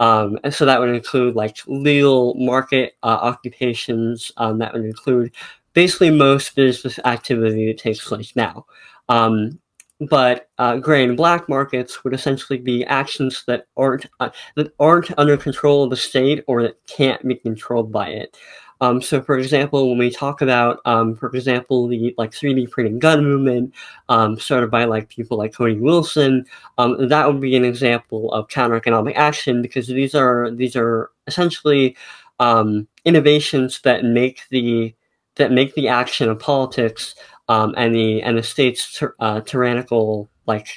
Um, 0.00 0.38
and 0.44 0.54
so 0.54 0.64
that 0.64 0.80
would 0.80 0.90
include 0.90 1.36
like 1.36 1.58
legal 1.66 2.34
market 2.34 2.96
uh, 3.02 3.18
occupations. 3.20 4.32
Um, 4.36 4.58
that 4.58 4.72
would 4.72 4.84
include 4.84 5.32
basically 5.76 6.10
most 6.10 6.56
business 6.56 6.98
activity 7.04 7.66
that 7.66 7.78
takes 7.78 8.08
place 8.08 8.34
now. 8.34 8.64
Um, 9.10 9.60
but 10.08 10.48
uh, 10.56 10.78
gray 10.78 11.04
and 11.04 11.16
black 11.16 11.50
markets 11.50 12.02
would 12.02 12.14
essentially 12.14 12.58
be 12.58 12.82
actions 12.86 13.44
that 13.46 13.66
aren't 13.76 14.06
uh, 14.20 14.30
that 14.56 14.72
aren't 14.80 15.16
under 15.18 15.36
control 15.36 15.84
of 15.84 15.90
the 15.90 15.96
state 15.96 16.42
or 16.46 16.62
that 16.62 16.78
can't 16.86 17.22
be 17.28 17.34
controlled 17.34 17.92
by 17.92 18.08
it. 18.08 18.36
Um, 18.80 19.00
so, 19.00 19.22
for 19.22 19.38
example, 19.38 19.88
when 19.88 19.98
we 19.98 20.10
talk 20.10 20.42
about, 20.42 20.80
um, 20.84 21.14
for 21.14 21.28
example, 21.34 21.88
the 21.88 22.14
like 22.18 22.30
3D 22.30 22.70
printing 22.70 22.98
gun 22.98 23.24
movement 23.24 23.74
um, 24.08 24.38
started 24.38 24.70
by 24.70 24.84
like 24.84 25.08
people 25.08 25.38
like 25.38 25.54
Cody 25.54 25.78
Wilson, 25.78 26.44
um, 26.78 27.08
that 27.08 27.26
would 27.26 27.40
be 27.40 27.56
an 27.56 27.64
example 27.64 28.32
of 28.32 28.48
counter 28.48 28.76
economic 28.76 29.16
action 29.16 29.62
because 29.62 29.86
these 29.86 30.14
are 30.14 30.50
these 30.50 30.74
are 30.76 31.10
essentially 31.26 31.96
um, 32.38 32.88
innovations 33.04 33.80
that 33.82 34.04
make 34.04 34.42
the 34.50 34.94
that 35.36 35.52
make 35.52 35.74
the 35.74 35.88
action 35.88 36.28
of 36.28 36.38
politics 36.38 37.14
um, 37.48 37.74
and 37.76 37.94
the 37.94 38.22
and 38.22 38.36
the 38.38 38.42
state's 38.42 39.02
uh, 39.20 39.40
tyrannical 39.40 40.30
like 40.46 40.68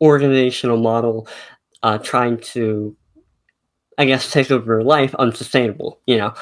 organizational 0.00 0.78
model 0.78 1.28
uh, 1.82 1.98
trying 1.98 2.38
to 2.38 2.96
I 3.96 4.06
guess 4.06 4.32
take 4.32 4.50
over 4.50 4.82
life 4.82 5.14
unsustainable. 5.16 6.00
You 6.06 6.16
know, 6.16 6.34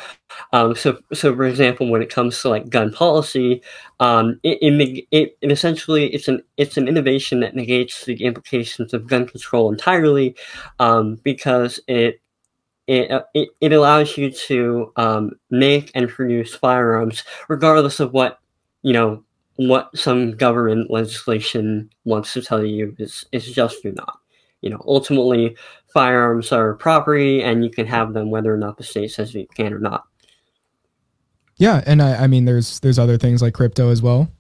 um, 0.55 0.75
so 0.75 0.99
so 1.13 1.35
for 1.37 1.45
example, 1.45 1.91
when 1.91 2.01
it 2.03 2.09
comes 2.09 2.41
to 2.41 2.49
like 2.49 2.71
gun 2.71 2.93
policy, 2.93 3.63
um, 4.01 4.41
it, 4.43 4.59
it, 4.63 5.05
it, 5.11 5.37
it 5.43 5.53
essentially 5.53 6.07
it's 6.15 6.29
an 6.29 6.43
it's 6.57 6.79
an 6.79 6.89
innovation 6.89 7.41
that 7.41 7.55
negates 7.55 8.07
the 8.07 8.25
implications 8.25 8.95
of 8.95 9.07
gun 9.07 9.27
control 9.27 9.71
entirely, 9.71 10.35
um, 10.79 11.17
because 11.25 11.79
it 11.89 12.22
it, 12.93 13.11
uh, 13.11 13.23
it, 13.33 13.49
it 13.63 13.73
allows 13.73 14.19
you 14.19 14.31
to 14.31 14.93
um, 14.97 15.31
make 15.51 15.91
and 15.95 16.11
produce 16.11 16.55
firearms 16.55 17.25
regardless 17.49 18.01
of 18.01 18.13
what 18.13 18.39
you 18.83 18.93
know 18.93 19.25
what 19.57 19.97
some 19.97 20.33
government 20.33 20.91
legislation 20.91 21.89
wants 22.05 22.35
to 22.35 22.43
tell 22.43 22.63
you 22.63 22.95
is 22.99 23.25
is 23.33 23.51
just 23.51 23.85
or 23.85 23.93
not. 23.93 24.19
You 24.61 24.71
know, 24.71 24.83
ultimately, 24.87 25.57
firearms 25.93 26.53
are 26.53 26.75
property, 26.75 27.43
and 27.43 27.65
you 27.65 27.71
can 27.71 27.87
have 27.87 28.13
them 28.13 28.31
whether 28.31 28.53
or 28.53 28.59
not 28.59 28.77
the 28.77 28.85
state 28.85 29.11
says 29.11 29.35
you 29.35 29.47
can 29.57 29.73
or 29.73 29.79
not. 29.79 30.05
Yeah, 31.57 31.83
and 31.87 32.03
I, 32.03 32.25
I 32.25 32.27
mean, 32.27 32.45
there's 32.45 32.79
there's 32.81 32.99
other 32.99 33.17
things 33.17 33.41
like 33.41 33.55
crypto 33.55 33.89
as 33.89 34.03
well. 34.03 34.31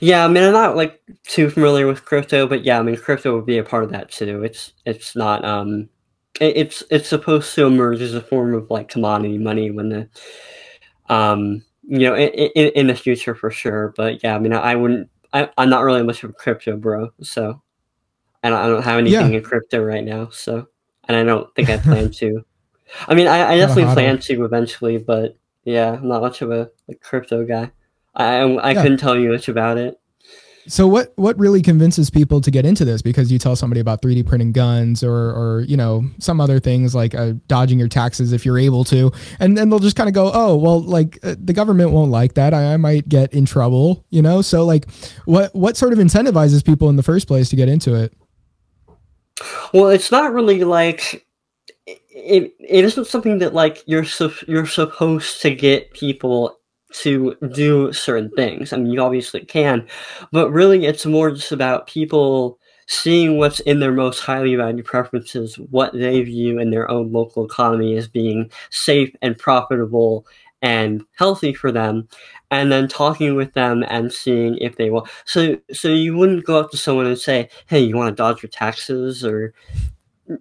Yeah, 0.00 0.24
I 0.24 0.28
mean, 0.28 0.44
I'm 0.44 0.52
not 0.52 0.76
like 0.76 1.00
too 1.24 1.50
familiar 1.50 1.86
with 1.86 2.04
crypto, 2.04 2.46
but 2.46 2.62
yeah, 2.62 2.78
I 2.78 2.82
mean, 2.82 2.96
crypto 2.96 3.34
would 3.34 3.46
be 3.46 3.58
a 3.58 3.64
part 3.64 3.84
of 3.84 3.90
that 3.90 4.10
too. 4.10 4.44
It's 4.44 4.72
it's 4.84 5.16
not 5.16 5.44
um, 5.44 5.88
it's 6.40 6.82
it's 6.90 7.08
supposed 7.08 7.54
to 7.54 7.66
emerge 7.66 8.00
as 8.00 8.14
a 8.14 8.20
form 8.20 8.54
of 8.54 8.70
like 8.70 8.88
commodity 8.88 9.38
money 9.38 9.70
when 9.70 9.88
the 9.88 10.08
um, 11.08 11.64
you 11.86 11.98
know, 12.00 12.14
in, 12.14 12.28
in, 12.28 12.72
in 12.74 12.86
the 12.86 12.94
future 12.94 13.34
for 13.34 13.50
sure. 13.50 13.92
But 13.96 14.22
yeah, 14.22 14.34
I 14.34 14.38
mean, 14.38 14.52
I, 14.52 14.60
I 14.60 14.74
wouldn't. 14.74 15.10
I, 15.32 15.48
I'm 15.58 15.68
not 15.68 15.82
really 15.82 16.02
much 16.02 16.22
of 16.22 16.30
a 16.30 16.32
crypto 16.32 16.76
bro, 16.76 17.10
so 17.20 17.60
I 18.42 18.50
don't, 18.50 18.58
I 18.58 18.68
don't 18.68 18.82
have 18.82 18.98
anything 18.98 19.32
yeah. 19.32 19.38
in 19.38 19.42
crypto 19.42 19.82
right 19.82 20.04
now. 20.04 20.28
So, 20.30 20.66
and 21.08 21.16
I 21.16 21.24
don't 21.24 21.52
think 21.54 21.70
I 21.70 21.78
plan 21.78 22.10
to. 22.12 22.44
I 23.08 23.14
mean, 23.14 23.26
I, 23.26 23.52
I 23.52 23.56
definitely 23.56 23.92
plan 23.92 24.18
to 24.20 24.44
eventually, 24.44 24.98
but 24.98 25.36
yeah, 25.64 25.94
I'm 25.94 26.08
not 26.08 26.22
much 26.22 26.42
of 26.42 26.50
a 26.50 26.70
like, 26.86 27.00
crypto 27.00 27.44
guy. 27.44 27.70
I 28.14 28.42
I 28.42 28.72
yeah. 28.72 28.82
couldn't 28.82 28.98
tell 28.98 29.18
you 29.18 29.32
much 29.32 29.48
about 29.48 29.78
it. 29.78 30.00
So 30.66 30.86
what 30.86 31.12
what 31.16 31.38
really 31.38 31.60
convinces 31.60 32.08
people 32.08 32.40
to 32.40 32.50
get 32.50 32.64
into 32.64 32.84
this? 32.84 33.02
Because 33.02 33.30
you 33.30 33.38
tell 33.38 33.54
somebody 33.54 33.80
about 33.80 34.00
3D 34.00 34.26
printing 34.26 34.52
guns 34.52 35.04
or 35.04 35.12
or 35.12 35.60
you 35.62 35.76
know 35.76 36.04
some 36.18 36.40
other 36.40 36.58
things 36.58 36.94
like 36.94 37.14
uh, 37.14 37.34
dodging 37.48 37.78
your 37.78 37.88
taxes 37.88 38.32
if 38.32 38.46
you're 38.46 38.58
able 38.58 38.84
to, 38.84 39.12
and 39.40 39.58
then 39.58 39.68
they'll 39.68 39.78
just 39.78 39.96
kind 39.96 40.08
of 40.08 40.14
go, 40.14 40.30
oh 40.32 40.56
well, 40.56 40.80
like 40.80 41.18
uh, 41.22 41.34
the 41.38 41.52
government 41.52 41.90
won't 41.90 42.10
like 42.10 42.34
that. 42.34 42.54
I, 42.54 42.74
I 42.74 42.76
might 42.78 43.08
get 43.08 43.32
in 43.34 43.44
trouble, 43.44 44.04
you 44.10 44.22
know. 44.22 44.40
So 44.40 44.64
like, 44.64 44.90
what 45.26 45.54
what 45.54 45.76
sort 45.76 45.92
of 45.92 45.98
incentivizes 45.98 46.64
people 46.64 46.88
in 46.88 46.96
the 46.96 47.02
first 47.02 47.26
place 47.26 47.50
to 47.50 47.56
get 47.56 47.68
into 47.68 47.94
it? 47.94 48.14
Well, 49.72 49.88
it's 49.88 50.10
not 50.10 50.32
really 50.32 50.64
like 50.64 51.26
it, 51.86 52.54
it 52.58 52.84
isn't 52.84 53.06
something 53.06 53.38
that 53.38 53.52
like 53.52 53.82
you're 53.86 54.04
su- 54.04 54.32
you're 54.48 54.66
supposed 54.66 55.42
to 55.42 55.54
get 55.54 55.92
people 55.92 56.58
to 57.02 57.36
do 57.52 57.92
certain 57.92 58.30
things. 58.30 58.72
I 58.72 58.76
mean, 58.76 58.92
you 58.92 59.00
obviously 59.00 59.44
can, 59.44 59.86
but 60.32 60.50
really 60.50 60.86
it's 60.86 61.06
more 61.06 61.30
just 61.30 61.52
about 61.52 61.86
people 61.86 62.58
seeing 62.86 63.38
what's 63.38 63.60
in 63.60 63.80
their 63.80 63.92
most 63.92 64.20
highly 64.20 64.54
valued 64.54 64.84
preferences, 64.84 65.56
what 65.56 65.92
they 65.92 66.22
view 66.22 66.58
in 66.58 66.70
their 66.70 66.90
own 66.90 67.12
local 67.12 67.44
economy 67.44 67.96
as 67.96 68.06
being 68.06 68.50
safe 68.70 69.10
and 69.22 69.38
profitable 69.38 70.26
and 70.62 71.04
healthy 71.16 71.52
for 71.52 71.72
them, 71.72 72.08
and 72.50 72.70
then 72.72 72.88
talking 72.88 73.34
with 73.34 73.52
them 73.54 73.84
and 73.88 74.12
seeing 74.12 74.56
if 74.58 74.76
they 74.76 74.90
will. 74.90 75.06
So, 75.24 75.58
so 75.72 75.88
you 75.88 76.16
wouldn't 76.16 76.46
go 76.46 76.58
up 76.58 76.70
to 76.70 76.76
someone 76.76 77.06
and 77.06 77.18
say, 77.18 77.48
"Hey, 77.66 77.80
you 77.80 77.96
want 77.96 78.10
to 78.10 78.22
dodge 78.22 78.42
your 78.42 78.50
taxes?" 78.50 79.24
or 79.24 79.52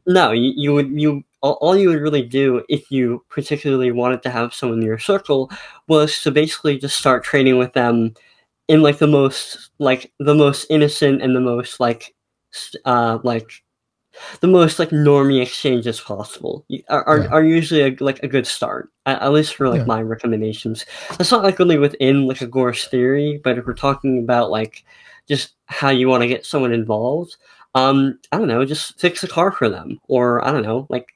no, 0.05 0.31
you, 0.31 0.53
you 0.55 0.73
would 0.73 0.89
you 0.99 1.23
all, 1.43 1.57
all 1.61 1.77
you 1.77 1.89
would 1.89 2.01
really 2.01 2.23
do 2.23 2.63
if 2.69 2.89
you 2.89 3.23
particularly 3.29 3.91
wanted 3.91 4.23
to 4.23 4.29
have 4.29 4.53
someone 4.53 4.79
in 4.79 4.85
your 4.85 4.97
circle 4.97 5.51
was 5.87 6.21
to 6.23 6.31
basically 6.31 6.79
just 6.79 6.97
start 6.97 7.23
trading 7.23 7.57
with 7.57 7.73
them 7.73 8.13
in 8.67 8.81
like 8.81 8.97
the 8.97 9.07
most 9.07 9.69
like 9.77 10.11
the 10.19 10.33
most 10.33 10.65
innocent 10.69 11.21
and 11.21 11.35
the 11.35 11.41
most 11.41 11.79
like 11.79 12.15
uh 12.85 13.19
like 13.23 13.63
the 14.41 14.47
most 14.47 14.79
like 14.79 14.89
normie 14.89 15.41
exchanges 15.41 15.99
possible 15.99 16.65
are, 16.87 17.03
are, 17.03 17.19
yeah. 17.19 17.27
are 17.27 17.43
usually 17.43 17.81
a, 17.81 17.95
like 17.99 18.21
a 18.23 18.27
good 18.27 18.47
start 18.47 18.89
at, 19.05 19.21
at 19.21 19.33
least 19.33 19.55
for 19.55 19.67
like 19.67 19.79
yeah. 19.79 19.85
my 19.85 20.01
recommendations 20.01 20.85
that's 21.17 21.31
not 21.31 21.43
like 21.43 21.59
only 21.59 21.77
within 21.77 22.25
like 22.27 22.37
agorist 22.37 22.89
theory 22.89 23.41
but 23.43 23.57
if 23.57 23.65
we're 23.65 23.73
talking 23.73 24.19
about 24.19 24.51
like 24.51 24.85
just 25.27 25.53
how 25.65 25.89
you 25.89 26.07
want 26.07 26.21
to 26.21 26.27
get 26.27 26.45
someone 26.45 26.71
involved 26.71 27.35
um 27.75 28.17
i 28.31 28.37
don't 28.37 28.47
know 28.47 28.63
just 28.63 28.99
fix 28.99 29.23
a 29.23 29.27
car 29.27 29.51
for 29.51 29.67
them 29.67 29.99
or 30.07 30.45
i 30.45 30.51
don't 30.51 30.63
know 30.63 30.85
like 30.89 31.07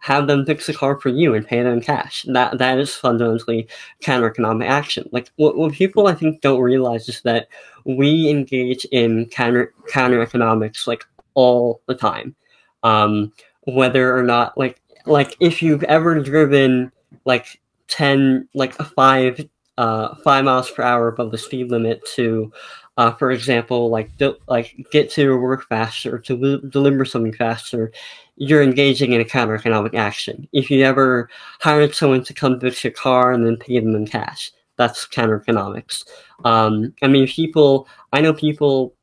have 0.00 0.26
them 0.26 0.44
fix 0.44 0.66
the 0.66 0.74
car 0.74 0.98
for 1.00 1.08
you 1.08 1.34
and 1.34 1.46
pay 1.46 1.62
them 1.62 1.80
cash. 1.80 2.24
That 2.28 2.58
that 2.58 2.78
is 2.78 2.94
fundamentally 2.94 3.68
counter 4.02 4.28
economic 4.28 4.68
action. 4.68 5.08
Like 5.12 5.30
what, 5.36 5.56
what 5.56 5.72
people 5.72 6.06
I 6.06 6.14
think 6.14 6.40
don't 6.40 6.60
realize 6.60 7.08
is 7.08 7.20
that 7.22 7.48
we 7.84 8.28
engage 8.28 8.84
in 8.86 9.26
counter 9.26 9.72
counter 9.88 10.22
economics 10.22 10.86
like 10.86 11.04
all 11.34 11.80
the 11.86 11.94
time. 11.94 12.34
Um, 12.82 13.32
whether 13.62 14.16
or 14.16 14.22
not 14.22 14.56
like 14.58 14.80
like 15.06 15.36
if 15.40 15.62
you've 15.62 15.84
ever 15.84 16.20
driven 16.20 16.92
like 17.24 17.60
10 17.88 18.48
like 18.54 18.78
a 18.78 18.84
5 18.84 19.48
uh 19.78 20.14
5 20.16 20.44
miles 20.44 20.70
per 20.70 20.82
hour 20.82 21.08
above 21.08 21.30
the 21.30 21.38
speed 21.38 21.70
limit 21.70 22.02
to 22.14 22.52
uh, 22.96 23.12
for 23.12 23.30
example, 23.30 23.90
like 23.90 24.10
like 24.46 24.86
get 24.92 25.10
to 25.10 25.22
your 25.22 25.40
work 25.40 25.66
faster, 25.68 26.18
to 26.20 26.60
deliver 26.68 27.04
something 27.04 27.32
faster, 27.32 27.92
you're 28.36 28.62
engaging 28.62 29.12
in 29.12 29.20
a 29.20 29.24
counter 29.24 29.54
economic 29.54 29.94
action. 29.94 30.48
If 30.52 30.70
you 30.70 30.84
ever 30.84 31.28
hired 31.60 31.94
someone 31.94 32.24
to 32.24 32.34
come 32.34 32.58
fix 32.58 32.82
your 32.82 32.92
car 32.92 33.32
and 33.32 33.46
then 33.46 33.56
pay 33.56 33.78
them 33.78 33.94
in 33.94 34.06
cash, 34.06 34.52
that's 34.76 35.06
counter 35.06 35.40
economics. 35.40 36.04
Um, 36.44 36.92
I 37.02 37.08
mean, 37.08 37.26
people, 37.28 37.88
I 38.12 38.20
know 38.20 38.32
people, 38.32 38.94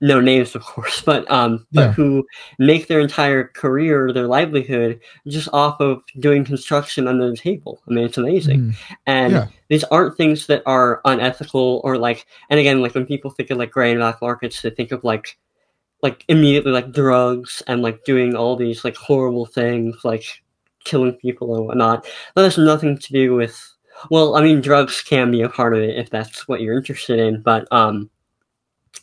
no 0.00 0.20
names 0.20 0.54
of 0.54 0.62
course, 0.62 1.00
but 1.00 1.28
um, 1.30 1.66
yeah. 1.70 1.86
but 1.86 1.92
who 1.94 2.24
make 2.58 2.86
their 2.86 3.00
entire 3.00 3.44
career, 3.44 4.12
their 4.12 4.26
livelihood, 4.26 5.00
just 5.26 5.48
off 5.52 5.80
of 5.80 6.02
doing 6.20 6.44
construction 6.44 7.08
under 7.08 7.30
the 7.30 7.36
table. 7.36 7.82
I 7.88 7.92
mean, 7.92 8.04
it's 8.04 8.18
amazing. 8.18 8.60
Mm. 8.60 8.76
And 9.06 9.32
yeah. 9.32 9.46
these 9.68 9.84
aren't 9.84 10.16
things 10.16 10.46
that 10.48 10.62
are 10.66 11.00
unethical 11.06 11.80
or 11.82 11.98
like. 11.98 12.26
And 12.50 12.60
again, 12.60 12.82
like 12.82 12.94
when 12.94 13.06
people 13.06 13.30
think 13.30 13.50
of 13.50 13.58
like 13.58 13.70
gray 13.70 13.90
and 13.90 14.00
black 14.00 14.20
markets, 14.20 14.62
they 14.62 14.70
think 14.70 14.92
of 14.92 15.02
like 15.02 15.38
like 16.02 16.24
immediately 16.28 16.72
like 16.72 16.92
drugs 16.92 17.62
and 17.66 17.82
like 17.82 18.04
doing 18.04 18.34
all 18.34 18.56
these 18.56 18.84
like 18.84 18.96
horrible 18.96 19.46
things 19.46 19.96
like 20.04 20.24
killing 20.84 21.14
people 21.14 21.56
and 21.56 21.66
whatnot. 21.66 22.06
That 22.34 22.44
has 22.44 22.58
nothing 22.58 22.98
to 22.98 23.12
do 23.12 23.34
with 23.34 23.60
well, 24.10 24.36
I 24.36 24.42
mean 24.42 24.60
drugs 24.60 25.02
can 25.02 25.30
be 25.30 25.42
a 25.42 25.48
part 25.48 25.74
of 25.74 25.80
it 25.80 25.98
if 25.98 26.10
that's 26.10 26.46
what 26.48 26.60
you're 26.60 26.76
interested 26.76 27.18
in, 27.18 27.42
but 27.42 27.66
um 27.72 28.10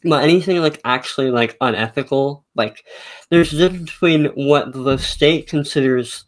but 0.03 0.23
anything 0.23 0.61
like 0.61 0.81
actually 0.83 1.31
like 1.31 1.57
unethical, 1.61 2.45
like 2.55 2.83
there's 3.29 3.53
a 3.53 3.57
difference 3.57 3.91
between 3.91 4.25
what 4.35 4.73
the 4.73 4.97
state 4.97 5.47
considers 5.47 6.25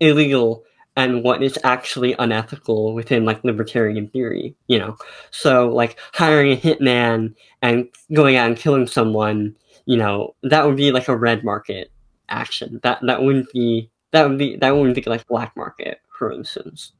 illegal 0.00 0.64
and 0.96 1.22
what 1.22 1.42
is 1.42 1.58
actually 1.64 2.14
unethical 2.18 2.94
within 2.94 3.24
like 3.24 3.44
libertarian 3.44 4.08
theory, 4.08 4.54
you 4.66 4.78
know. 4.78 4.96
So 5.30 5.68
like 5.68 5.98
hiring 6.12 6.52
a 6.52 6.56
hitman 6.56 7.34
and 7.62 7.88
going 8.12 8.36
out 8.36 8.48
and 8.48 8.58
killing 8.58 8.86
someone 8.86 9.56
you 9.84 9.96
know, 9.96 10.34
that 10.42 10.66
would 10.66 10.76
be 10.76 10.92
like 10.92 11.08
a 11.08 11.16
red 11.16 11.44
market 11.44 11.90
action. 12.28 12.80
That 12.82 13.00
that 13.02 13.22
wouldn't 13.22 13.52
be 13.52 13.90
that 14.12 14.28
would 14.28 14.38
be 14.38 14.56
that 14.56 14.70
wouldn't 14.70 14.94
be 14.94 15.02
like 15.02 15.26
black 15.26 15.56
market, 15.56 16.00
for 16.18 16.32
instance. 16.32 16.92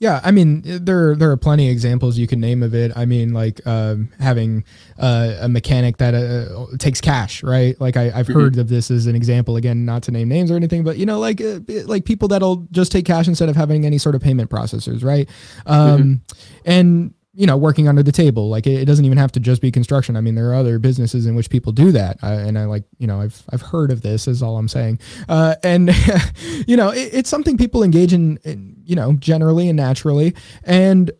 Yeah, 0.00 0.20
I 0.24 0.32
mean 0.32 0.62
there 0.64 1.14
there 1.14 1.30
are 1.30 1.36
plenty 1.36 1.68
of 1.68 1.72
examples 1.72 2.18
you 2.18 2.26
can 2.26 2.40
name 2.40 2.62
of 2.62 2.74
it. 2.74 2.92
I 2.96 3.06
mean, 3.06 3.32
like 3.32 3.64
um, 3.66 4.10
having 4.18 4.64
uh, 4.98 5.36
a 5.40 5.48
mechanic 5.48 5.98
that 5.98 6.14
uh, 6.14 6.76
takes 6.78 7.00
cash, 7.00 7.42
right? 7.42 7.80
Like 7.80 7.96
I, 7.96 8.10
have 8.10 8.26
mm-hmm. 8.26 8.32
heard 8.38 8.58
of 8.58 8.68
this 8.68 8.90
as 8.90 9.06
an 9.06 9.14
example. 9.14 9.56
Again, 9.56 9.84
not 9.84 10.02
to 10.02 10.10
name 10.10 10.28
names 10.28 10.50
or 10.50 10.56
anything, 10.56 10.82
but 10.82 10.98
you 10.98 11.06
know, 11.06 11.20
like 11.20 11.40
uh, 11.40 11.60
like 11.86 12.04
people 12.04 12.28
that'll 12.28 12.66
just 12.72 12.90
take 12.90 13.06
cash 13.06 13.28
instead 13.28 13.48
of 13.48 13.56
having 13.56 13.86
any 13.86 13.98
sort 13.98 14.16
of 14.16 14.20
payment 14.20 14.50
processors, 14.50 15.04
right? 15.04 15.28
Um, 15.64 16.02
mm-hmm. 16.02 16.42
And 16.66 17.14
you 17.34 17.46
know 17.46 17.56
working 17.56 17.88
under 17.88 18.02
the 18.02 18.12
table. 18.12 18.48
Like 18.48 18.66
it, 18.66 18.80
it, 18.80 18.84
doesn't 18.84 19.04
even 19.04 19.18
have 19.18 19.32
to 19.32 19.40
just 19.40 19.60
be 19.60 19.70
construction. 19.70 20.16
I 20.16 20.20
mean 20.20 20.34
there 20.34 20.50
are 20.50 20.54
other 20.54 20.78
businesses 20.78 21.26
in 21.26 21.34
which 21.34 21.50
people 21.50 21.72
do 21.72 21.92
that. 21.92 22.18
And 22.22 22.58
i 22.58 22.64
like 22.64 22.84
you 22.98 23.06
know 23.06 23.20
i've 23.20 23.42
i've 23.50 23.62
heard 23.62 23.90
of 23.90 24.02
this 24.02 24.28
is 24.28 24.42
all 24.42 24.56
i'm 24.56 24.68
saying. 24.68 25.00
Uh, 25.28 25.56
and 25.62 25.90
you 26.66 26.76
know 26.76 26.90
it, 26.90 27.10
it's 27.12 27.30
something 27.30 27.56
people 27.56 27.82
engage 27.82 28.12
in, 28.12 28.38
in 28.44 28.76
you 28.84 28.94
know 28.94 29.14
generally 29.14 29.68
and 29.68 29.76
naturally. 29.76 30.34
And 30.64 31.10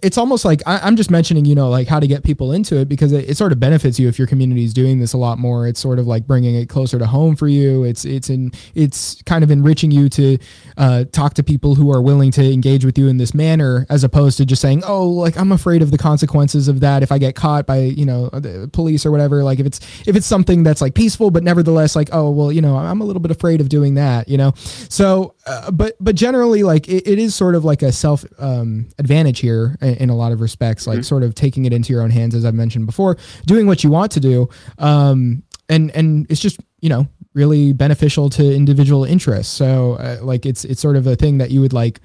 it's 0.00 0.16
almost 0.16 0.44
like 0.44 0.62
I, 0.64 0.86
am 0.86 0.94
just 0.94 1.10
mentioning, 1.10 1.44
you 1.44 1.56
know, 1.56 1.68
like 1.68 1.88
how 1.88 1.98
to 1.98 2.06
get 2.06 2.22
people 2.22 2.52
into 2.52 2.76
it 2.76 2.88
because 2.88 3.10
it, 3.10 3.28
it, 3.28 3.36
sort 3.36 3.50
of 3.50 3.58
benefits 3.58 3.98
you 3.98 4.06
if 4.06 4.16
your 4.16 4.28
community 4.28 4.62
is 4.62 4.72
doing 4.72 5.00
this 5.00 5.12
a 5.12 5.18
lot 5.18 5.40
more. 5.40 5.66
It's 5.66 5.80
sort 5.80 5.98
of 5.98 6.06
like 6.06 6.24
bringing 6.24 6.54
it 6.54 6.68
closer 6.68 7.00
to 7.00 7.06
home 7.06 7.34
for 7.34 7.48
you. 7.48 7.82
It's 7.82 8.04
it's 8.04 8.30
in 8.30 8.52
it's 8.76 9.20
kind 9.22 9.42
of 9.42 9.50
enriching 9.50 9.90
you 9.90 10.08
to 10.10 10.38
uh, 10.76 11.04
talk 11.10 11.34
to 11.34 11.42
people 11.42 11.74
who 11.74 11.90
are 11.90 12.00
willing 12.00 12.30
to 12.32 12.52
engage 12.52 12.84
with 12.84 12.96
you 12.96 13.08
in 13.08 13.16
this 13.16 13.34
manner, 13.34 13.84
as 13.90 14.04
opposed 14.04 14.36
to 14.38 14.46
just 14.46 14.62
saying, 14.62 14.84
oh, 14.86 15.08
like 15.08 15.36
I'm 15.36 15.50
afraid 15.50 15.82
of 15.82 15.90
the 15.90 15.98
consequences 15.98 16.68
of 16.68 16.78
that 16.78 17.02
if 17.02 17.10
I 17.10 17.18
get 17.18 17.34
caught 17.34 17.66
by 17.66 17.78
you 17.78 18.06
know 18.06 18.28
the 18.28 18.70
police 18.72 19.04
or 19.04 19.10
whatever. 19.10 19.42
Like 19.42 19.58
if 19.58 19.66
it's 19.66 19.80
if 20.06 20.14
it's 20.14 20.26
something 20.26 20.62
that's 20.62 20.80
like 20.80 20.94
peaceful, 20.94 21.32
but 21.32 21.42
nevertheless 21.42 21.96
like 21.96 22.10
oh 22.12 22.30
well, 22.30 22.52
you 22.52 22.60
know 22.60 22.76
I'm 22.76 23.00
a 23.00 23.04
little 23.04 23.20
bit 23.20 23.32
afraid 23.32 23.60
of 23.60 23.68
doing 23.68 23.94
that, 23.94 24.28
you 24.28 24.38
know. 24.38 24.52
So, 24.54 25.34
uh, 25.44 25.72
but 25.72 25.96
but 25.98 26.14
generally 26.14 26.62
like 26.62 26.88
it, 26.88 27.04
it 27.08 27.18
is 27.18 27.34
sort 27.34 27.56
of 27.56 27.64
like 27.64 27.82
a 27.82 27.90
self 27.90 28.24
um, 28.38 28.88
advantage 29.00 29.40
here 29.40 29.71
in 29.80 30.10
a 30.10 30.16
lot 30.16 30.32
of 30.32 30.40
respects, 30.40 30.86
like 30.86 30.98
mm-hmm. 30.98 31.02
sort 31.02 31.22
of 31.22 31.34
taking 31.34 31.64
it 31.64 31.72
into 31.72 31.92
your 31.92 32.02
own 32.02 32.10
hands, 32.10 32.34
as 32.34 32.44
I've 32.44 32.54
mentioned 32.54 32.86
before, 32.86 33.16
doing 33.46 33.66
what 33.66 33.82
you 33.84 33.90
want 33.90 34.12
to 34.12 34.20
do. 34.20 34.48
Um, 34.78 35.42
and, 35.68 35.90
and 35.92 36.26
it's 36.30 36.40
just, 36.40 36.60
you 36.80 36.88
know, 36.88 37.06
really 37.34 37.72
beneficial 37.72 38.28
to 38.30 38.54
individual 38.54 39.04
interests. 39.04 39.52
So 39.52 39.94
uh, 39.94 40.18
like 40.22 40.44
it's, 40.44 40.64
it's 40.64 40.80
sort 40.80 40.96
of 40.96 41.06
a 41.06 41.16
thing 41.16 41.38
that 41.38 41.50
you 41.50 41.60
would 41.60 41.72
like 41.72 42.00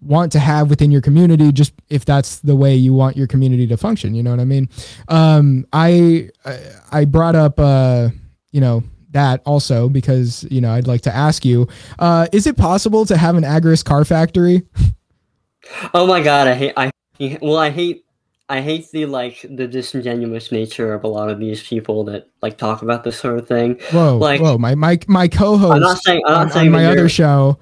want 0.00 0.32
to 0.32 0.38
have 0.38 0.68
within 0.68 0.90
your 0.90 1.00
community, 1.00 1.52
just 1.52 1.72
if 1.88 2.04
that's 2.04 2.40
the 2.40 2.56
way 2.56 2.74
you 2.74 2.92
want 2.92 3.16
your 3.16 3.26
community 3.26 3.66
to 3.68 3.76
function, 3.76 4.14
you 4.14 4.22
know 4.22 4.30
what 4.30 4.40
I 4.40 4.44
mean? 4.44 4.68
Um, 5.08 5.66
I, 5.72 6.30
I 6.90 7.04
brought 7.04 7.36
up, 7.36 7.58
uh, 7.58 8.08
you 8.50 8.60
know, 8.60 8.82
that 9.14 9.40
also 9.46 9.88
because 9.88 10.46
you 10.50 10.60
know 10.60 10.72
I'd 10.72 10.86
like 10.86 11.00
to 11.02 11.14
ask 11.14 11.44
you: 11.44 11.66
uh, 11.98 12.26
Is 12.32 12.46
it 12.46 12.56
possible 12.58 13.06
to 13.06 13.16
have 13.16 13.36
an 13.36 13.44
Agorist 13.44 13.84
car 13.86 14.04
factory? 14.04 14.62
Oh 15.94 16.06
my 16.06 16.20
god, 16.20 16.46
I 16.46 16.54
hate 16.54 16.74
I 16.76 16.90
well, 17.18 17.56
I 17.56 17.70
hate 17.70 18.04
I 18.48 18.60
hate 18.60 18.90
the 18.90 19.06
like 19.06 19.44
the 19.48 19.66
disingenuous 19.66 20.52
nature 20.52 20.92
of 20.92 21.04
a 21.04 21.08
lot 21.08 21.30
of 21.30 21.38
these 21.38 21.66
people 21.66 22.04
that 22.04 22.28
like 22.42 22.58
talk 22.58 22.82
about 22.82 23.02
this 23.02 23.18
sort 23.18 23.38
of 23.38 23.48
thing. 23.48 23.80
Whoa, 23.90 24.18
like, 24.18 24.40
whoa, 24.40 24.58
my 24.58 24.74
my 24.74 24.98
my 25.08 25.28
co-host 25.28 25.74
I'm 25.74 25.80
not 25.80 25.98
saying, 25.98 26.22
I'm 26.26 26.32
not 26.32 26.40
on, 26.42 26.50
saying 26.50 26.66
on 26.66 26.72
my 26.72 26.86
other 26.86 27.08
show 27.08 27.58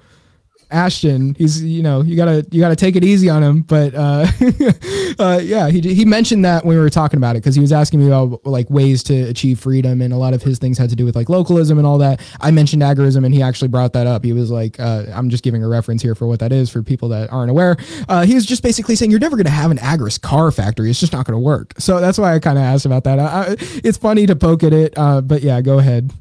Ashton. 0.73 1.35
He's 1.35 1.63
you 1.63 1.83
know 1.83 2.01
you 2.01 2.15
gotta 2.15 2.45
you 2.51 2.59
gotta 2.59 2.75
take 2.75 2.95
it 2.95 3.03
easy 3.03 3.29
on 3.29 3.43
him, 3.43 3.61
but 3.61 3.93
uh, 3.93 4.25
uh, 5.19 5.39
yeah, 5.41 5.69
he 5.69 5.79
he 5.81 6.03
mentioned 6.03 6.43
that 6.43 6.65
when 6.65 6.75
we 6.75 6.81
were 6.81 6.89
talking 6.89 7.17
about 7.17 7.35
it 7.35 7.39
because 7.39 7.55
he 7.55 7.61
was 7.61 7.71
asking 7.71 7.99
me 7.99 8.07
about 8.07 8.45
like 8.45 8.69
ways 8.69 9.03
to 9.03 9.21
achieve 9.29 9.59
freedom, 9.59 10.01
and 10.01 10.13
a 10.13 10.17
lot 10.17 10.33
of 10.33 10.41
his 10.41 10.57
things 10.57 10.77
had 10.77 10.89
to 10.89 10.95
do 10.95 11.05
with 11.05 11.15
like 11.15 11.29
localism 11.29 11.77
and 11.77 11.85
all 11.85 11.99
that. 11.99 12.21
I 12.41 12.51
mentioned 12.51 12.81
agorism, 12.81 13.23
and 13.23 13.33
he 13.33 13.41
actually 13.41 13.67
brought 13.67 13.93
that 13.93 14.07
up. 14.07 14.23
He 14.23 14.33
was 14.33 14.49
like, 14.49 14.79
uh, 14.79 15.05
I'm 15.13 15.29
just 15.29 15.43
giving 15.43 15.63
a 15.63 15.67
reference 15.67 16.01
here 16.01 16.15
for 16.15 16.27
what 16.27 16.39
that 16.39 16.51
is 16.51 16.69
for 16.69 16.81
people 16.81 17.09
that 17.09 17.31
aren't 17.31 17.51
aware. 17.51 17.77
Uh, 18.09 18.25
he 18.25 18.33
was 18.33 18.45
just 18.45 18.63
basically 18.63 18.95
saying 18.95 19.11
you're 19.11 19.19
never 19.19 19.37
gonna 19.37 19.49
have 19.49 19.71
an 19.71 19.77
agorist 19.77 20.21
car 20.21 20.51
factory. 20.51 20.89
It's 20.89 20.99
just 20.99 21.13
not 21.13 21.25
gonna 21.25 21.39
work. 21.39 21.73
So 21.77 21.99
that's 21.99 22.17
why 22.17 22.33
I 22.33 22.39
kind 22.39 22.57
of 22.57 22.63
asked 22.63 22.85
about 22.85 23.03
that. 23.03 23.19
I, 23.19 23.55
it's 23.59 23.97
funny 23.97 24.25
to 24.25 24.35
poke 24.35 24.63
at 24.63 24.73
it, 24.73 24.97
uh, 24.97 25.21
but 25.21 25.43
yeah, 25.43 25.61
go 25.61 25.77
ahead. 25.77 26.11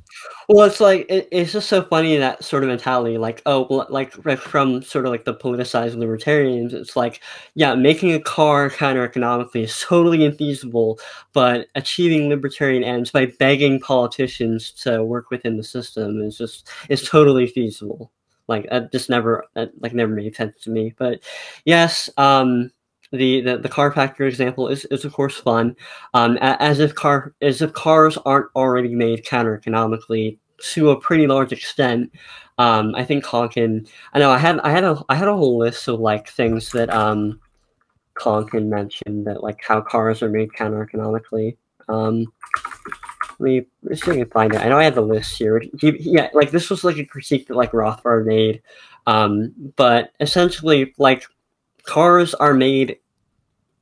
Well, 0.48 0.66
it's 0.66 0.80
like 0.80 1.06
it, 1.08 1.28
it's 1.30 1.52
just 1.52 1.68
so 1.68 1.82
funny 1.82 2.16
that 2.16 2.44
sort 2.44 2.62
of 2.64 2.68
mentality. 2.68 3.18
Like, 3.18 3.42
oh, 3.46 3.86
like 3.90 4.12
from 4.40 4.82
sort 4.82 5.06
of 5.06 5.10
like 5.12 5.24
the 5.24 5.34
politicized 5.34 5.96
libertarians, 5.96 6.74
it's 6.74 6.96
like, 6.96 7.20
yeah, 7.54 7.74
making 7.74 8.12
a 8.12 8.20
car 8.20 8.70
counter 8.70 9.04
economically 9.04 9.62
is 9.62 9.78
totally 9.80 10.18
infeasible, 10.18 10.98
but 11.32 11.68
achieving 11.74 12.28
libertarian 12.28 12.84
ends 12.84 13.10
by 13.10 13.26
begging 13.38 13.80
politicians 13.80 14.70
to 14.72 15.04
work 15.04 15.30
within 15.30 15.56
the 15.56 15.64
system 15.64 16.20
is 16.22 16.36
just 16.38 16.68
is 16.88 17.08
totally 17.08 17.46
feasible. 17.46 18.10
Like, 18.48 18.68
that 18.70 18.90
just 18.92 19.08
never 19.08 19.44
like 19.54 19.94
never 19.94 20.12
made 20.12 20.34
sense 20.36 20.60
to 20.62 20.70
me. 20.70 20.94
But 20.98 21.20
yes, 21.64 22.10
um, 22.16 22.70
the, 23.12 23.42
the, 23.42 23.58
the 23.58 23.68
car 23.68 23.92
factory 23.92 24.28
example 24.28 24.68
is, 24.68 24.84
is 24.86 25.04
of 25.04 25.12
course 25.12 25.36
fun, 25.36 25.76
um, 26.14 26.38
as 26.40 26.80
if 26.80 26.94
car 26.94 27.34
as 27.42 27.62
if 27.62 27.72
cars 27.72 28.18
aren't 28.24 28.50
already 28.56 28.94
made 28.94 29.24
counter 29.24 29.54
economically 29.54 30.38
to 30.62 30.90
a 30.90 31.00
pretty 31.00 31.26
large 31.26 31.52
extent. 31.52 32.10
Um, 32.58 32.94
I 32.94 33.04
think 33.04 33.24
Konkin. 33.24 33.88
I 34.14 34.18
know 34.18 34.30
I 34.30 34.38
had 34.38 34.60
I 34.60 34.70
had 34.70 34.84
a 34.84 35.02
I 35.08 35.14
had 35.14 35.28
a 35.28 35.36
whole 35.36 35.58
list 35.58 35.88
of 35.88 36.00
like 36.00 36.28
things 36.28 36.70
that 36.70 36.90
um, 36.90 37.40
Konkin 38.14 38.66
mentioned 38.66 39.26
that 39.26 39.42
like 39.42 39.60
how 39.62 39.80
cars 39.80 40.22
are 40.22 40.30
made 40.30 40.54
counter 40.54 40.82
economically. 40.82 41.56
Um, 41.88 42.26
let 43.38 43.40
me 43.40 43.66
see 43.94 43.94
if 43.94 44.08
I 44.08 44.14
can 44.14 44.30
find 44.30 44.54
it. 44.54 44.60
I 44.60 44.68
know 44.68 44.78
I 44.78 44.84
had 44.84 44.94
the 44.94 45.02
list 45.02 45.36
here. 45.36 45.62
He, 45.78 45.96
yeah, 45.98 46.28
like 46.32 46.50
this 46.50 46.70
was 46.70 46.84
like 46.84 46.96
a 46.96 47.04
critique 47.04 47.48
that 47.48 47.56
like 47.56 47.72
Rothbard 47.72 48.24
made. 48.24 48.62
Um, 49.06 49.52
but 49.76 50.12
essentially, 50.20 50.94
like 50.98 51.26
cars 51.84 52.34
are 52.34 52.54
made 52.54 52.98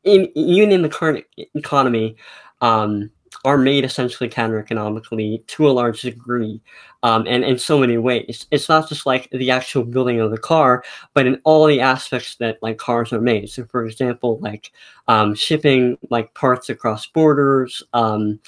in 0.05 0.31
even 0.37 0.73
in 0.73 0.83
the 0.83 0.89
current 0.89 1.25
economy, 1.55 2.17
um, 2.61 3.11
are 3.45 3.59
made 3.59 3.85
essentially 3.85 4.29
counter 4.29 4.59
economically 4.59 5.43
to 5.47 5.69
a 5.69 5.73
large 5.73 6.03
degree, 6.03 6.61
um, 7.03 7.27
and 7.27 7.45
in 7.45 7.59
so 7.59 7.79
many 7.79 7.97
ways. 7.97 8.47
It's 8.51 8.69
not 8.69 8.89
just 8.89 9.07
like 9.07 9.31
the 9.31 9.51
actual 9.51 9.85
building 9.85 10.21
of 10.21 10.31
the 10.31 10.39
car, 10.39 10.85
but 11.15 11.27
in 11.27 11.41
all 11.45 11.67
the 11.67 11.81
aspects 11.81 12.37
that 12.37 12.59
like 12.63 12.79
cars 12.79 13.13
are 13.13 13.21
made. 13.21 13.49
So, 13.49 13.65
for 13.67 13.87
example, 13.87 14.39
like 14.41 14.73
um, 15.09 15.35
shipping 15.35 15.97
like 16.11 16.35
parts 16.35 16.69
across 16.69 17.07
borders. 17.07 17.83
Um, 17.93 18.41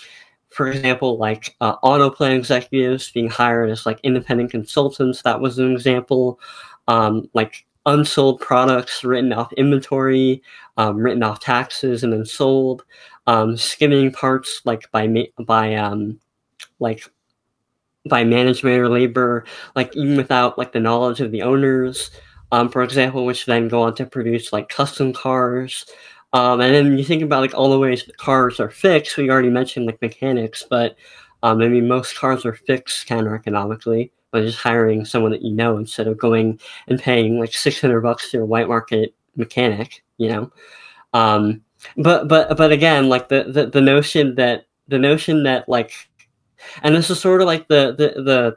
for 0.51 0.69
example, 0.69 1.17
like 1.17 1.57
uh, 1.63 1.77
auto 1.83 2.11
plan 2.11 2.33
executives 2.33 3.11
being 3.11 3.31
hired 3.31 3.71
as 3.71 3.87
like 3.87 4.01
independent 4.03 4.51
consultants. 4.51 5.23
That 5.23 5.41
was 5.41 5.59
an 5.59 5.73
example. 5.73 6.39
Um, 6.89 7.31
like 7.33 7.65
unsold 7.87 8.41
products 8.41 9.05
written 9.05 9.33
off 9.33 9.53
inventory, 9.55 10.43
um, 10.77 10.97
written 10.99 11.23
off 11.23 11.41
taxes, 11.41 12.05
and 12.05 12.13
then 12.13 12.25
sold. 12.25 12.85
Um, 13.27 13.57
skimming 13.57 14.11
parts 14.13 14.63
like 14.65 14.91
by 14.91 15.29
by 15.41 15.75
um, 15.75 16.19
like 16.81 17.05
by 18.09 18.25
management 18.25 18.79
or 18.79 18.89
labor, 18.89 19.45
like 19.77 19.95
even 19.97 20.17
without 20.17 20.59
like 20.59 20.73
the 20.73 20.81
knowledge 20.81 21.21
of 21.21 21.31
the 21.31 21.43
owners. 21.43 22.11
Um, 22.51 22.69
for 22.69 22.83
example, 22.83 23.25
which 23.25 23.47
then 23.47 23.69
go 23.69 23.83
on 23.83 23.95
to 23.95 24.05
produce 24.07 24.53
like 24.53 24.69
custom 24.69 25.13
cars. 25.13 25.87
Um, 26.35 26.61
and 26.61 26.75
then 26.75 26.99
you 26.99 27.05
think 27.05 27.23
about 27.23 27.41
like 27.41 27.55
all 27.55 27.71
the 27.71 27.79
ways 27.79 28.05
that 28.05 28.17
cars 28.19 28.61
are 28.61 28.71
fixed. 28.71 29.17
We 29.17 29.31
already 29.31 29.51
mentioned 29.51 29.87
like 29.87 30.03
mechanics, 30.03 30.65
but 30.69 30.97
um, 31.43 31.61
I 31.63 31.69
mean 31.69 31.89
most 31.89 32.17
cars 32.17 32.45
are 32.45 32.55
fixed 32.55 33.07
counter 33.07 33.35
economically 33.35 34.13
by 34.33 34.41
just 34.41 34.59
hiring 34.59 35.05
someone 35.05 35.31
that 35.31 35.43
you 35.43 35.53
know 35.53 35.77
instead 35.77 36.09
of 36.09 36.19
going 36.19 36.59
and 36.89 37.01
paying 37.01 37.39
like 37.39 37.55
600 37.55 38.01
bucks 38.01 38.31
to 38.31 38.41
a 38.41 38.45
white 38.45 38.69
market 38.69 39.15
mechanic, 39.37 40.03
you 40.19 40.29
know? 40.29 40.51
Um, 41.15 41.63
but, 41.97 42.29
but, 42.29 42.57
but 42.57 42.73
again, 42.73 43.09
like 43.09 43.29
the, 43.29 43.45
the, 43.45 43.67
the 43.67 43.81
notion 43.81 44.35
that, 44.37 44.67
the 44.89 44.99
notion 44.99 45.45
that 45.45 45.69
like, 45.69 45.93
and 46.83 46.95
this 46.95 47.11
is 47.11 47.21
sort 47.21 47.41
of 47.41 47.47
like 47.47 47.69
the, 47.69 47.95
the, 47.97 48.23
the, 48.23 48.57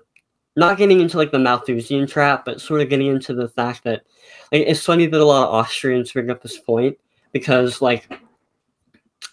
not 0.56 0.78
getting 0.78 1.02
into 1.02 1.18
like 1.18 1.32
the 1.32 1.40
Malthusian 1.40 2.08
trap, 2.08 2.46
but 2.46 2.62
sort 2.62 2.82
of 2.82 2.90
getting 2.90 3.08
into 3.08 3.34
the 3.34 3.50
fact 3.50 3.84
that 3.84 4.04
like, 4.52 4.64
it's 4.66 4.84
funny 4.84 5.06
that 5.06 5.20
a 5.20 5.26
lot 5.26 5.48
of 5.48 5.54
Austrians 5.54 6.14
bring 6.14 6.30
up 6.30 6.42
this 6.42 6.58
point 6.58 6.98
because 7.34 7.82
like 7.82 8.10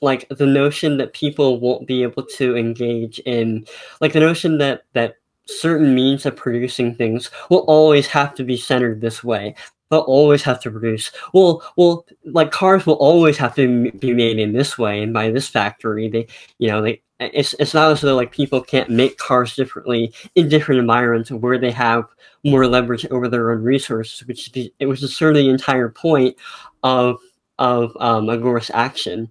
like 0.01 0.29
the 0.31 0.47
notion 0.47 0.97
that 0.97 1.13
people 1.13 1.61
won't 1.61 1.87
be 1.87 2.03
able 2.03 2.25
to 2.25 2.57
engage 2.57 3.21
in 3.21 3.65
like 4.01 4.13
the 4.13 4.21
notion 4.21 4.59
that 4.59 4.83
that 4.93 5.17
certain 5.47 5.95
means 5.95 6.27
of 6.27 6.37
producing 6.37 6.95
things 6.95 7.31
will 7.51 7.65
always 7.69 8.07
have 8.09 8.35
to 8.37 8.45
be 8.45 8.57
centered 8.57 9.01
this 9.01 9.23
way. 9.25 9.55
They'll 9.91 10.01
always 10.01 10.43
have 10.45 10.61
to 10.63 10.71
produce. 10.71 11.11
Well, 11.35 11.63
well, 11.77 12.07
like 12.25 12.51
cars 12.51 12.87
will 12.87 12.95
always 12.95 13.37
have 13.37 13.55
to 13.57 13.91
be 13.93 14.15
made 14.15 14.39
in 14.39 14.53
this 14.53 14.79
way 14.79 15.03
and 15.03 15.13
by 15.13 15.31
this 15.31 15.49
factory. 15.49 16.09
They, 16.09 16.29
you 16.59 16.69
know, 16.69 16.83
they. 16.83 17.03
It's 17.21 17.55
it's 17.61 17.75
not 17.75 17.93
as 17.93 18.01
though 18.01 18.17
like 18.17 18.33
people 18.33 18.61
can't 18.61 18.91
make 18.91 19.17
cars 19.17 19.55
differently 19.55 20.13
in 20.35 20.49
different 20.49 20.81
environments 20.81 21.31
where 21.31 21.57
they 21.57 21.71
have 21.71 22.05
more 22.43 22.67
leverage 22.67 23.07
over 23.13 23.29
their 23.29 23.53
own 23.53 23.63
resources, 23.63 24.27
which 24.27 24.51
it 24.57 24.87
was 24.87 25.05
of 25.05 25.35
the 25.35 25.49
entire 25.49 25.89
point 25.89 26.37
of 26.83 27.21
of 27.61 27.97
um, 28.01 28.27
agorist 28.27 28.73
action, 28.75 29.31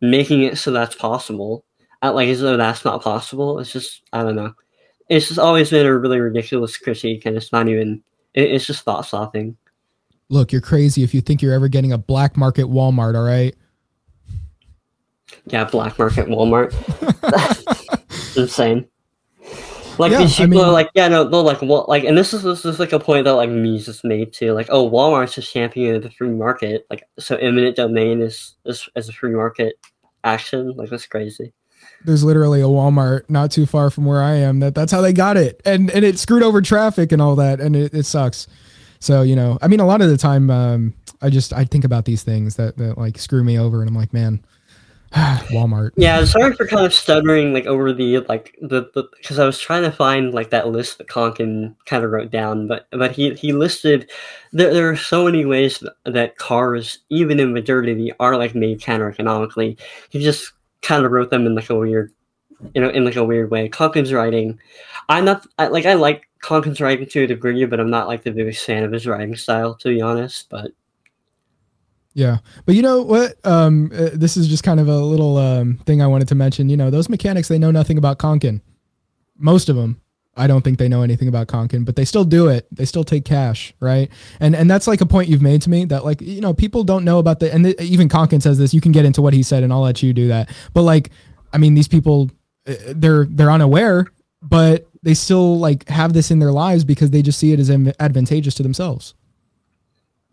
making 0.00 0.42
it 0.42 0.56
so 0.58 0.70
that's 0.70 0.94
possible. 0.94 1.64
Like 2.00 2.28
as 2.28 2.40
though 2.40 2.56
that's 2.56 2.84
not 2.84 3.02
possible. 3.02 3.58
It's 3.58 3.72
just 3.72 4.02
I 4.12 4.22
don't 4.22 4.36
know 4.36 4.54
it's 5.08 5.28
just 5.28 5.38
always 5.38 5.70
been 5.70 5.86
a 5.86 5.96
really 5.96 6.20
ridiculous 6.20 6.76
critique, 6.76 7.26
and 7.26 7.36
it's 7.36 7.52
not 7.52 7.68
even. 7.68 8.02
It, 8.34 8.50
it's 8.50 8.66
just 8.66 8.84
thought 8.84 9.06
stopping. 9.06 9.56
Look, 10.28 10.50
you're 10.50 10.60
crazy 10.60 11.02
if 11.02 11.14
you 11.14 11.20
think 11.20 11.40
you're 11.40 11.54
ever 11.54 11.68
getting 11.68 11.92
a 11.92 11.98
black 11.98 12.36
market 12.36 12.66
Walmart. 12.66 13.14
All 13.14 13.24
right. 13.24 13.54
Yeah, 15.46 15.64
black 15.64 15.98
market 15.98 16.26
Walmart. 16.26 16.72
insane. 18.36 18.88
Like 19.98 20.12
yeah, 20.12 20.18
these 20.18 20.36
people 20.36 20.58
I 20.58 20.60
mean, 20.60 20.64
are 20.66 20.72
like, 20.72 20.90
yeah, 20.94 21.08
no, 21.08 21.24
they're 21.24 21.40
like, 21.40 21.62
what, 21.62 21.88
like, 21.88 22.04
and 22.04 22.18
this 22.18 22.34
is 22.34 22.42
this 22.42 22.66
is 22.66 22.78
like 22.78 22.92
a 22.92 23.00
point 23.00 23.24
that 23.24 23.32
like 23.32 23.48
Mises 23.48 24.04
made 24.04 24.32
too. 24.32 24.52
Like, 24.52 24.66
oh, 24.68 24.90
Walmart's 24.90 25.38
a 25.38 25.42
champion 25.42 25.94
of 25.94 26.02
the 26.02 26.10
free 26.10 26.28
market. 26.28 26.86
Like, 26.90 27.04
so 27.18 27.36
eminent 27.36 27.76
domain 27.76 28.20
is 28.20 28.56
is 28.66 28.88
as 28.94 29.08
a 29.08 29.12
free 29.12 29.30
market 29.30 29.76
action. 30.22 30.74
Like, 30.76 30.90
that's 30.90 31.06
crazy. 31.06 31.54
There's 32.06 32.24
literally 32.24 32.60
a 32.60 32.66
Walmart 32.66 33.28
not 33.28 33.50
too 33.50 33.66
far 33.66 33.90
from 33.90 34.04
where 34.04 34.22
I 34.22 34.34
am. 34.34 34.60
That 34.60 34.74
that's 34.74 34.92
how 34.92 35.00
they 35.00 35.12
got 35.12 35.36
it, 35.36 35.60
and 35.64 35.90
and 35.90 36.04
it 36.04 36.18
screwed 36.18 36.42
over 36.42 36.62
traffic 36.62 37.12
and 37.12 37.20
all 37.20 37.36
that, 37.36 37.60
and 37.60 37.76
it, 37.76 37.92
it 37.92 38.04
sucks. 38.04 38.46
So 39.00 39.22
you 39.22 39.36
know, 39.36 39.58
I 39.60 39.68
mean, 39.68 39.80
a 39.80 39.86
lot 39.86 40.00
of 40.00 40.08
the 40.08 40.16
time, 40.16 40.50
um, 40.50 40.94
I 41.20 41.30
just 41.30 41.52
I 41.52 41.64
think 41.64 41.84
about 41.84 42.04
these 42.04 42.22
things 42.22 42.56
that 42.56 42.76
that 42.78 42.96
like 42.96 43.18
screw 43.18 43.44
me 43.44 43.58
over, 43.58 43.80
and 43.80 43.88
I'm 43.88 43.96
like, 43.96 44.12
man, 44.12 44.40
Walmart. 45.50 45.92
Yeah, 45.96 46.24
sorry 46.24 46.52
for 46.54 46.66
kind 46.66 46.84
of 46.84 46.92
stuttering 46.92 47.52
like 47.52 47.66
over 47.66 47.92
the 47.92 48.18
like 48.20 48.56
the 48.60 48.90
because 49.16 49.38
I 49.38 49.46
was 49.46 49.58
trying 49.58 49.82
to 49.82 49.92
find 49.92 50.34
like 50.34 50.50
that 50.50 50.68
list 50.68 50.98
that 50.98 51.06
Konkin 51.06 51.74
kind 51.86 52.04
of 52.04 52.10
wrote 52.10 52.30
down, 52.30 52.66
but 52.66 52.86
but 52.90 53.12
he 53.12 53.32
he 53.34 53.52
listed 53.52 54.10
there 54.52 54.74
there 54.74 54.90
are 54.90 54.96
so 54.96 55.24
many 55.24 55.44
ways 55.44 55.82
that 56.04 56.36
cars, 56.38 56.98
even 57.08 57.40
in 57.40 57.54
modernity, 57.54 58.12
are 58.18 58.36
like 58.36 58.54
made 58.54 58.80
counter 58.80 59.08
economically. 59.08 59.78
He 60.10 60.20
just 60.20 60.52
kind 60.86 61.04
of 61.04 61.10
wrote 61.10 61.30
them 61.30 61.46
in 61.46 61.54
like 61.54 61.68
a 61.68 61.74
weird, 61.74 62.12
you 62.74 62.80
know, 62.80 62.88
in 62.88 63.04
like 63.04 63.16
a 63.16 63.24
weird 63.24 63.50
way. 63.50 63.68
Konkin's 63.68 64.12
writing, 64.12 64.58
I'm 65.08 65.24
not 65.24 65.46
I, 65.58 65.66
like 65.66 65.84
I 65.84 65.94
like 65.94 66.28
Konkin's 66.42 66.80
writing 66.80 67.06
to 67.06 67.24
a 67.24 67.26
degree, 67.26 67.64
but 67.64 67.80
I'm 67.80 67.90
not 67.90 68.06
like 68.06 68.22
the 68.22 68.30
biggest 68.30 68.64
fan 68.64 68.84
of 68.84 68.92
his 68.92 69.06
writing 69.06 69.36
style 69.36 69.74
to 69.74 69.88
be 69.88 70.00
honest. 70.00 70.48
But 70.48 70.70
yeah, 72.14 72.38
but 72.64 72.76
you 72.76 72.82
know 72.82 73.02
what? 73.02 73.34
Um, 73.44 73.90
uh, 73.92 74.10
this 74.14 74.36
is 74.36 74.48
just 74.48 74.62
kind 74.62 74.80
of 74.80 74.88
a 74.88 74.98
little 74.98 75.36
um, 75.36 75.78
thing 75.86 76.00
I 76.00 76.06
wanted 76.06 76.28
to 76.28 76.34
mention. 76.34 76.68
You 76.68 76.76
know, 76.76 76.88
those 76.88 77.08
mechanics 77.08 77.48
they 77.48 77.58
know 77.58 77.72
nothing 77.72 77.98
about 77.98 78.18
Konkin. 78.18 78.60
Most 79.36 79.68
of 79.68 79.76
them, 79.76 80.00
I 80.36 80.46
don't 80.46 80.62
think 80.62 80.78
they 80.78 80.88
know 80.88 81.02
anything 81.02 81.28
about 81.28 81.46
Konkin, 81.46 81.84
but 81.84 81.96
they 81.96 82.04
still 82.04 82.24
do 82.24 82.48
it. 82.48 82.66
They 82.70 82.84
still 82.84 83.04
take 83.04 83.24
cash, 83.24 83.72
right? 83.80 84.10
And 84.38 84.54
and 84.54 84.70
that's 84.70 84.86
like 84.86 85.00
a 85.00 85.06
point 85.06 85.28
you've 85.28 85.42
made 85.42 85.62
to 85.62 85.70
me 85.70 85.84
that 85.86 86.04
like 86.04 86.20
you 86.20 86.40
know 86.40 86.52
people 86.52 86.84
don't 86.84 87.04
know 87.04 87.18
about 87.18 87.40
the 87.40 87.52
and 87.52 87.64
the, 87.64 87.82
even 87.82 88.08
Konkin 88.08 88.42
says 88.42 88.58
this. 88.58 88.74
You 88.74 88.80
can 88.80 88.92
get 88.92 89.04
into 89.04 89.22
what 89.22 89.32
he 89.32 89.42
said, 89.42 89.62
and 89.62 89.72
I'll 89.72 89.80
let 89.80 90.02
you 90.02 90.12
do 90.12 90.28
that. 90.28 90.50
But 90.74 90.82
like, 90.82 91.10
I 91.52 91.58
mean, 91.58 91.74
these 91.74 91.88
people, 91.88 92.30
uh, 92.66 92.74
they're 92.88 93.24
they're 93.26 93.50
unaware, 93.50 94.06
but 94.42 94.86
they 95.02 95.14
still 95.14 95.58
like 95.58 95.88
have 95.88 96.12
this 96.12 96.30
in 96.30 96.38
their 96.38 96.52
lives 96.52 96.84
because 96.84 97.10
they 97.10 97.22
just 97.22 97.38
see 97.38 97.52
it 97.52 97.60
as 97.60 97.70
advantageous 97.70 98.54
to 98.56 98.62
themselves. 98.62 99.14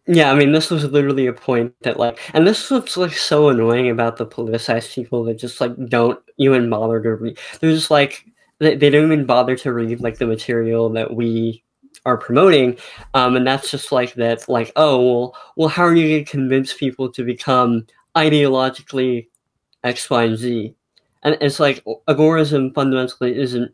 Yeah, 0.05 0.31
I 0.31 0.35
mean, 0.35 0.51
this 0.51 0.69
was 0.69 0.83
literally 0.83 1.27
a 1.27 1.33
point 1.33 1.73
that, 1.83 1.97
like, 1.97 2.19
and 2.33 2.45
this 2.45 2.69
was 2.69 2.97
like 2.97 3.13
so 3.13 3.47
annoying 3.47 3.89
about 3.89 4.17
the 4.17 4.25
politicized 4.25 4.93
people 4.93 5.23
that 5.25 5.35
just 5.35 5.61
like 5.61 5.73
don't 5.87 6.19
even 6.37 6.69
bother 6.69 7.01
to 7.01 7.15
read. 7.15 7.39
They're 7.61 7.71
just 7.71 7.89
like 7.89 8.25
they, 8.63 8.75
they 8.75 8.89
don't 8.89 9.11
even 9.11 9.25
bother 9.25 9.55
to 9.57 9.73
read 9.73 10.01
like 10.01 10.17
the 10.17 10.27
material 10.27 10.89
that 10.89 11.13
we 11.13 11.63
are 12.05 12.17
promoting, 12.17 12.77
um, 13.13 13.35
and 13.35 13.45
that's 13.45 13.69
just 13.71 13.91
like 13.91 14.13
that. 14.15 14.47
Like, 14.49 14.71
oh 14.75 15.01
well, 15.01 15.35
well, 15.55 15.69
how 15.69 15.83
are 15.83 15.95
you 15.95 16.15
going 16.15 16.25
to 16.25 16.31
convince 16.31 16.73
people 16.73 17.11
to 17.11 17.23
become 17.23 17.85
ideologically 18.15 19.27
X, 19.83 20.09
Y, 20.09 20.23
and 20.23 20.37
Z? 20.37 20.75
And 21.23 21.37
it's 21.39 21.59
like 21.59 21.83
agorism 22.07 22.73
fundamentally 22.73 23.37
isn't 23.37 23.71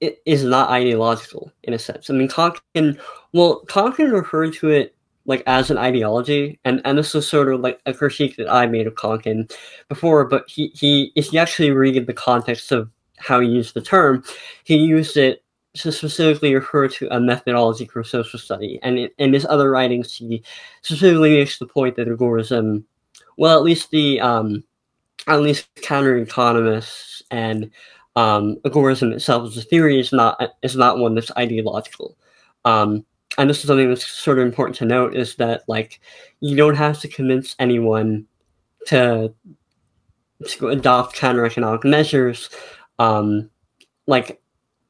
it 0.00 0.20
is 0.26 0.44
not 0.44 0.70
ideological 0.70 1.50
in 1.62 1.72
a 1.72 1.78
sense. 1.78 2.10
I 2.10 2.12
mean, 2.12 2.28
Konkin, 2.28 2.98
well, 3.32 3.62
Konkin 3.66 4.12
referred 4.12 4.52
to 4.54 4.68
it 4.68 4.94
like 5.26 5.42
as 5.46 5.70
an 5.70 5.78
ideology, 5.78 6.60
and 6.64 6.82
and 6.84 6.98
this 6.98 7.14
is 7.14 7.26
sort 7.26 7.52
of 7.52 7.60
like 7.60 7.80
a 7.86 7.94
critique 7.94 8.36
that 8.36 8.52
I 8.52 8.66
made 8.66 8.86
of 8.86 8.94
Konkin 8.94 9.50
before. 9.88 10.26
But 10.26 10.44
he 10.48 10.68
he 10.74 11.12
if 11.16 11.32
you 11.32 11.38
actually 11.38 11.70
read 11.70 12.06
the 12.06 12.12
context 12.12 12.70
of 12.72 12.90
how 13.24 13.40
he 13.40 13.48
used 13.48 13.74
the 13.74 13.82
term, 13.82 14.22
he 14.64 14.76
used 14.76 15.16
it 15.16 15.42
to 15.74 15.90
specifically 15.90 16.54
refer 16.54 16.86
to 16.86 17.08
a 17.10 17.20
methodology 17.20 17.86
for 17.86 18.04
social 18.04 18.38
study, 18.38 18.78
and 18.82 18.98
in, 18.98 19.10
in 19.18 19.32
his 19.32 19.46
other 19.46 19.70
writings, 19.70 20.14
he 20.14 20.42
specifically 20.82 21.36
makes 21.36 21.58
the 21.58 21.66
point 21.66 21.96
that 21.96 22.08
agorism, 22.08 22.84
well, 23.36 23.56
at 23.56 23.64
least 23.64 23.90
the 23.90 24.20
um, 24.20 24.62
at 25.26 25.40
least 25.40 25.68
counter 25.82 26.16
economists 26.16 27.22
and 27.30 27.70
um, 28.16 28.56
agorism 28.64 29.12
itself 29.12 29.48
as 29.48 29.56
a 29.56 29.62
theory 29.62 29.98
is 29.98 30.12
not 30.12 30.40
is 30.62 30.76
not 30.76 30.98
one 30.98 31.14
that's 31.14 31.32
ideological. 31.36 32.16
Um, 32.64 33.04
and 33.36 33.50
this 33.50 33.58
is 33.58 33.66
something 33.66 33.88
that's 33.88 34.06
sort 34.06 34.38
of 34.38 34.46
important 34.46 34.76
to 34.76 34.84
note 34.84 35.16
is 35.16 35.34
that 35.36 35.64
like 35.66 36.00
you 36.40 36.56
don't 36.56 36.76
have 36.76 37.00
to 37.00 37.08
convince 37.08 37.56
anyone 37.58 38.26
to, 38.86 39.34
to 40.46 40.68
adopt 40.68 41.16
counter 41.16 41.44
economic 41.44 41.84
measures 41.84 42.50
um, 42.98 43.50
like 44.06 44.40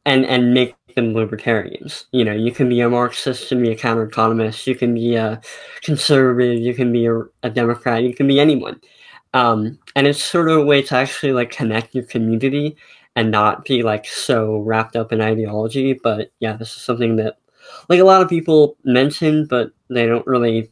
and 0.07 0.25
and 0.27 0.53
make 0.55 0.75
them 0.95 1.13
libertarians 1.13 2.07
you 2.13 2.25
know 2.25 2.33
you 2.33 2.53
can 2.53 2.69
be 2.69 2.81
a 2.81 2.89
marxist 2.89 3.51
and 3.51 3.63
be 3.63 3.73
a 3.73 3.77
counter 3.77 4.05
economist 4.05 4.67
you 4.67 4.77
can 4.77 4.95
be 4.95 5.17
a 5.17 5.41
conservative 5.83 6.61
you 6.61 6.73
can 6.73 6.93
be 6.93 7.07
a, 7.07 7.21
a 7.43 7.51
democrat 7.51 8.03
you 8.05 8.15
can 8.15 8.29
be 8.29 8.39
anyone 8.39 8.81
um, 9.33 9.77
and 9.97 10.07
it's 10.07 10.23
sort 10.23 10.49
of 10.49 10.59
a 10.59 10.65
way 10.65 10.81
to 10.83 10.95
actually 10.95 11.33
like 11.33 11.51
connect 11.51 11.95
your 11.95 12.05
community 12.05 12.77
and 13.17 13.31
not 13.33 13.65
be 13.65 13.83
like 13.83 14.07
so 14.07 14.59
wrapped 14.59 14.95
up 14.95 15.13
in 15.13 15.21
ideology 15.21 15.95
but 15.95 16.31
yeah 16.39 16.53
this 16.53 16.77
is 16.77 16.83
something 16.83 17.17
that 17.17 17.39
like 17.89 18.01
a 18.01 18.05
lot 18.05 18.23
of 18.23 18.29
people 18.29 18.77
mention, 18.85 19.47
but 19.47 19.71
they 19.89 20.07
don't 20.07 20.27
really 20.27 20.71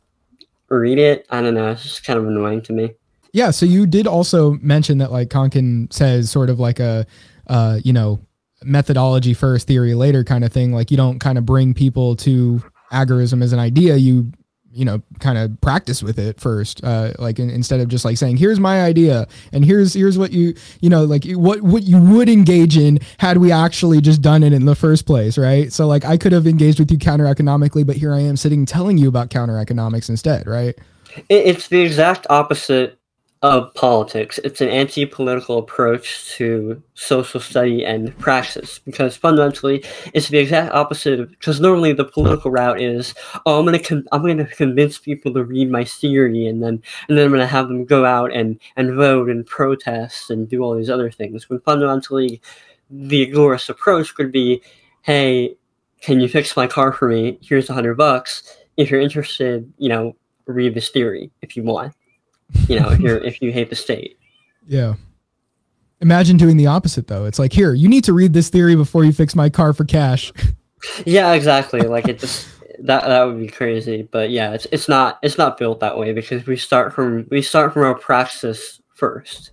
read 0.68 0.98
it. 0.98 1.26
I 1.30 1.42
don't 1.42 1.54
know. 1.54 1.70
It's 1.70 1.82
just 1.82 2.04
kind 2.04 2.18
of 2.18 2.26
annoying 2.26 2.62
to 2.62 2.72
me. 2.72 2.94
Yeah. 3.32 3.50
So 3.50 3.66
you 3.66 3.86
did 3.86 4.06
also 4.06 4.52
mention 4.60 4.98
that 4.98 5.10
like 5.10 5.28
Konkin 5.28 5.92
says 5.92 6.30
sort 6.30 6.50
of 6.50 6.60
like 6.60 6.80
a, 6.80 7.06
uh, 7.46 7.80
you 7.82 7.92
know, 7.92 8.20
methodology 8.64 9.34
first, 9.34 9.66
theory 9.66 9.94
later 9.94 10.22
kind 10.24 10.44
of 10.44 10.52
thing. 10.52 10.72
Like 10.72 10.90
you 10.90 10.96
don't 10.96 11.18
kind 11.18 11.38
of 11.38 11.46
bring 11.46 11.74
people 11.74 12.16
to 12.16 12.62
agorism 12.92 13.42
as 13.42 13.52
an 13.52 13.58
idea. 13.58 13.96
You 13.96 14.32
you 14.74 14.84
know 14.84 15.02
kind 15.20 15.36
of 15.36 15.60
practice 15.60 16.02
with 16.02 16.18
it 16.18 16.40
first 16.40 16.82
uh 16.82 17.12
like 17.18 17.38
in, 17.38 17.50
instead 17.50 17.80
of 17.80 17.88
just 17.88 18.04
like 18.04 18.16
saying 18.16 18.36
here's 18.36 18.58
my 18.58 18.82
idea 18.82 19.26
and 19.52 19.64
here's 19.64 19.92
here's 19.92 20.16
what 20.16 20.32
you 20.32 20.54
you 20.80 20.88
know 20.88 21.04
like 21.04 21.24
what 21.32 21.60
what 21.60 21.82
you 21.82 22.00
would 22.00 22.28
engage 22.28 22.76
in 22.76 22.98
had 23.18 23.38
we 23.38 23.52
actually 23.52 24.00
just 24.00 24.22
done 24.22 24.42
it 24.42 24.52
in 24.52 24.64
the 24.64 24.74
first 24.74 25.04
place 25.04 25.36
right 25.36 25.72
so 25.72 25.86
like 25.86 26.04
i 26.04 26.16
could 26.16 26.32
have 26.32 26.46
engaged 26.46 26.78
with 26.78 26.90
you 26.90 26.96
counter 26.96 27.26
economically 27.26 27.84
but 27.84 27.96
here 27.96 28.14
i 28.14 28.20
am 28.20 28.36
sitting 28.36 28.64
telling 28.64 28.96
you 28.96 29.08
about 29.08 29.28
counter 29.28 29.58
economics 29.58 30.08
instead 30.08 30.46
right 30.46 30.78
it's 31.28 31.68
the 31.68 31.80
exact 31.80 32.26
opposite 32.30 32.98
of 33.42 33.74
politics. 33.74 34.38
It's 34.44 34.60
an 34.60 34.68
anti 34.68 35.04
political 35.04 35.58
approach 35.58 36.30
to 36.36 36.80
social 36.94 37.40
study 37.40 37.84
and 37.84 38.16
praxis 38.18 38.78
because 38.78 39.16
fundamentally 39.16 39.84
it's 40.14 40.28
the 40.28 40.38
exact 40.38 40.72
opposite 40.72 41.18
of 41.18 41.30
because 41.30 41.60
normally 41.60 41.92
the 41.92 42.04
political 42.04 42.52
route 42.52 42.80
is 42.80 43.14
oh 43.44 43.58
I'm 43.58 43.64
gonna 43.64 43.80
con- 43.80 44.06
I'm 44.12 44.22
gonna 44.22 44.46
convince 44.46 44.98
people 44.98 45.34
to 45.34 45.44
read 45.44 45.70
my 45.70 45.84
theory 45.84 46.46
and 46.46 46.62
then 46.62 46.80
and 47.08 47.18
then 47.18 47.26
I'm 47.26 47.32
gonna 47.32 47.46
have 47.46 47.66
them 47.66 47.84
go 47.84 48.04
out 48.04 48.32
and 48.32 48.60
and 48.76 48.94
vote 48.94 49.28
and 49.28 49.44
protest 49.44 50.30
and 50.30 50.48
do 50.48 50.62
all 50.62 50.76
these 50.76 50.90
other 50.90 51.10
things. 51.10 51.50
When 51.50 51.58
fundamentally 51.60 52.40
the 52.90 53.26
agorist 53.26 53.68
approach 53.68 54.14
could 54.14 54.30
be 54.30 54.62
hey 55.02 55.56
can 56.00 56.20
you 56.20 56.28
fix 56.28 56.56
my 56.56 56.68
car 56.68 56.92
for 56.92 57.08
me? 57.08 57.38
Here's 57.42 57.68
a 57.70 57.74
hundred 57.74 57.96
bucks. 57.96 58.56
If 58.76 58.88
you're 58.88 59.00
interested 59.00 59.72
you 59.78 59.88
know 59.88 60.14
read 60.46 60.74
this 60.74 60.90
theory 60.90 61.30
if 61.40 61.56
you 61.56 61.64
want 61.64 61.92
you 62.68 62.80
know, 62.80 62.90
if 62.90 63.00
you're 63.00 63.18
if 63.24 63.42
you 63.42 63.52
hate 63.52 63.70
the 63.70 63.76
state. 63.76 64.18
Yeah. 64.66 64.94
Imagine 66.00 66.36
doing 66.36 66.56
the 66.56 66.66
opposite 66.66 67.06
though. 67.06 67.24
It's 67.24 67.38
like, 67.38 67.52
here, 67.52 67.74
you 67.74 67.88
need 67.88 68.04
to 68.04 68.12
read 68.12 68.32
this 68.32 68.48
theory 68.48 68.74
before 68.74 69.04
you 69.04 69.12
fix 69.12 69.34
my 69.34 69.48
car 69.48 69.72
for 69.72 69.84
cash. 69.84 70.32
yeah, 71.06 71.32
exactly. 71.32 71.80
Like 71.82 72.08
it 72.08 72.18
just 72.18 72.48
that 72.80 73.04
that 73.04 73.22
would 73.24 73.38
be 73.38 73.48
crazy. 73.48 74.08
But 74.10 74.30
yeah, 74.30 74.52
it's 74.52 74.66
it's 74.72 74.88
not 74.88 75.18
it's 75.22 75.38
not 75.38 75.58
built 75.58 75.80
that 75.80 75.96
way 75.96 76.12
because 76.12 76.46
we 76.46 76.56
start 76.56 76.92
from 76.92 77.26
we 77.30 77.42
start 77.42 77.72
from 77.72 77.82
our 77.82 77.94
praxis 77.94 78.80
first. 78.94 79.52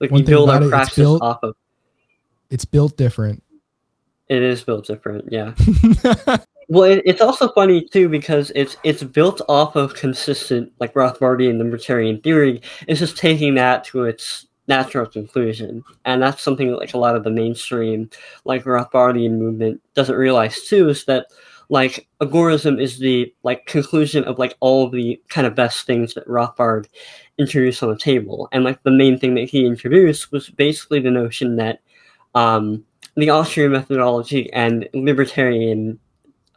Like 0.00 0.10
One 0.10 0.20
we 0.20 0.26
build 0.26 0.50
our 0.50 0.62
it, 0.62 0.70
praxis 0.70 0.96
built, 0.96 1.22
off 1.22 1.40
of 1.42 1.56
it's 2.50 2.64
built 2.64 2.96
different. 2.96 3.42
It 4.28 4.42
is 4.42 4.62
built 4.62 4.86
different, 4.86 5.32
yeah. 5.32 5.54
Well, 6.68 6.84
it, 6.84 7.02
it's 7.06 7.20
also 7.22 7.48
funny 7.48 7.82
too 7.86 8.08
because 8.08 8.52
it's 8.54 8.76
it's 8.84 9.02
built 9.02 9.40
off 9.48 9.74
of 9.76 9.94
consistent 9.94 10.72
like 10.80 10.92
Rothbardian 10.94 11.58
libertarian 11.58 12.20
theory. 12.20 12.60
It's 12.86 13.00
just 13.00 13.16
taking 13.16 13.54
that 13.54 13.84
to 13.84 14.04
its 14.04 14.46
natural 14.66 15.06
conclusion, 15.06 15.82
and 16.04 16.22
that's 16.22 16.42
something 16.42 16.70
like 16.72 16.92
a 16.92 16.98
lot 16.98 17.16
of 17.16 17.24
the 17.24 17.30
mainstream 17.30 18.10
like 18.44 18.64
Rothbardian 18.64 19.38
movement 19.38 19.80
doesn't 19.94 20.14
realize 20.16 20.62
too 20.64 20.88
is 20.90 21.04
that 21.06 21.26
like 21.70 22.06
agorism 22.20 22.80
is 22.80 22.98
the 22.98 23.32
like 23.44 23.64
conclusion 23.66 24.24
of 24.24 24.38
like 24.38 24.54
all 24.60 24.90
the 24.90 25.20
kind 25.28 25.46
of 25.46 25.54
best 25.54 25.86
things 25.86 26.14
that 26.14 26.26
Rothbard 26.28 26.86
introduced 27.38 27.82
on 27.82 27.88
the 27.90 27.98
table, 27.98 28.46
and 28.52 28.62
like 28.64 28.82
the 28.82 28.90
main 28.90 29.18
thing 29.18 29.34
that 29.36 29.48
he 29.48 29.64
introduced 29.64 30.32
was 30.32 30.50
basically 30.50 31.00
the 31.00 31.10
notion 31.10 31.56
that 31.56 31.80
um, 32.34 32.84
the 33.16 33.30
Austrian 33.30 33.72
methodology 33.72 34.52
and 34.52 34.86
libertarian 34.92 35.98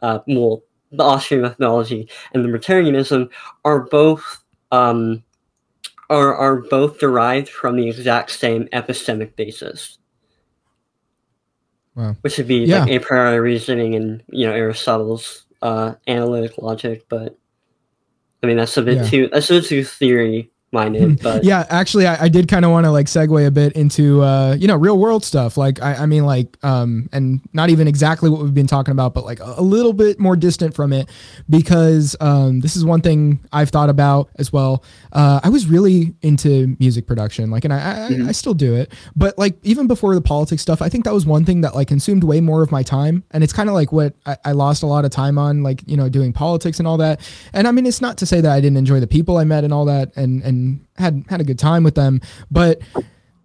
uh, 0.02 0.18
well, 0.26 0.62
the 0.90 1.02
Austrian 1.02 1.42
methodology 1.42 2.08
and 2.34 2.44
libertarianism 2.44 3.30
are 3.64 3.80
both 3.80 4.44
um, 4.70 5.22
are 6.10 6.34
are 6.34 6.56
both 6.56 6.98
derived 6.98 7.48
from 7.48 7.76
the 7.76 7.88
exact 7.88 8.30
same 8.30 8.68
epistemic 8.72 9.34
basis. 9.36 9.98
wow. 11.94 12.14
which 12.20 12.38
would 12.38 12.48
be 12.48 12.58
yeah. 12.58 12.80
like 12.80 12.90
a 12.90 12.98
priori 12.98 13.40
reasoning 13.40 13.94
and 13.94 14.22
you 14.28 14.46
know 14.46 14.52
Aristotle's 14.52 15.46
uh, 15.62 15.94
analytic 16.06 16.58
logic. 16.58 17.06
But 17.08 17.36
I 18.42 18.46
mean, 18.46 18.58
that's 18.58 18.76
a 18.76 18.82
bit 18.82 18.98
yeah. 18.98 19.08
too 19.08 19.28
that's 19.32 19.50
a 19.50 19.54
bit 19.54 19.64
too 19.64 19.84
theory 19.84 20.51
minded 20.72 21.02
hmm. 21.02 21.14
but 21.22 21.44
yeah 21.44 21.66
actually 21.68 22.06
i, 22.06 22.24
I 22.24 22.28
did 22.30 22.48
kind 22.48 22.64
of 22.64 22.70
want 22.70 22.84
to 22.86 22.90
like 22.90 23.04
segue 23.04 23.46
a 23.46 23.50
bit 23.50 23.74
into 23.74 24.22
uh 24.22 24.56
you 24.58 24.66
know 24.66 24.76
real 24.76 24.98
world 24.98 25.22
stuff 25.22 25.58
like 25.58 25.82
I, 25.82 25.96
I 25.96 26.06
mean 26.06 26.24
like 26.24 26.56
um 26.64 27.10
and 27.12 27.40
not 27.52 27.68
even 27.68 27.86
exactly 27.86 28.30
what 28.30 28.40
we've 28.40 28.54
been 28.54 28.66
talking 28.66 28.92
about 28.92 29.12
but 29.12 29.24
like 29.24 29.38
a, 29.40 29.54
a 29.58 29.62
little 29.62 29.92
bit 29.92 30.18
more 30.18 30.34
distant 30.34 30.74
from 30.74 30.94
it 30.94 31.10
because 31.50 32.16
um 32.20 32.60
this 32.60 32.74
is 32.74 32.86
one 32.86 33.02
thing 33.02 33.40
i've 33.52 33.68
thought 33.68 33.90
about 33.90 34.30
as 34.38 34.50
well 34.50 34.82
uh 35.12 35.40
i 35.44 35.50
was 35.50 35.66
really 35.66 36.14
into 36.22 36.74
music 36.80 37.06
production 37.06 37.50
like 37.50 37.64
and 37.66 37.74
i 37.74 37.82
I, 37.82 38.10
mm-hmm. 38.10 38.28
I 38.30 38.32
still 38.32 38.54
do 38.54 38.74
it 38.74 38.94
but 39.14 39.36
like 39.36 39.56
even 39.62 39.86
before 39.86 40.14
the 40.14 40.22
politics 40.22 40.62
stuff 40.62 40.80
i 40.80 40.88
think 40.88 41.04
that 41.04 41.12
was 41.12 41.26
one 41.26 41.44
thing 41.44 41.60
that 41.60 41.74
like 41.74 41.88
consumed 41.88 42.24
way 42.24 42.40
more 42.40 42.62
of 42.62 42.72
my 42.72 42.82
time 42.82 43.24
and 43.32 43.44
it's 43.44 43.52
kind 43.52 43.68
of 43.68 43.74
like 43.74 43.92
what 43.92 44.14
I, 44.24 44.38
I 44.46 44.52
lost 44.52 44.82
a 44.82 44.86
lot 44.86 45.04
of 45.04 45.10
time 45.10 45.36
on 45.36 45.62
like 45.62 45.82
you 45.86 45.98
know 45.98 46.08
doing 46.08 46.32
politics 46.32 46.78
and 46.78 46.88
all 46.88 46.96
that 46.96 47.20
and 47.52 47.68
i 47.68 47.72
mean 47.72 47.84
it's 47.84 48.00
not 48.00 48.16
to 48.18 48.26
say 48.26 48.40
that 48.40 48.50
i 48.50 48.58
didn't 48.58 48.78
enjoy 48.78 49.00
the 49.00 49.06
people 49.06 49.36
i 49.36 49.44
met 49.44 49.64
and 49.64 49.72
all 49.72 49.84
that 49.84 50.16
and 50.16 50.42
and 50.42 50.61
had 50.96 51.24
had 51.28 51.40
a 51.40 51.44
good 51.44 51.58
time 51.58 51.84
with 51.84 51.94
them. 51.94 52.20
But 52.50 52.80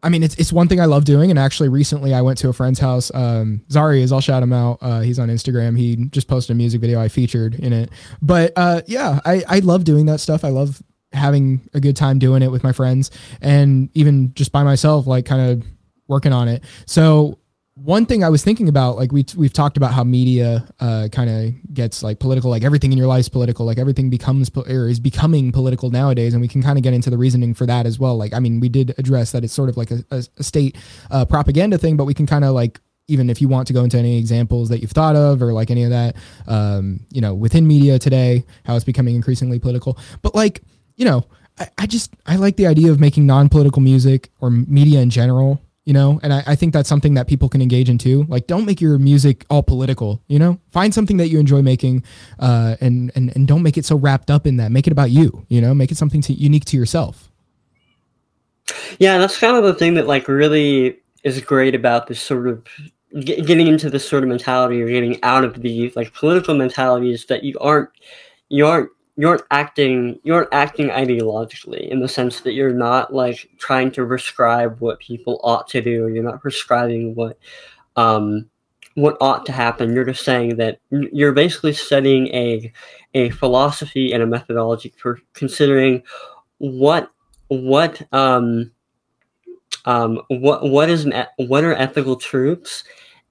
I 0.03 0.09
mean, 0.09 0.23
it's 0.23 0.35
it's 0.35 0.53
one 0.53 0.67
thing 0.67 0.79
I 0.79 0.85
love 0.85 1.05
doing. 1.05 1.29
And 1.29 1.39
actually, 1.39 1.69
recently 1.69 2.13
I 2.13 2.21
went 2.21 2.37
to 2.39 2.49
a 2.49 2.53
friend's 2.53 2.79
house. 2.79 3.11
Um, 3.13 3.61
Zarius, 3.69 4.11
I'll 4.11 4.21
shout 4.21 4.43
him 4.43 4.53
out. 4.53 4.77
Uh, 4.81 5.01
he's 5.01 5.19
on 5.19 5.29
Instagram. 5.29 5.77
He 5.77 5.95
just 5.95 6.27
posted 6.27 6.55
a 6.55 6.57
music 6.57 6.81
video 6.81 6.99
I 7.01 7.07
featured 7.07 7.55
in 7.55 7.73
it. 7.73 7.89
But 8.21 8.53
uh, 8.55 8.81
yeah, 8.85 9.19
I 9.25 9.43
I 9.47 9.59
love 9.59 9.83
doing 9.83 10.05
that 10.07 10.19
stuff. 10.19 10.43
I 10.43 10.49
love 10.49 10.81
having 11.13 11.67
a 11.73 11.79
good 11.79 11.95
time 11.95 12.19
doing 12.19 12.41
it 12.41 12.51
with 12.51 12.63
my 12.63 12.71
friends 12.71 13.11
and 13.41 13.89
even 13.93 14.33
just 14.33 14.51
by 14.51 14.63
myself, 14.63 15.07
like 15.07 15.25
kind 15.25 15.49
of 15.49 15.65
working 16.07 16.33
on 16.33 16.47
it. 16.47 16.63
So 16.85 17.39
one 17.87 18.05
thing 18.05 18.21
I 18.21 18.27
was 18.27 18.43
thinking 18.43 18.67
about, 18.67 18.97
like 18.97 19.13
we 19.13 19.23
we've 19.37 19.53
talked 19.53 19.77
about 19.77 19.93
how 19.93 20.03
media 20.03 20.67
uh, 20.81 21.07
kind 21.09 21.29
of 21.29 21.73
gets 21.73 22.03
like 22.03 22.19
political, 22.19 22.51
like 22.51 22.65
everything 22.65 22.91
in 22.91 22.97
your 22.97 23.07
life 23.07 23.21
is 23.21 23.29
political, 23.29 23.65
like 23.65 23.77
everything 23.77 24.09
becomes 24.09 24.51
or 24.53 24.89
is 24.89 24.99
becoming 24.99 25.53
political 25.53 25.89
nowadays, 25.89 26.33
and 26.33 26.41
we 26.41 26.49
can 26.49 26.61
kind 26.61 26.77
of 26.77 26.83
get 26.83 26.93
into 26.93 27.09
the 27.09 27.17
reasoning 27.17 27.53
for 27.53 27.65
that 27.65 27.85
as 27.85 27.97
well. 27.97 28.17
Like, 28.17 28.33
I 28.33 28.39
mean, 28.39 28.59
we 28.59 28.67
did 28.67 28.93
address 28.97 29.31
that 29.31 29.45
it's 29.45 29.53
sort 29.53 29.69
of 29.69 29.77
like 29.77 29.89
a, 29.91 30.03
a, 30.11 30.43
state 30.43 30.75
uh, 31.11 31.23
propaganda 31.23 31.77
thing, 31.77 31.95
but 31.95 32.03
we 32.03 32.13
can 32.13 32.27
kind 32.27 32.43
of 32.43 32.53
like 32.53 32.81
even 33.07 33.29
if 33.29 33.41
you 33.41 33.47
want 33.47 33.67
to 33.67 33.73
go 33.73 33.85
into 33.85 33.97
any 33.97 34.17
examples 34.17 34.67
that 34.67 34.81
you've 34.81 34.91
thought 34.91 35.15
of 35.15 35.41
or 35.41 35.53
like 35.53 35.71
any 35.71 35.85
of 35.85 35.91
that, 35.91 36.17
um, 36.45 36.99
you 37.09 37.21
know, 37.21 37.33
within 37.33 37.65
media 37.65 37.97
today, 37.97 38.43
how 38.65 38.75
it's 38.75 38.83
becoming 38.83 39.15
increasingly 39.15 39.59
political. 39.59 39.97
But 40.21 40.35
like, 40.35 40.61
you 40.97 41.05
know, 41.05 41.23
I, 41.57 41.69
I 41.77 41.87
just 41.87 42.13
I 42.25 42.35
like 42.35 42.57
the 42.57 42.67
idea 42.67 42.91
of 42.91 42.99
making 42.99 43.25
non-political 43.25 43.81
music 43.81 44.29
or 44.41 44.49
media 44.49 44.99
in 44.99 45.09
general 45.09 45.61
you 45.87 45.93
know? 45.93 46.19
And 46.21 46.33
I, 46.33 46.43
I, 46.45 46.55
think 46.55 46.73
that's 46.73 46.89
something 46.89 47.13
that 47.13 47.27
people 47.27 47.47
can 47.47 47.61
engage 47.61 47.89
in 47.89 47.97
too. 47.97 48.25
Like 48.27 48.45
don't 48.45 48.65
make 48.65 48.81
your 48.81 48.99
music 48.99 49.45
all 49.49 49.63
political 49.63 50.21
you 50.27 50.37
know? 50.37 50.59
Find 50.71 50.93
something 50.93 51.17
that 51.17 51.29
you 51.29 51.39
enjoy 51.39 51.61
making 51.61 52.03
uh, 52.39 52.75
and, 52.81 53.11
and 53.15 53.33
and 53.35 53.47
don't 53.47 53.63
make 53.63 53.77
it 53.77 53.85
so 53.85 53.95
wrapped 53.95 54.29
up 54.29 54.45
in 54.45 54.57
that. 54.57 54.71
Make 54.71 54.85
it 54.85 54.91
about 54.91 55.11
you 55.11 55.45
you 55.47 55.61
know? 55.61 55.73
Make 55.73 55.91
it 55.91 55.97
something 55.97 56.21
to, 56.23 56.33
unique 56.33 56.65
to 56.65 56.77
yourself. 56.77 57.31
Yeah 58.99 59.17
that's 59.17 59.39
kind 59.39 59.55
of 59.55 59.63
the 59.63 59.73
thing 59.73 59.93
that 59.93 60.07
like 60.07 60.27
really 60.27 60.97
is 61.23 61.39
great 61.41 61.73
about 61.73 62.07
this 62.07 62.21
sort 62.21 62.47
of 62.47 62.67
getting 63.23 63.67
into 63.67 63.89
this 63.89 64.07
sort 64.07 64.23
of 64.23 64.29
mentality 64.29 64.81
or 64.81 64.87
getting 64.87 65.23
out 65.23 65.45
of 65.45 65.61
the 65.61 65.91
like 65.95 66.13
political 66.13 66.53
mentalities 66.53 67.25
that 67.27 67.43
you 67.43 67.57
aren't 67.59 67.89
you 68.49 68.67
aren't 68.67 68.89
you 69.17 69.27
aren't 69.27 69.43
acting 69.49 70.19
you 70.23 70.33
aren't 70.33 70.53
acting 70.53 70.89
ideologically 70.89 71.89
in 71.89 71.99
the 71.99 72.07
sense 72.07 72.41
that 72.41 72.53
you're 72.53 72.73
not 72.73 73.13
like 73.13 73.49
trying 73.57 73.91
to 73.91 74.05
prescribe 74.05 74.79
what 74.79 74.99
people 74.99 75.41
ought 75.43 75.67
to 75.69 75.81
do. 75.81 76.07
You're 76.07 76.23
not 76.23 76.41
prescribing 76.41 77.15
what 77.15 77.37
um 77.95 78.49
what 78.93 79.17
ought 79.19 79.45
to 79.47 79.51
happen. 79.51 79.93
You're 79.93 80.05
just 80.05 80.23
saying 80.23 80.57
that 80.57 80.79
you're 80.91 81.31
basically 81.31 81.73
studying 81.73 82.27
a 82.27 82.71
a 83.15 83.31
philosophy 83.31 84.13
and 84.13 84.21
a 84.21 84.27
methodology 84.27 84.93
for 84.97 85.19
considering 85.33 86.03
what 86.59 87.11
what 87.47 88.01
um 88.13 88.71
um 89.85 90.21
what 90.27 90.69
what 90.69 90.89
is 90.89 91.05
an 91.05 91.25
what 91.37 91.63
are 91.63 91.73
ethical 91.73 92.17
truths? 92.17 92.83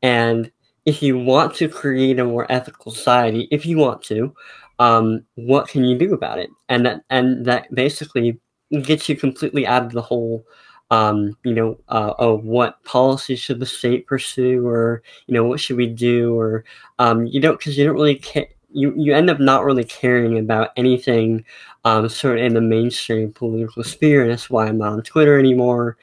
And 0.03 0.51
if 0.84 1.03
you 1.03 1.18
want 1.18 1.55
to 1.57 1.68
create 1.68 2.18
a 2.18 2.24
more 2.24 2.51
ethical 2.51 2.93
society 2.93 3.49
if 3.51 3.66
you 3.66 3.76
want 3.76 4.03
to 4.03 4.34
um, 4.79 5.24
what 5.35 5.68
can 5.68 5.85
you 5.85 5.99
do 5.99 6.14
about 6.14 6.39
it? 6.39 6.51
And 6.68 6.87
that 6.87 7.03
and 7.11 7.45
that 7.47 7.74
basically 7.74 8.39
gets 8.83 9.09
you 9.09 9.16
completely 9.16 9.66
out 9.66 9.85
of 9.85 9.93
the 9.93 10.03
whole 10.03 10.45
um, 10.91 11.37
you 11.45 11.55
know, 11.55 11.79
uh, 11.89 12.14
oh, 12.18 12.39
what 12.39 12.83
policy 12.85 13.35
should 13.37 13.59
the 13.61 13.66
state 13.66 14.07
pursue, 14.07 14.66
or 14.66 15.03
you 15.27 15.35
know, 15.35 15.45
what 15.45 15.61
should 15.61 15.77
we 15.77 15.89
do, 15.89 16.39
or 16.39 16.64
um, 16.99 17.27
you 17.27 17.41
don't, 17.41 17.59
because 17.59 17.77
you 17.77 17.85
don't 17.85 17.95
really 17.95 18.16
care. 18.16 18.47
You 18.70 18.95
you 18.97 19.14
end 19.14 19.31
up 19.31 19.41
not 19.41 19.64
really 19.64 19.85
caring 19.85 20.39
about 20.39 20.70
anything, 20.77 21.45
um, 21.85 22.09
sort 22.09 22.39
of 22.39 22.45
in 22.45 22.55
the 22.55 22.61
mainstream 22.61 23.33
political 23.33 23.83
sphere, 23.85 24.22
and 24.22 24.31
that's 24.31 24.51
why 24.51 24.66
I'm 24.66 24.79
not 24.79 24.93
on 24.93 25.03
Twitter 25.03 25.39
anymore. 25.39 25.97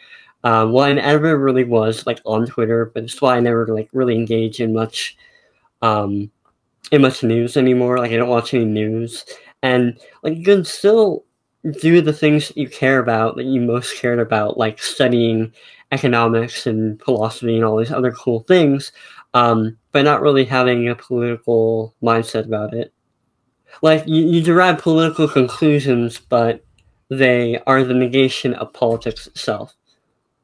Um, 0.44 0.74
well, 0.74 0.86
I 0.86 0.94
never 0.94 1.38
really 1.38 1.64
was 1.64 2.06
like 2.06 2.20
on 2.26 2.46
Twitter, 2.48 2.92
but 2.94 3.02
that's 3.02 3.22
why 3.22 3.38
I 3.38 3.40
never 3.40 3.68
like 3.68 3.90
really 3.94 4.16
engage 4.16 4.60
in 4.60 4.74
much, 4.74 5.18
um, 5.82 6.30
in 6.92 7.02
much 7.02 7.24
news 7.24 7.58
anymore. 7.58 7.98
Like 7.98 8.12
I 8.12 8.18
don't 8.18 8.30
watch 8.30 8.54
any 8.54 8.66
news, 8.66 9.26
and 9.62 10.00
like 10.24 10.38
you 10.38 10.44
can 10.44 10.66
still 10.66 11.26
do 11.80 12.02
the 12.02 12.14
things 12.14 12.50
that 12.50 12.58
you 12.58 12.68
care 12.68 13.00
about 13.00 13.38
that 13.38 13.46
you 13.46 13.62
most 13.62 13.98
cared 13.98 14.20
about, 14.20 14.58
like 14.58 14.82
studying 14.82 15.54
economics 15.92 16.68
and 16.68 17.02
philosophy 17.02 17.56
and 17.56 17.64
all 17.64 17.78
these 17.78 17.92
other 17.92 18.12
cool 18.12 18.42
things, 18.42 18.92
um, 19.34 19.78
but 19.92 20.04
not 20.04 20.22
really 20.22 20.44
having 20.44 20.90
a 20.90 20.96
political 20.96 21.96
mindset 22.04 22.46
about 22.46 22.74
it. 22.74 22.94
Like 23.82 24.04
you, 24.08 24.24
you 24.24 24.42
derive 24.42 24.80
political 24.80 25.28
conclusions, 25.28 26.20
but 26.20 26.66
they 27.10 27.60
are 27.66 27.84
the 27.84 27.94
negation 27.94 28.54
of 28.56 28.74
politics 28.74 29.28
itself. 29.28 29.74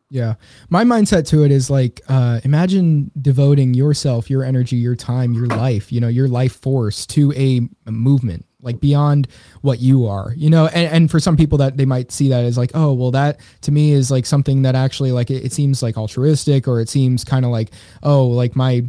Yeah. 0.09 0.35
My 0.69 0.83
mindset 0.83 1.27
to 1.27 1.43
it 1.43 1.51
is 1.51 1.69
like 1.69 2.01
uh, 2.09 2.39
imagine 2.43 3.11
devoting 3.21 3.73
yourself, 3.73 4.29
your 4.29 4.43
energy, 4.43 4.75
your 4.75 4.95
time, 4.95 5.33
your 5.33 5.45
life, 5.45 5.91
you 5.91 6.01
know, 6.01 6.07
your 6.07 6.27
life 6.27 6.59
force 6.61 7.05
to 7.07 7.31
a, 7.33 7.61
a 7.85 7.91
movement 7.91 8.45
like 8.61 8.79
beyond 8.79 9.27
what 9.61 9.79
you 9.79 10.05
are 10.05 10.33
you 10.35 10.49
know 10.49 10.67
and, 10.67 10.91
and 10.91 11.11
for 11.11 11.19
some 11.19 11.37
people 11.37 11.57
that 11.57 11.77
they 11.77 11.85
might 11.85 12.11
see 12.11 12.29
that 12.29 12.43
as 12.43 12.57
like 12.57 12.71
oh 12.73 12.91
well 12.91 13.11
that 13.11 13.39
to 13.61 13.71
me 13.71 13.91
is 13.91 14.11
like 14.11 14.25
something 14.25 14.63
that 14.63 14.75
actually 14.75 15.11
like 15.11 15.29
it, 15.31 15.45
it 15.45 15.53
seems 15.53 15.81
like 15.81 15.97
altruistic 15.97 16.67
or 16.67 16.81
it 16.81 16.89
seems 16.89 17.23
kind 17.23 17.45
of 17.45 17.51
like 17.51 17.71
oh 18.03 18.27
like 18.27 18.55
my 18.55 18.85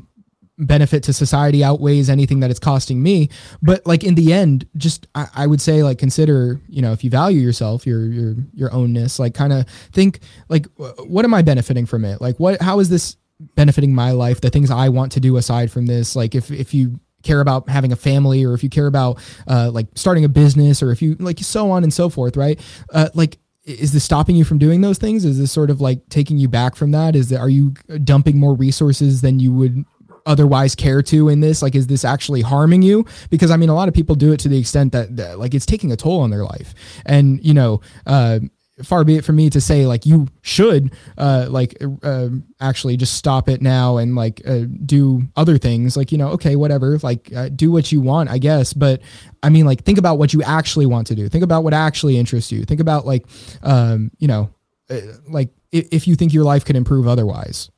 benefit 0.60 1.02
to 1.04 1.12
society 1.12 1.64
outweighs 1.64 2.10
anything 2.10 2.40
that 2.40 2.50
it's 2.50 2.60
costing 2.60 3.02
me. 3.02 3.28
But 3.62 3.84
like 3.86 4.04
in 4.04 4.14
the 4.14 4.32
end 4.32 4.68
just 4.76 5.06
I, 5.14 5.26
I, 5.34 5.46
would 5.46 5.60
say 5.60 5.82
like 5.82 5.98
consider 5.98 6.60
you 6.68 6.82
know 6.82 6.92
if 6.92 7.02
you 7.02 7.10
value 7.10 7.40
yourself 7.40 7.86
your 7.86 8.04
your 8.04 8.34
your 8.52 8.70
ownness 8.70 9.18
like 9.18 9.34
kind 9.34 9.52
of 9.52 9.66
think 9.92 10.20
like 10.48 10.66
what 10.76 11.24
am 11.24 11.34
i 11.34 11.42
benefiting 11.42 11.86
from 11.86 12.04
it? 12.04 12.20
Like 12.20 12.38
what 12.38 12.60
how 12.60 12.80
is 12.80 12.88
this 12.88 13.16
benefiting 13.56 13.94
my 13.94 14.12
life? 14.12 14.40
The 14.40 14.50
things 14.50 14.70
i 14.70 14.88
want 14.88 15.12
to 15.12 15.20
do 15.20 15.36
aside 15.36 15.70
from 15.70 15.86
this? 15.86 16.14
Like 16.14 16.34
if 16.34 16.50
if 16.50 16.74
you 16.74 17.00
care 17.22 17.40
about 17.40 17.68
having 17.68 17.92
a 17.92 17.96
family 17.96 18.44
or 18.44 18.54
if 18.54 18.62
you 18.62 18.70
care 18.70 18.86
about 18.86 19.18
uh 19.46 19.70
like 19.72 19.86
starting 19.94 20.24
a 20.24 20.28
business 20.28 20.82
or 20.82 20.90
if 20.90 21.02
you 21.02 21.16
like 21.20 21.38
so 21.38 21.70
on 21.70 21.82
and 21.82 21.92
so 21.92 22.08
forth 22.08 22.36
right? 22.36 22.60
Uh 22.92 23.08
like 23.14 23.38
is 23.64 23.92
this 23.92 24.04
stopping 24.04 24.36
you 24.36 24.44
from 24.44 24.58
doing 24.58 24.80
those 24.80 24.98
things? 24.98 25.24
Is 25.24 25.38
this 25.38 25.52
sort 25.52 25.70
of 25.70 25.80
like 25.80 26.08
taking 26.08 26.38
you 26.38 26.48
back 26.48 26.76
from 26.76 26.92
that? 26.92 27.14
Is 27.14 27.28
that 27.28 27.38
are 27.38 27.50
you 27.50 27.70
dumping 28.04 28.38
more 28.38 28.54
resources 28.54 29.20
than 29.20 29.38
you 29.38 29.52
would 29.52 29.84
otherwise 30.26 30.74
care 30.74 31.02
to 31.02 31.28
in 31.28 31.40
this? 31.40 31.62
Like, 31.62 31.74
is 31.74 31.86
this 31.86 32.04
actually 32.04 32.42
harming 32.42 32.82
you? 32.82 33.04
Because 33.30 33.50
I 33.50 33.56
mean, 33.56 33.68
a 33.68 33.74
lot 33.74 33.88
of 33.88 33.94
people 33.94 34.14
do 34.14 34.32
it 34.32 34.40
to 34.40 34.48
the 34.48 34.58
extent 34.58 34.92
that, 34.92 35.16
that 35.16 35.38
like 35.38 35.54
it's 35.54 35.66
taking 35.66 35.92
a 35.92 35.96
toll 35.96 36.20
on 36.20 36.30
their 36.30 36.44
life. 36.44 36.74
And, 37.06 37.44
you 37.44 37.54
know, 37.54 37.80
uh, 38.06 38.40
far 38.82 39.04
be 39.04 39.16
it 39.16 39.24
from 39.24 39.36
me 39.36 39.50
to 39.50 39.60
say 39.60 39.86
like 39.86 40.06
you 40.06 40.26
should 40.42 40.92
uh 41.18 41.46
like 41.48 41.76
uh, 42.02 42.28
actually 42.60 42.96
just 42.96 43.14
stop 43.14 43.48
it 43.48 43.60
now 43.60 43.96
and 43.96 44.14
like 44.14 44.40
uh, 44.46 44.64
do 44.84 45.22
other 45.36 45.58
things 45.58 45.96
like 45.96 46.12
you 46.12 46.18
know 46.18 46.28
okay 46.28 46.56
whatever 46.56 46.98
like 47.02 47.32
uh, 47.34 47.48
do 47.50 47.70
what 47.70 47.92
you 47.92 48.00
want 48.00 48.30
i 48.30 48.38
guess 48.38 48.72
but 48.72 49.00
i 49.42 49.48
mean 49.48 49.66
like 49.66 49.84
think 49.84 49.98
about 49.98 50.18
what 50.18 50.32
you 50.32 50.42
actually 50.42 50.86
want 50.86 51.06
to 51.06 51.14
do 51.14 51.28
think 51.28 51.44
about 51.44 51.64
what 51.64 51.74
actually 51.74 52.16
interests 52.16 52.50
you 52.50 52.64
think 52.64 52.80
about 52.80 53.06
like 53.06 53.26
um 53.62 54.10
you 54.18 54.28
know 54.28 54.50
uh, 54.90 55.00
like 55.28 55.50
if 55.72 56.08
you 56.08 56.16
think 56.16 56.32
your 56.32 56.44
life 56.44 56.64
could 56.64 56.76
improve 56.76 57.06
otherwise 57.06 57.70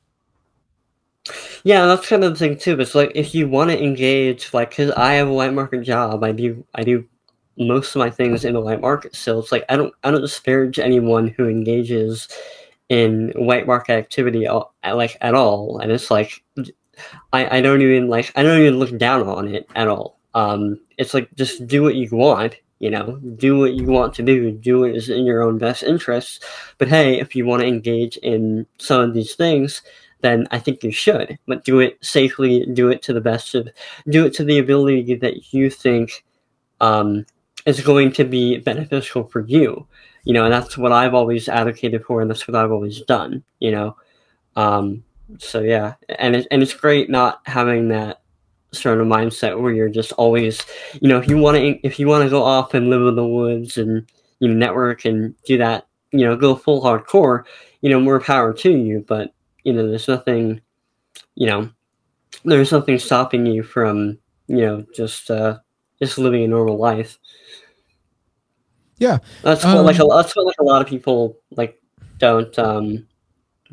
yeah, 1.63 1.85
that's 1.85 2.07
kind 2.07 2.23
of 2.23 2.33
the 2.33 2.39
thing 2.39 2.57
too. 2.57 2.79
It's 2.79 2.95
like 2.95 3.11
if 3.15 3.33
you 3.33 3.47
want 3.47 3.69
to 3.69 3.81
engage, 3.81 4.53
like, 4.53 4.71
because 4.71 4.91
I 4.91 5.13
have 5.13 5.27
a 5.27 5.33
white 5.33 5.53
market 5.53 5.83
job, 5.83 6.23
I 6.23 6.31
do, 6.31 6.65
I 6.75 6.83
do 6.83 7.05
most 7.57 7.95
of 7.95 7.99
my 7.99 8.09
things 8.09 8.45
in 8.45 8.53
the 8.53 8.61
white 8.61 8.81
market. 8.81 9.15
So 9.15 9.39
it's 9.39 9.51
like 9.51 9.65
I 9.69 9.75
don't, 9.77 9.93
I 10.03 10.11
don't 10.11 10.21
disparage 10.21 10.79
anyone 10.79 11.27
who 11.27 11.47
engages 11.47 12.27
in 12.89 13.31
white 13.35 13.65
market 13.65 13.93
activity, 13.93 14.47
like 14.83 15.17
at 15.21 15.33
all. 15.33 15.79
And 15.79 15.91
it's 15.91 16.11
like, 16.11 16.43
I, 17.31 17.57
I 17.57 17.61
don't 17.61 17.81
even 17.81 18.07
like, 18.07 18.31
I 18.35 18.43
don't 18.43 18.59
even 18.59 18.79
look 18.79 18.97
down 18.97 19.27
on 19.27 19.47
it 19.47 19.67
at 19.75 19.87
all. 19.87 20.19
Um, 20.33 20.79
it's 20.97 21.13
like 21.13 21.33
just 21.35 21.65
do 21.67 21.83
what 21.83 21.95
you 21.95 22.09
want. 22.11 22.55
You 22.79 22.89
know, 22.89 23.17
do 23.37 23.57
what 23.57 23.75
you 23.75 23.85
want 23.85 24.13
to 24.15 24.23
do. 24.23 24.51
Do 24.51 24.81
what 24.81 24.89
is 24.89 25.07
in 25.09 25.23
your 25.23 25.41
own 25.41 25.57
best 25.57 25.83
interests. 25.83 26.41
But 26.77 26.89
hey, 26.89 27.17
if 27.17 27.33
you 27.33 27.45
want 27.45 27.61
to 27.61 27.67
engage 27.67 28.17
in 28.17 28.65
some 28.77 28.99
of 28.99 29.13
these 29.13 29.35
things, 29.35 29.81
then 30.23 30.47
I 30.49 30.57
think 30.57 30.83
you 30.83 30.91
should. 30.91 31.37
But 31.45 31.63
do 31.63 31.79
it 31.79 32.03
safely, 32.03 32.65
do 32.73 32.89
it 32.89 33.03
to 33.03 33.13
the 33.13 33.21
best 33.21 33.53
of, 33.53 33.69
do 34.09 34.25
it 34.25 34.33
to 34.35 34.43
the 34.43 34.57
ability 34.57 35.15
that 35.15 35.53
you 35.53 35.69
think 35.69 36.25
um, 36.81 37.25
is 37.67 37.81
going 37.81 38.11
to 38.13 38.23
be 38.23 38.57
beneficial 38.57 39.25
for 39.25 39.41
you. 39.41 39.85
You 40.23 40.33
know, 40.33 40.45
and 40.45 40.53
that's 40.53 40.77
what 40.77 40.93
I've 40.93 41.13
always 41.13 41.49
advocated 41.49 42.05
for, 42.05 42.21
and 42.21 42.29
that's 42.29 42.47
what 42.47 42.55
I've 42.55 42.71
always 42.71 43.01
done. 43.01 43.43
You 43.59 43.71
know, 43.71 43.97
um, 44.55 45.03
so 45.37 45.59
yeah, 45.59 45.95
and 46.17 46.37
it, 46.37 46.47
and 46.49 46.63
it's 46.63 46.73
great 46.73 47.09
not 47.09 47.41
having 47.45 47.89
that 47.89 48.21
sort 48.71 49.01
of 49.01 49.07
mindset 49.07 49.61
where 49.61 49.73
you're 49.73 49.89
just 49.89 50.13
always, 50.13 50.65
you 51.01 51.09
know, 51.09 51.19
if 51.19 51.27
you 51.27 51.37
want 51.37 51.57
to 51.57 51.79
if 51.85 51.99
you 51.99 52.07
want 52.07 52.23
to 52.23 52.29
go 52.29 52.41
off 52.41 52.73
and 52.73 52.89
live 52.89 53.05
in 53.05 53.15
the 53.15 53.27
woods 53.27 53.77
and 53.77 54.09
you 54.39 54.47
know 54.47 54.53
network 54.53 55.03
and 55.03 55.35
do 55.43 55.57
that, 55.57 55.87
you 56.11 56.25
know, 56.25 56.37
go 56.37 56.55
full 56.55 56.81
hardcore, 56.81 57.43
you 57.81 57.89
know, 57.89 57.99
more 57.99 58.21
power 58.21 58.53
to 58.53 58.71
you. 58.71 59.03
But 59.05 59.33
you 59.63 59.73
know, 59.73 59.87
there's 59.87 60.07
nothing, 60.07 60.61
you 61.35 61.47
know, 61.47 61.69
there's 62.45 62.71
nothing 62.71 62.99
stopping 62.99 63.45
you 63.45 63.63
from, 63.63 64.17
you 64.47 64.57
know, 64.57 64.85
just 64.93 65.29
uh, 65.31 65.59
just 65.99 66.17
living 66.17 66.43
a 66.43 66.47
normal 66.47 66.77
life. 66.77 67.17
Yeah, 68.97 69.19
that's 69.41 69.63
what 69.63 69.77
um, 69.77 69.85
like 69.85 69.99
a, 69.99 70.05
that's 70.09 70.35
what 70.35 70.45
like 70.45 70.59
a 70.59 70.63
lot 70.63 70.81
of 70.81 70.87
people 70.87 71.37
like 71.51 71.81
don't 72.17 72.57
um 72.59 73.07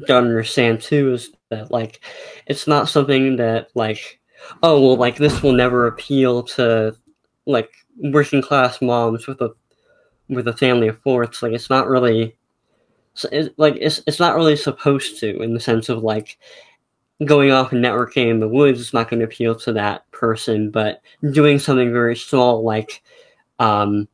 don't 0.07 0.27
understand 0.27 0.81
too 0.81 1.13
is 1.13 1.31
that 1.51 1.71
like 1.71 2.01
it's 2.47 2.67
not 2.67 2.89
something 2.89 3.37
that 3.37 3.69
like 3.75 4.21
oh 4.63 4.81
well 4.81 4.97
like 4.97 5.17
this 5.17 5.43
will 5.43 5.53
never 5.53 5.87
appeal 5.87 6.43
to 6.43 6.97
like 7.47 7.71
working 7.97 8.41
class 8.41 8.81
moms 8.81 9.27
with 9.27 9.41
a 9.41 9.51
with 10.29 10.49
a 10.49 10.57
family 10.57 10.89
of 10.89 11.01
four. 11.03 11.23
It's 11.23 11.43
like 11.43 11.53
it's 11.53 11.71
not 11.71 11.89
really 11.89 12.37
it's, 13.33 13.51
like 13.57 13.77
it's 13.81 14.01
it's 14.07 14.21
not 14.21 14.37
really 14.37 14.57
supposed 14.57 15.19
to 15.21 15.41
in 15.43 15.55
the 15.55 15.61
sense 15.61 15.89
of 15.89 16.03
like 16.03 16.39
going 17.25 17.51
off 17.51 17.73
and 17.73 17.85
networking 17.85 18.31
in 18.31 18.41
the 18.41 18.49
woods 18.49 18.81
is 18.81 18.95
not 18.95 19.09
going 19.11 19.21
to 19.21 19.27
appeal 19.27 19.55
to 19.55 19.73
that 19.75 20.11
person, 20.11 20.71
but 20.71 21.03
doing 21.33 21.59
something 21.59 21.93
very 21.93 22.17
small 22.17 22.65
like 22.65 23.03
um 23.59 24.09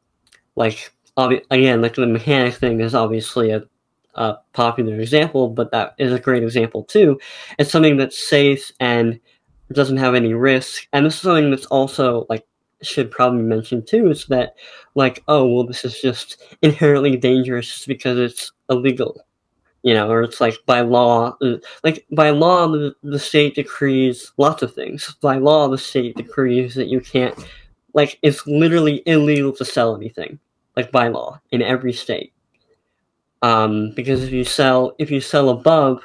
like 0.57 0.93
obvi- 1.17 1.45
again 1.51 1.81
like 1.83 1.95
the 1.95 2.07
mechanic 2.07 2.55
thing 2.55 2.81
is 2.81 2.95
obviously 2.95 3.51
a, 3.51 3.63
a 4.17 4.37
popular 4.53 4.99
example, 5.01 5.49
but 5.49 5.71
that 5.73 5.95
is 5.99 6.13
a 6.13 6.19
great 6.19 6.43
example 6.43 6.85
too. 6.85 7.19
It's 7.59 7.71
something 7.71 7.97
that's 7.97 8.29
safe 8.29 8.73
and 8.81 9.21
doesn't 9.73 9.99
have 9.99 10.15
any 10.15 10.33
risk, 10.35 10.87
and 10.93 11.07
this 11.07 11.15
is 11.15 11.21
something 11.21 11.51
that's 11.51 11.67
also 11.67 12.27
like 12.29 12.47
should 12.83 13.11
probably 13.11 13.43
mention 13.43 13.85
too 13.85 14.11
is 14.11 14.27
that 14.27 14.55
like 14.95 15.23
oh 15.29 15.47
well 15.47 15.65
this 15.65 15.85
is 15.85 16.01
just 16.01 16.43
inherently 16.63 17.17
dangerous 17.17 17.87
because 17.87 18.19
it's 18.19 18.53
illegal 18.69 19.19
you 19.87 19.95
know 19.95 20.11
or 20.11 20.23
it's 20.23 20.41
like 20.41 20.59
by 20.67 20.81
law 20.81 21.37
uh, 21.43 21.57
like 21.85 22.05
by 22.11 22.31
law 22.31 22.67
the, 22.67 22.93
the 23.05 23.21
state 23.21 23.55
decrees 23.55 24.33
lots 24.37 24.63
of 24.63 24.75
things. 24.75 25.15
By 25.23 25.37
law 25.37 25.69
the 25.69 25.79
state 25.79 26.17
decrees 26.17 26.75
that 26.75 26.89
you 26.89 27.01
can't 27.01 27.35
like 27.95 28.19
it's 28.23 28.45
literally 28.49 29.05
illegal 29.07 29.53
to 29.53 29.65
sell 29.65 29.95
anything 29.95 30.41
like 30.77 30.91
by 30.91 31.07
law 31.07 31.41
in 31.53 31.63
every 31.63 31.93
state. 31.93 32.33
Um 33.43 33.93
because 33.95 34.25
if 34.25 34.33
you 34.33 34.43
sell 34.43 34.97
if 34.99 35.09
you 35.09 35.21
sell 35.21 35.51
above 35.51 36.03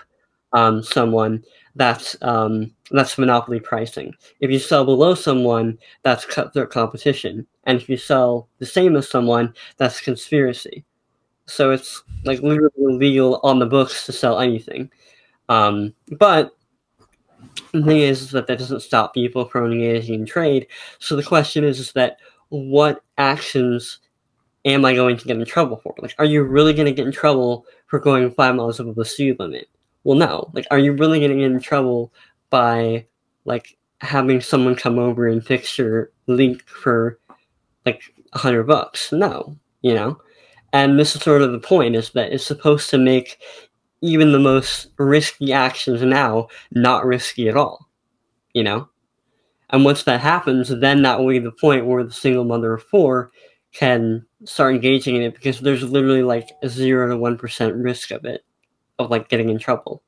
um 0.53 0.83
someone 0.83 1.43
that's 1.75 2.15
um, 2.21 2.71
that's 2.91 3.17
monopoly 3.17 3.59
pricing. 3.59 4.13
If 4.39 4.51
you 4.51 4.59
sell 4.59 4.85
below 4.85 5.15
someone, 5.15 5.77
that's 6.03 6.25
cutthroat 6.25 6.71
competition, 6.71 7.47
and 7.63 7.81
if 7.81 7.89
you 7.89 7.97
sell 7.97 8.47
the 8.59 8.65
same 8.65 8.95
as 8.95 9.09
someone, 9.09 9.53
that's 9.77 10.01
conspiracy. 10.01 10.83
So 11.45 11.71
it's 11.71 12.03
like 12.23 12.41
literally 12.41 12.71
illegal 12.77 13.39
on 13.43 13.59
the 13.59 13.65
books 13.65 14.05
to 14.05 14.11
sell 14.13 14.39
anything. 14.39 14.89
Um, 15.49 15.93
but 16.17 16.55
the 17.73 17.83
thing 17.83 17.99
is, 17.99 18.21
is 18.21 18.31
that 18.31 18.47
that 18.47 18.59
doesn't 18.59 18.81
stop 18.81 19.13
people 19.13 19.45
from 19.45 19.71
engaging 19.71 20.21
in 20.21 20.25
trade. 20.25 20.67
So 20.99 21.15
the 21.15 21.23
question 21.23 21.63
is, 21.63 21.79
is 21.79 21.91
that 21.93 22.17
what 22.49 23.03
actions 23.17 23.99
am 24.65 24.85
I 24.85 24.93
going 24.93 25.17
to 25.17 25.25
get 25.25 25.37
in 25.37 25.45
trouble 25.45 25.77
for? 25.77 25.93
Like, 25.97 26.15
are 26.19 26.25
you 26.25 26.43
really 26.43 26.73
going 26.73 26.85
to 26.85 26.91
get 26.91 27.05
in 27.05 27.11
trouble 27.11 27.65
for 27.87 27.99
going 27.99 28.31
five 28.31 28.55
miles 28.55 28.79
above 28.79 28.95
the 28.95 29.05
speed 29.05 29.39
limit? 29.39 29.67
Well 30.03 30.17
no. 30.17 30.49
Like 30.53 30.65
are 30.71 30.79
you 30.79 30.93
really 30.93 31.19
going 31.19 31.31
to 31.31 31.37
get 31.37 31.51
in 31.51 31.59
trouble 31.59 32.13
by 32.49 33.05
like 33.45 33.77
having 34.01 34.41
someone 34.41 34.75
come 34.75 34.97
over 34.99 35.27
and 35.27 35.45
fix 35.45 35.77
your 35.77 36.11
leak 36.27 36.67
for 36.67 37.19
like 37.85 38.01
a 38.33 38.39
hundred 38.39 38.63
bucks? 38.63 39.11
No 39.11 39.57
you 39.81 39.93
know? 39.93 40.19
And 40.73 40.97
this 40.97 41.15
is 41.15 41.21
sort 41.21 41.41
of 41.41 41.51
the 41.51 41.59
point 41.59 41.95
is 41.95 42.11
that 42.11 42.31
it's 42.31 42.45
supposed 42.45 42.89
to 42.91 42.97
make 42.97 43.41
even 44.01 44.31
the 44.31 44.39
most 44.39 44.87
risky 44.97 45.51
actions 45.53 46.01
now 46.01 46.47
not 46.71 47.05
risky 47.05 47.49
at 47.49 47.57
all 47.57 47.87
you 48.53 48.63
know? 48.63 48.89
And 49.69 49.85
once 49.85 50.03
that 50.03 50.21
happens 50.21 50.69
then 50.69 51.01
that 51.03 51.19
will 51.19 51.29
be 51.29 51.39
the 51.39 51.51
point 51.51 51.85
where 51.85 52.03
the 52.03 52.11
single 52.11 52.43
mother 52.43 52.73
of 52.73 52.83
four 52.83 53.31
can 53.73 54.25
start 54.43 54.75
engaging 54.75 55.15
in 55.15 55.21
it 55.21 55.33
because 55.33 55.59
there's 55.59 55.83
literally 55.83 56.23
like 56.23 56.49
a 56.61 56.69
zero 56.69 57.07
to 57.07 57.17
one 57.17 57.37
percent 57.37 57.75
risk 57.75 58.11
of 58.11 58.25
it 58.25 58.43
of 59.01 59.11
like 59.11 59.29
getting 59.29 59.49
in 59.49 59.59
trouble. 59.59 60.03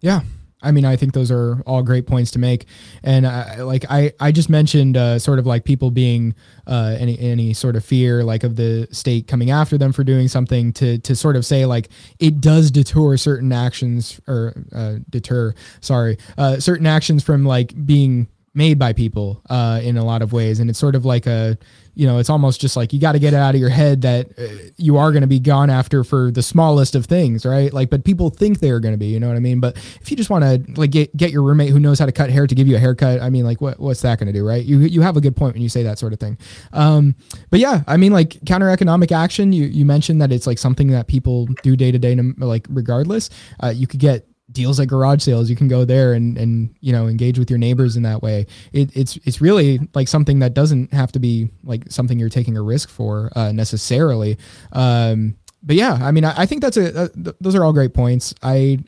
Yeah. 0.00 0.20
I 0.64 0.72
mean, 0.72 0.84
I 0.84 0.96
think 0.96 1.12
those 1.12 1.30
are 1.30 1.60
all 1.66 1.82
great 1.82 2.06
points 2.06 2.30
to 2.32 2.38
make, 2.38 2.64
and 3.02 3.26
uh, 3.26 3.66
like 3.66 3.84
I, 3.90 4.12
I 4.18 4.32
just 4.32 4.48
mentioned, 4.48 4.96
uh, 4.96 5.18
sort 5.18 5.38
of 5.38 5.46
like 5.46 5.64
people 5.64 5.90
being 5.90 6.34
uh, 6.66 6.96
any 6.98 7.18
any 7.18 7.52
sort 7.52 7.76
of 7.76 7.84
fear, 7.84 8.24
like 8.24 8.44
of 8.44 8.56
the 8.56 8.88
state 8.90 9.28
coming 9.28 9.50
after 9.50 9.76
them 9.76 9.92
for 9.92 10.04
doing 10.04 10.26
something, 10.26 10.72
to 10.74 10.98
to 11.00 11.14
sort 11.14 11.36
of 11.36 11.44
say 11.44 11.66
like 11.66 11.90
it 12.18 12.40
does 12.40 12.70
deter 12.70 13.16
certain 13.18 13.52
actions 13.52 14.18
or 14.26 14.54
uh, 14.74 14.96
deter, 15.10 15.54
sorry, 15.80 16.16
uh, 16.38 16.58
certain 16.58 16.86
actions 16.86 17.22
from 17.22 17.44
like 17.44 17.74
being 17.84 18.26
made 18.54 18.78
by 18.78 18.92
people 18.94 19.42
uh, 19.50 19.80
in 19.82 19.98
a 19.98 20.04
lot 20.04 20.22
of 20.22 20.32
ways, 20.32 20.60
and 20.60 20.70
it's 20.70 20.78
sort 20.78 20.94
of 20.94 21.04
like 21.04 21.26
a 21.26 21.58
you 21.94 22.06
know, 22.06 22.18
it's 22.18 22.30
almost 22.30 22.60
just 22.60 22.76
like 22.76 22.92
you 22.92 23.00
got 23.00 23.12
to 23.12 23.18
get 23.18 23.32
it 23.34 23.36
out 23.36 23.54
of 23.54 23.60
your 23.60 23.70
head 23.70 24.02
that 24.02 24.38
uh, 24.38 24.70
you 24.76 24.96
are 24.96 25.12
going 25.12 25.22
to 25.22 25.28
be 25.28 25.38
gone 25.38 25.70
after 25.70 26.04
for 26.04 26.30
the 26.30 26.42
smallest 26.42 26.94
of 26.94 27.06
things, 27.06 27.46
right? 27.46 27.72
Like, 27.72 27.90
but 27.90 28.04
people 28.04 28.30
think 28.30 28.60
they 28.60 28.70
are 28.70 28.80
going 28.80 28.94
to 28.94 28.98
be, 28.98 29.06
you 29.06 29.20
know 29.20 29.28
what 29.28 29.36
I 29.36 29.40
mean? 29.40 29.60
But 29.60 29.76
if 30.00 30.10
you 30.10 30.16
just 30.16 30.30
want 30.30 30.44
to 30.44 30.80
like 30.80 30.90
get, 30.90 31.16
get 31.16 31.30
your 31.30 31.42
roommate 31.42 31.70
who 31.70 31.80
knows 31.80 31.98
how 31.98 32.06
to 32.06 32.12
cut 32.12 32.30
hair 32.30 32.46
to 32.46 32.54
give 32.54 32.66
you 32.66 32.76
a 32.76 32.78
haircut, 32.78 33.20
I 33.20 33.30
mean, 33.30 33.44
like, 33.44 33.60
what 33.60 33.78
what's 33.78 34.02
that 34.02 34.18
going 34.18 34.26
to 34.26 34.32
do, 34.32 34.46
right? 34.46 34.64
You 34.64 34.80
you 34.80 35.02
have 35.02 35.16
a 35.16 35.20
good 35.20 35.36
point 35.36 35.54
when 35.54 35.62
you 35.62 35.68
say 35.68 35.82
that 35.84 35.98
sort 35.98 36.12
of 36.12 36.20
thing. 36.20 36.38
Um, 36.72 37.14
but 37.50 37.60
yeah, 37.60 37.82
I 37.86 37.96
mean, 37.96 38.12
like 38.12 38.44
counter 38.44 38.70
economic 38.70 39.12
action. 39.12 39.52
You 39.52 39.64
you 39.66 39.84
mentioned 39.84 40.20
that 40.20 40.32
it's 40.32 40.46
like 40.46 40.58
something 40.58 40.88
that 40.88 41.06
people 41.06 41.46
do 41.62 41.76
day 41.76 41.92
to 41.92 41.98
day, 41.98 42.14
like 42.38 42.66
regardless. 42.68 43.30
Uh, 43.62 43.68
you 43.68 43.86
could 43.86 44.00
get 44.00 44.26
deals 44.54 44.80
at 44.80 44.88
garage 44.88 45.22
sales 45.22 45.50
you 45.50 45.56
can 45.56 45.68
go 45.68 45.84
there 45.84 46.14
and 46.14 46.38
and 46.38 46.74
you 46.80 46.92
know 46.92 47.06
engage 47.06 47.38
with 47.38 47.50
your 47.50 47.58
neighbors 47.58 47.96
in 47.96 48.02
that 48.04 48.22
way. 48.22 48.46
It, 48.72 48.96
it's 48.96 49.16
it's 49.24 49.40
really 49.40 49.80
like 49.94 50.08
something 50.08 50.38
that 50.38 50.54
doesn't 50.54 50.94
have 50.94 51.12
to 51.12 51.18
be 51.18 51.50
like 51.62 51.90
something 51.90 52.18
you're 52.18 52.30
taking 52.30 52.56
a 52.56 52.62
risk 52.62 52.88
for 52.88 53.30
uh, 53.36 53.52
necessarily. 53.52 54.38
Um, 54.72 55.36
but 55.66 55.76
yeah 55.76 55.94
i 56.02 56.10
mean 56.10 56.26
I, 56.26 56.42
I 56.42 56.46
think 56.46 56.60
that's 56.60 56.76
a, 56.76 57.04
a 57.04 57.08
th- 57.08 57.36
those 57.40 57.54
are 57.54 57.64
all 57.64 57.72
great 57.72 57.94
points. 57.94 58.34
I 58.42 58.78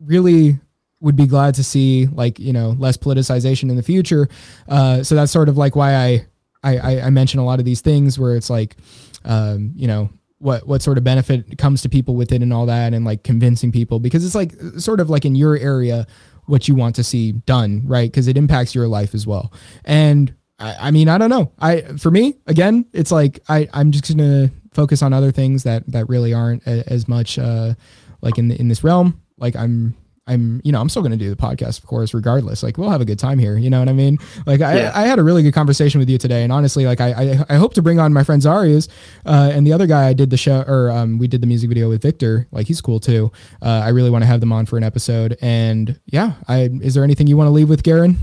really 0.00 0.58
would 1.00 1.16
be 1.16 1.26
glad 1.26 1.54
to 1.54 1.64
see 1.64 2.06
like 2.06 2.38
you 2.38 2.52
know 2.52 2.70
less 2.78 2.96
politicization 2.96 3.70
in 3.70 3.76
the 3.76 3.82
future. 3.82 4.28
Uh, 4.68 5.02
so 5.02 5.14
that's 5.14 5.32
sort 5.32 5.48
of 5.48 5.56
like 5.56 5.74
why 5.76 5.94
I, 5.94 6.26
I 6.62 7.00
i 7.00 7.10
mention 7.10 7.40
a 7.40 7.44
lot 7.44 7.58
of 7.58 7.64
these 7.64 7.80
things 7.80 8.18
where 8.18 8.36
it's 8.36 8.50
like 8.50 8.76
um, 9.24 9.72
you 9.74 9.86
know 9.86 10.10
what 10.40 10.66
what 10.66 10.82
sort 10.82 10.98
of 10.98 11.04
benefit 11.04 11.58
comes 11.58 11.82
to 11.82 11.88
people 11.88 12.16
with 12.16 12.32
it 12.32 12.42
and 12.42 12.52
all 12.52 12.66
that 12.66 12.94
and 12.94 13.04
like 13.04 13.22
convincing 13.22 13.70
people 13.70 14.00
because 14.00 14.24
it's 14.24 14.34
like 14.34 14.52
sort 14.78 14.98
of 14.98 15.10
like 15.10 15.24
in 15.24 15.34
your 15.34 15.56
area 15.56 16.06
what 16.46 16.66
you 16.66 16.74
want 16.74 16.96
to 16.96 17.04
see 17.04 17.32
done 17.32 17.82
right? 17.86 18.10
Because 18.10 18.26
it 18.26 18.36
impacts 18.36 18.74
your 18.74 18.88
life 18.88 19.14
as 19.14 19.26
well. 19.26 19.52
And 19.84 20.34
I, 20.58 20.88
I, 20.88 20.90
mean 20.90 21.08
i 21.08 21.16
don't 21.18 21.30
know. 21.30 21.52
I 21.58 21.82
for 21.98 22.10
me 22.10 22.34
again 22.46 22.86
it's 22.92 23.12
like 23.12 23.40
i 23.48 23.68
i'm 23.72 23.92
just 23.92 24.08
gonna 24.08 24.50
focus 24.72 25.02
on 25.02 25.12
other 25.12 25.30
things 25.30 25.62
that 25.62 25.86
that 25.92 26.08
really 26.08 26.34
aren't 26.34 26.66
a, 26.66 26.90
as 26.90 27.06
much 27.06 27.38
uh 27.38 27.74
like 28.22 28.38
in 28.38 28.48
the, 28.48 28.58
in 28.58 28.68
this 28.68 28.82
realm. 28.82 29.20
Like 29.36 29.56
i'm 29.56 29.94
I'm, 30.30 30.60
you 30.64 30.72
know, 30.72 30.80
I'm 30.80 30.88
still 30.88 31.02
going 31.02 31.12
to 31.12 31.18
do 31.18 31.28
the 31.28 31.36
podcast, 31.36 31.78
of 31.78 31.86
course, 31.86 32.14
regardless. 32.14 32.62
Like, 32.62 32.78
we'll 32.78 32.90
have 32.90 33.00
a 33.00 33.04
good 33.04 33.18
time 33.18 33.38
here. 33.38 33.58
You 33.58 33.68
know 33.68 33.80
what 33.80 33.88
I 33.88 33.92
mean? 33.92 34.18
Like, 34.46 34.60
yeah. 34.60 34.92
I, 34.94 35.02
I 35.02 35.06
had 35.06 35.18
a 35.18 35.22
really 35.22 35.42
good 35.42 35.54
conversation 35.54 35.98
with 35.98 36.08
you 36.08 36.18
today, 36.18 36.42
and 36.44 36.52
honestly, 36.52 36.86
like, 36.86 37.00
I, 37.00 37.10
I, 37.10 37.44
I 37.50 37.56
hope 37.56 37.74
to 37.74 37.82
bring 37.82 37.98
on 37.98 38.12
my 38.12 38.22
friend 38.22 38.40
Zarius, 38.40 38.88
uh, 39.26 39.50
and 39.52 39.66
the 39.66 39.72
other 39.72 39.86
guy 39.86 40.06
I 40.06 40.12
did 40.12 40.30
the 40.30 40.36
show, 40.36 40.62
or 40.66 40.90
um, 40.90 41.18
we 41.18 41.28
did 41.28 41.40
the 41.40 41.46
music 41.46 41.68
video 41.68 41.88
with 41.88 42.02
Victor. 42.02 42.46
Like, 42.52 42.66
he's 42.66 42.80
cool 42.80 43.00
too. 43.00 43.32
Uh, 43.60 43.82
I 43.84 43.88
really 43.88 44.10
want 44.10 44.22
to 44.22 44.26
have 44.26 44.40
them 44.40 44.52
on 44.52 44.66
for 44.66 44.76
an 44.76 44.84
episode. 44.84 45.36
And 45.42 45.98
yeah, 46.06 46.34
I 46.48 46.70
is 46.80 46.94
there 46.94 47.04
anything 47.04 47.26
you 47.26 47.36
want 47.36 47.48
to 47.48 47.52
leave 47.52 47.68
with, 47.68 47.82
Garon? 47.82 48.16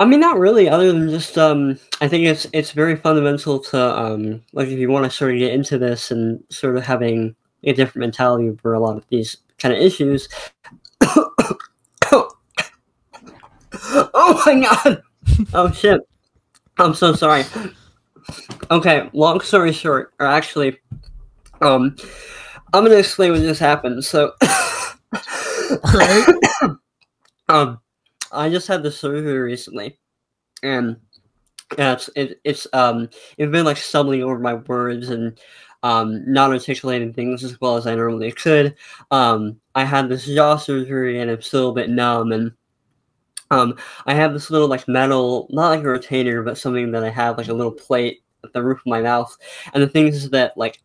I 0.00 0.04
mean, 0.06 0.20
not 0.20 0.38
really. 0.38 0.68
Other 0.68 0.92
than 0.92 1.08
just, 1.10 1.38
um, 1.38 1.78
I 2.00 2.08
think 2.08 2.26
it's 2.26 2.46
it's 2.52 2.72
very 2.72 2.96
fundamental 2.96 3.60
to, 3.60 3.98
um, 3.98 4.42
like, 4.52 4.68
if 4.68 4.78
you 4.78 4.90
want 4.90 5.04
to 5.04 5.10
sort 5.10 5.32
of 5.32 5.38
get 5.38 5.52
into 5.52 5.78
this 5.78 6.10
and 6.10 6.42
sort 6.50 6.76
of 6.76 6.84
having 6.84 7.36
a 7.64 7.72
different 7.72 8.00
mentality 8.00 8.56
for 8.60 8.74
a 8.74 8.80
lot 8.80 8.96
of 8.96 9.06
these 9.08 9.38
kind 9.58 9.74
of 9.74 9.80
issues. 9.80 10.28
oh 11.02 11.30
my 14.46 14.60
god! 14.60 15.02
Oh 15.52 15.70
shit! 15.72 16.00
I'm 16.78 16.94
so 16.94 17.14
sorry. 17.14 17.44
Okay, 18.70 19.10
long 19.12 19.40
story 19.40 19.72
short, 19.72 20.14
or 20.18 20.26
actually, 20.26 20.78
um, 21.60 21.96
I'm 22.72 22.84
gonna 22.84 22.96
explain 22.96 23.32
what 23.32 23.40
just 23.40 23.60
happened. 23.60 24.04
So, 24.04 24.32
um, 27.48 27.80
I 28.32 28.48
just 28.48 28.66
had 28.66 28.82
the 28.82 28.90
surgery 28.90 29.38
recently, 29.38 29.98
and 30.62 30.96
yeah, 31.78 31.92
it's 31.92 32.10
it, 32.16 32.40
it's 32.44 32.66
um 32.72 33.08
it's 33.38 33.50
been 33.50 33.64
like 33.64 33.76
stumbling 33.76 34.22
over 34.22 34.38
my 34.38 34.54
words 34.54 35.10
and 35.10 35.38
um 35.84 36.24
not 36.26 36.50
articulating 36.50 37.12
things 37.12 37.44
as 37.44 37.60
well 37.60 37.76
as 37.76 37.86
I 37.86 37.94
normally 37.94 38.32
could. 38.32 38.74
Um, 39.10 39.60
I 39.74 39.84
had 39.84 40.08
this 40.08 40.26
jaw 40.26 40.56
surgery 40.56 41.20
and 41.20 41.30
I'm 41.30 41.42
still 41.42 41.68
a 41.68 41.74
bit 41.74 41.90
numb 41.90 42.32
and 42.32 42.50
um 43.50 43.76
I 44.06 44.14
have 44.14 44.32
this 44.32 44.50
little 44.50 44.66
like 44.66 44.88
metal 44.88 45.46
not 45.50 45.68
like 45.68 45.84
a 45.84 45.88
retainer 45.88 46.42
but 46.42 46.56
something 46.56 46.90
that 46.92 47.04
I 47.04 47.10
have 47.10 47.36
like 47.36 47.48
a 47.48 47.54
little 47.54 47.70
plate 47.70 48.22
at 48.42 48.54
the 48.54 48.62
roof 48.62 48.78
of 48.78 48.86
my 48.86 49.02
mouth 49.02 49.36
and 49.74 49.82
the 49.82 49.86
thing 49.86 50.06
is 50.06 50.30
that 50.30 50.56
like 50.56 50.80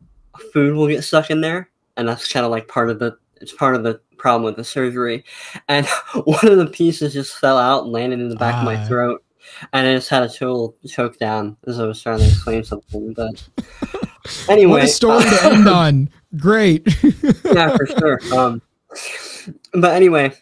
food 0.52 0.76
will 0.76 0.88
get 0.88 1.04
stuck 1.04 1.30
in 1.32 1.39
there 1.39 1.70
and 1.95 2.08
that's 2.08 2.32
kind 2.32 2.45
of 2.45 2.52
like 2.52 2.68
part 2.68 2.89
of 2.89 3.00
the 3.00 3.18
it's 3.39 3.54
part 3.54 3.76
of 3.76 3.84
the 3.84 4.02
problem 4.18 4.43
with 4.43 4.58
the 4.58 4.64
surgery 4.66 5.24
and 5.70 5.88
one 6.26 6.45
of 6.45 6.58
the 6.58 6.68
pieces 6.68 7.14
just 7.14 7.38
fell 7.38 7.58
out 7.58 7.84
and 7.84 7.93
landed 7.93 8.20
in 8.20 8.28
the 8.28 8.36
back 8.36 8.56
uh, 8.56 8.58
of 8.60 8.66
my 8.66 8.76
ah. 8.76 8.86
throat 8.86 9.24
and 9.74 9.88
I 9.88 9.95
just 9.95 10.10
had 10.10 10.24
a 10.24 10.30
total 10.30 10.76
choke 10.88 11.18
down 11.18 11.58
as 11.68 11.80
I 11.80 11.86
was 11.86 12.02
trying 12.02 12.20
to 12.20 12.26
explain 12.26 12.64
something. 12.64 13.14
But 13.14 13.47
anyway, 14.50 14.72
what 14.72 14.84
a 14.84 14.88
story 14.88 15.24
uh, 15.26 15.30
to 15.30 15.45
end 15.54 15.68
on. 15.68 16.10
Great. 16.38 16.88
yeah, 17.43 17.76
for 17.76 17.86
sure. 17.86 18.20
Um, 18.34 18.62
but 19.74 19.95
anyway, 19.95 20.34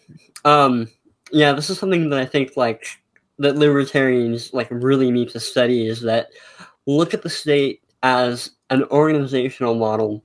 um, 0.46 0.88
yeah, 1.32 1.54
this 1.54 1.70
is 1.70 1.78
something 1.78 2.10
that 2.10 2.20
I 2.20 2.26
think 2.26 2.58
like 2.58 2.86
that 3.40 3.56
libertarians 3.56 4.54
like 4.54 4.68
really 4.72 5.12
need 5.12 5.30
to 5.30 5.40
study 5.40 5.88
is 5.88 6.02
that 6.02 6.30
look 6.86 7.14
at 7.14 7.22
the 7.22 7.30
state 7.30 7.82
as 8.04 8.52
an 8.70 8.84
organizational 8.86 9.76
model 9.76 10.24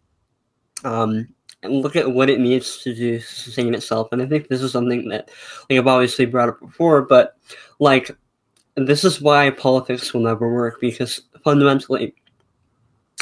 um, 0.85 1.28
and 1.62 1.83
look 1.83 1.97
at 1.97 2.11
what 2.11 2.30
it 2.30 2.41
needs 2.41 2.78
to 2.78 2.95
do 2.95 3.18
to 3.18 3.24
sustain 3.24 3.74
itself. 3.74 4.09
And 4.12 4.22
I 4.22 4.26
think 4.26 4.49
this 4.49 4.62
is 4.62 4.72
something 4.72 5.09
that 5.09 5.30
like 5.68 5.78
I've 5.78 5.87
obviously 5.87 6.26
brought 6.26 6.49
up 6.49 6.61
before, 6.61 7.03
but 7.03 7.37
like 7.78 8.11
this 8.77 9.05
is 9.05 9.20
why 9.20 9.51
politics 9.51 10.12
will 10.12 10.23
never 10.23 10.53
work 10.53 10.81
because 10.81 11.23
fundamentally 11.45 12.14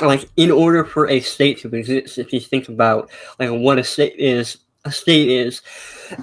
like 0.02 0.28
in 0.36 0.50
order 0.50 0.84
for 0.84 1.08
a 1.08 1.20
state 1.20 1.58
to 1.58 1.68
exist 1.68 2.18
if 2.18 2.32
you 2.32 2.40
think 2.40 2.68
about 2.68 3.10
like 3.38 3.50
what 3.50 3.78
a 3.78 3.84
state 3.84 4.14
is 4.16 4.58
a 4.84 4.92
state 4.92 5.28
is 5.28 5.60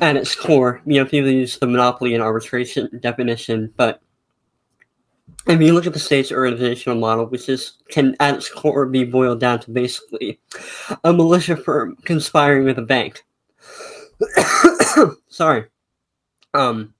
at 0.02 0.16
its 0.16 0.36
core 0.36 0.82
you 0.86 1.00
know 1.00 1.06
people 1.06 1.30
use 1.30 1.58
the 1.60 1.68
monopoly 1.68 2.14
and 2.14 2.24
arbitration 2.24 2.90
definition 3.02 3.72
but 3.78 4.02
if 5.48 5.62
you 5.62 5.74
look 5.74 5.88
at 5.88 5.94
the 5.94 6.00
state's 6.00 6.32
organizational 6.32 6.98
model 6.98 7.26
which 7.26 7.48
is 7.50 7.74
can 7.90 8.16
at 8.20 8.36
its 8.36 8.50
core 8.50 8.86
be 8.86 9.04
boiled 9.04 9.40
down 9.40 9.60
to 9.60 9.72
basically 9.72 10.40
a 11.04 11.14
militia 11.14 11.56
firm 11.56 11.96
conspiring 12.04 12.66
with 12.66 12.78
a 12.78 12.82
bank. 12.82 13.24
Sorry. 15.30 15.66
Um 16.54 16.94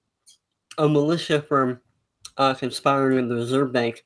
a 0.78 0.88
militia 0.88 1.42
firm 1.42 1.80
uh, 2.38 2.54
conspiring 2.54 3.16
with 3.16 3.28
the 3.28 3.34
Reserve 3.34 3.72
Bank. 3.72 4.04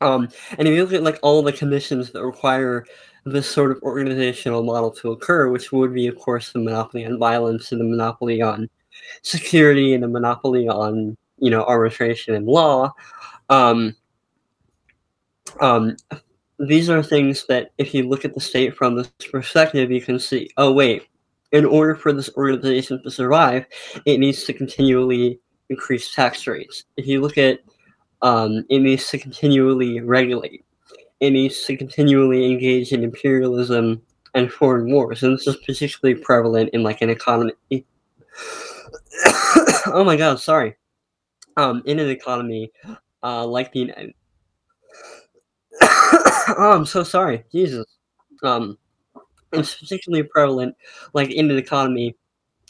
Um, 0.00 0.28
and 0.56 0.68
if 0.68 0.74
you 0.74 0.84
look 0.84 0.92
at 0.92 1.02
like 1.02 1.18
all 1.22 1.42
the 1.42 1.52
conditions 1.52 2.12
that 2.12 2.24
require 2.24 2.86
this 3.24 3.50
sort 3.50 3.72
of 3.72 3.82
organizational 3.82 4.62
model 4.62 4.90
to 4.92 5.10
occur, 5.10 5.50
which 5.50 5.72
would 5.72 5.92
be, 5.92 6.06
of 6.06 6.16
course, 6.16 6.52
the 6.52 6.60
monopoly 6.60 7.04
on 7.04 7.18
violence 7.18 7.72
and 7.72 7.80
the 7.80 7.84
monopoly 7.84 8.40
on 8.40 8.70
security 9.22 9.94
and 9.94 10.02
the 10.02 10.08
monopoly 10.08 10.68
on 10.68 11.16
you 11.38 11.50
know 11.50 11.64
arbitration 11.64 12.34
and 12.34 12.46
law. 12.46 12.92
Um, 13.48 13.96
um, 15.60 15.96
these 16.58 16.90
are 16.90 17.02
things 17.02 17.46
that, 17.48 17.70
if 17.78 17.94
you 17.94 18.08
look 18.08 18.24
at 18.24 18.34
the 18.34 18.40
state 18.40 18.76
from 18.76 18.96
this 18.96 19.10
perspective, 19.30 19.90
you 19.90 20.00
can 20.00 20.18
see. 20.18 20.50
Oh 20.56 20.72
wait, 20.72 21.08
in 21.52 21.64
order 21.64 21.94
for 21.94 22.12
this 22.12 22.30
organization 22.36 23.02
to 23.02 23.10
survive, 23.10 23.66
it 24.04 24.18
needs 24.18 24.44
to 24.44 24.52
continually 24.52 25.40
increase 25.70 26.14
tax 26.14 26.46
rates. 26.46 26.84
If 26.96 27.06
you 27.06 27.20
look 27.20 27.38
at 27.38 27.60
um, 28.22 28.64
it 28.68 28.80
needs 28.80 29.08
to 29.10 29.18
continually 29.18 30.00
regulate. 30.00 30.64
It 31.20 31.30
needs 31.30 31.64
to 31.64 31.76
continually 31.76 32.50
engage 32.50 32.92
in 32.92 33.02
imperialism 33.02 34.02
and 34.34 34.52
foreign 34.52 34.90
wars, 34.92 35.22
and 35.22 35.34
this 35.34 35.46
is 35.46 35.56
particularly 35.56 36.20
prevalent 36.20 36.70
in 36.70 36.82
like 36.82 37.02
an 37.02 37.10
economy. 37.10 37.54
oh 39.86 40.02
my 40.04 40.16
god, 40.16 40.40
sorry. 40.40 40.76
Um, 41.56 41.82
in 41.86 41.98
an 41.98 42.08
economy 42.08 42.72
uh, 43.22 43.46
like 43.46 43.72
the 43.72 43.80
United. 43.80 44.14
oh, 45.82 46.72
I'm 46.74 46.86
so 46.86 47.02
sorry, 47.02 47.44
Jesus. 47.50 47.86
Um, 48.42 48.78
it's 49.52 49.74
particularly 49.74 50.24
prevalent, 50.24 50.76
like 51.14 51.30
in 51.30 51.50
an 51.50 51.58
economy 51.58 52.16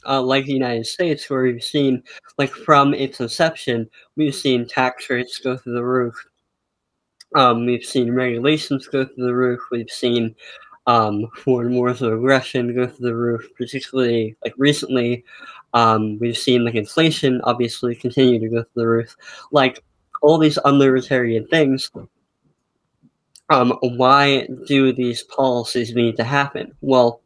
uh, 0.07 0.23
like 0.23 0.47
the 0.47 0.53
United 0.53 0.87
States, 0.87 1.29
where 1.29 1.43
we've 1.43 1.63
seen, 1.63 2.03
like 2.39 2.51
from 2.51 2.95
its 2.95 3.21
inception, 3.21 3.89
we've 4.17 4.35
seen 4.35 4.67
tax 4.67 5.09
rates 5.11 5.39
go 5.39 5.57
through 5.57 5.75
the 5.75 5.85
roof. 5.85 6.15
Um, 7.35 7.67
we've 7.67 7.85
seen 7.85 8.13
regulations 8.13 8.87
go 8.87 9.05
through 9.05 9.27
the 9.27 9.35
roof. 9.35 9.61
We've 9.71 9.91
seen 9.91 10.35
um, 10.87 11.29
foreign 11.37 11.75
wars 11.75 12.01
of 12.01 12.13
aggression 12.15 12.75
go 12.75 12.87
through 12.87 13.09
the 13.09 13.15
roof, 13.15 13.47
particularly 13.57 14.37
like 14.43 14.55
recently. 14.57 15.25
Um, 15.75 16.19
we've 16.19 16.39
seen 16.39 16.65
like 16.65 16.75
inflation 16.75 17.43
obviously 17.45 17.95
continue 17.95 18.41
to 18.41 18.49
go 18.49 18.63
through 18.63 18.83
the 18.83 18.89
roof. 18.89 19.17
Like 19.53 19.85
all 20.23 20.39
these 20.39 20.59
unlibertarian 20.65 21.49
things. 21.51 21.91
Um, 23.51 23.79
why 23.83 24.47
do 24.67 24.93
these 24.93 25.23
policies 25.23 25.95
need 25.95 26.17
to 26.17 26.25
happen? 26.25 26.75
Well, 26.81 27.23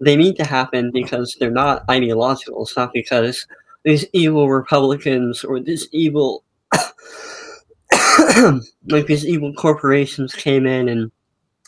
they 0.00 0.16
need 0.16 0.36
to 0.36 0.44
happen 0.44 0.90
because 0.92 1.36
they're 1.38 1.50
not 1.50 1.84
ideological. 1.90 2.62
It's 2.62 2.76
not 2.76 2.92
because 2.92 3.46
these 3.84 4.06
evil 4.12 4.48
Republicans 4.48 5.44
or 5.44 5.60
these 5.60 5.88
evil 5.92 6.44
like 8.88 9.06
these 9.06 9.26
evil 9.26 9.52
corporations 9.54 10.34
came 10.34 10.66
in 10.66 10.88
and 10.88 11.10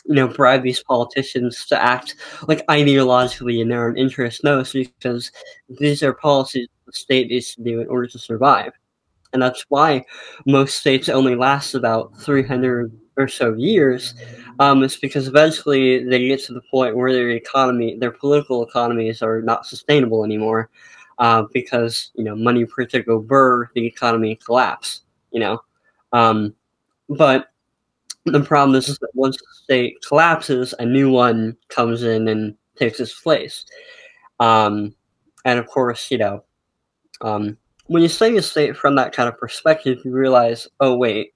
you 0.05 0.15
know 0.15 0.27
bribe 0.27 0.63
these 0.63 0.83
politicians 0.83 1.65
to 1.65 1.81
act 1.81 2.15
like 2.47 2.65
ideologically 2.67 3.61
in 3.61 3.69
their 3.69 3.87
own 3.87 3.97
interest. 3.97 4.43
No, 4.43 4.59
it's 4.59 4.73
because 4.73 5.31
these 5.69 6.03
are 6.03 6.13
policies 6.13 6.67
the 6.85 6.93
state 6.93 7.29
needs 7.29 7.55
to 7.55 7.63
do 7.63 7.81
in 7.81 7.87
order 7.87 8.07
to 8.07 8.19
survive. 8.19 8.73
And 9.31 9.41
that's 9.41 9.65
why 9.69 10.05
most 10.45 10.77
states 10.77 11.09
only 11.09 11.35
last 11.35 11.73
about 11.73 12.15
300 12.19 12.91
or 13.17 13.27
so 13.27 13.53
years 13.53 14.15
um, 14.59 14.83
it's 14.83 14.97
because 14.97 15.27
eventually 15.27 16.03
they 16.03 16.27
get 16.27 16.43
to 16.45 16.53
the 16.53 16.61
point 16.61 16.95
where 16.95 17.11
their 17.11 17.31
economy, 17.31 17.97
their 17.97 18.11
political 18.11 18.63
economies, 18.63 19.21
are 19.21 19.41
not 19.41 19.65
sustainable 19.65 20.23
anymore, 20.23 20.69
uh, 21.19 21.43
because 21.53 22.11
you 22.15 22.23
know 22.23 22.35
money 22.35 22.65
per 22.65 22.85
go 22.85 23.19
burr, 23.19 23.69
the 23.73 23.85
economy 23.85 24.35
collapse. 24.35 25.01
You 25.31 25.39
know, 25.39 25.61
um, 26.11 26.53
but 27.09 27.49
the 28.25 28.41
problem 28.41 28.75
is, 28.75 28.89
is 28.89 28.99
that 28.99 29.09
once 29.15 29.37
the 29.37 29.47
state 29.63 29.97
collapses, 30.07 30.73
a 30.79 30.85
new 30.85 31.09
one 31.11 31.57
comes 31.69 32.03
in 32.03 32.27
and 32.27 32.55
takes 32.77 32.99
its 32.99 33.19
place. 33.19 33.65
Um, 34.39 34.95
and 35.45 35.59
of 35.59 35.67
course, 35.67 36.09
you 36.11 36.19
know, 36.19 36.43
um, 37.21 37.57
when 37.87 38.01
you 38.03 38.07
study 38.07 38.37
a 38.37 38.41
state 38.41 38.77
from 38.77 38.95
that 38.95 39.13
kind 39.13 39.27
of 39.27 39.37
perspective, 39.37 39.99
you 40.05 40.11
realize, 40.11 40.67
oh 40.79 40.95
wait, 40.95 41.33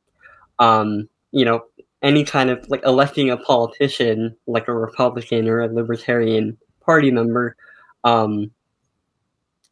um, 0.60 1.10
you 1.38 1.46
know, 1.46 1.62
any 2.02 2.24
kind 2.24 2.50
of 2.50 2.68
like 2.68 2.84
electing 2.84 3.30
a 3.30 3.38
politician 3.38 4.36
like 4.48 4.68
a 4.68 4.74
Republican 4.74 5.48
or 5.48 5.60
a 5.62 5.72
Libertarian 5.72 6.58
Party 6.84 7.12
member 7.12 7.56
um, 8.04 8.50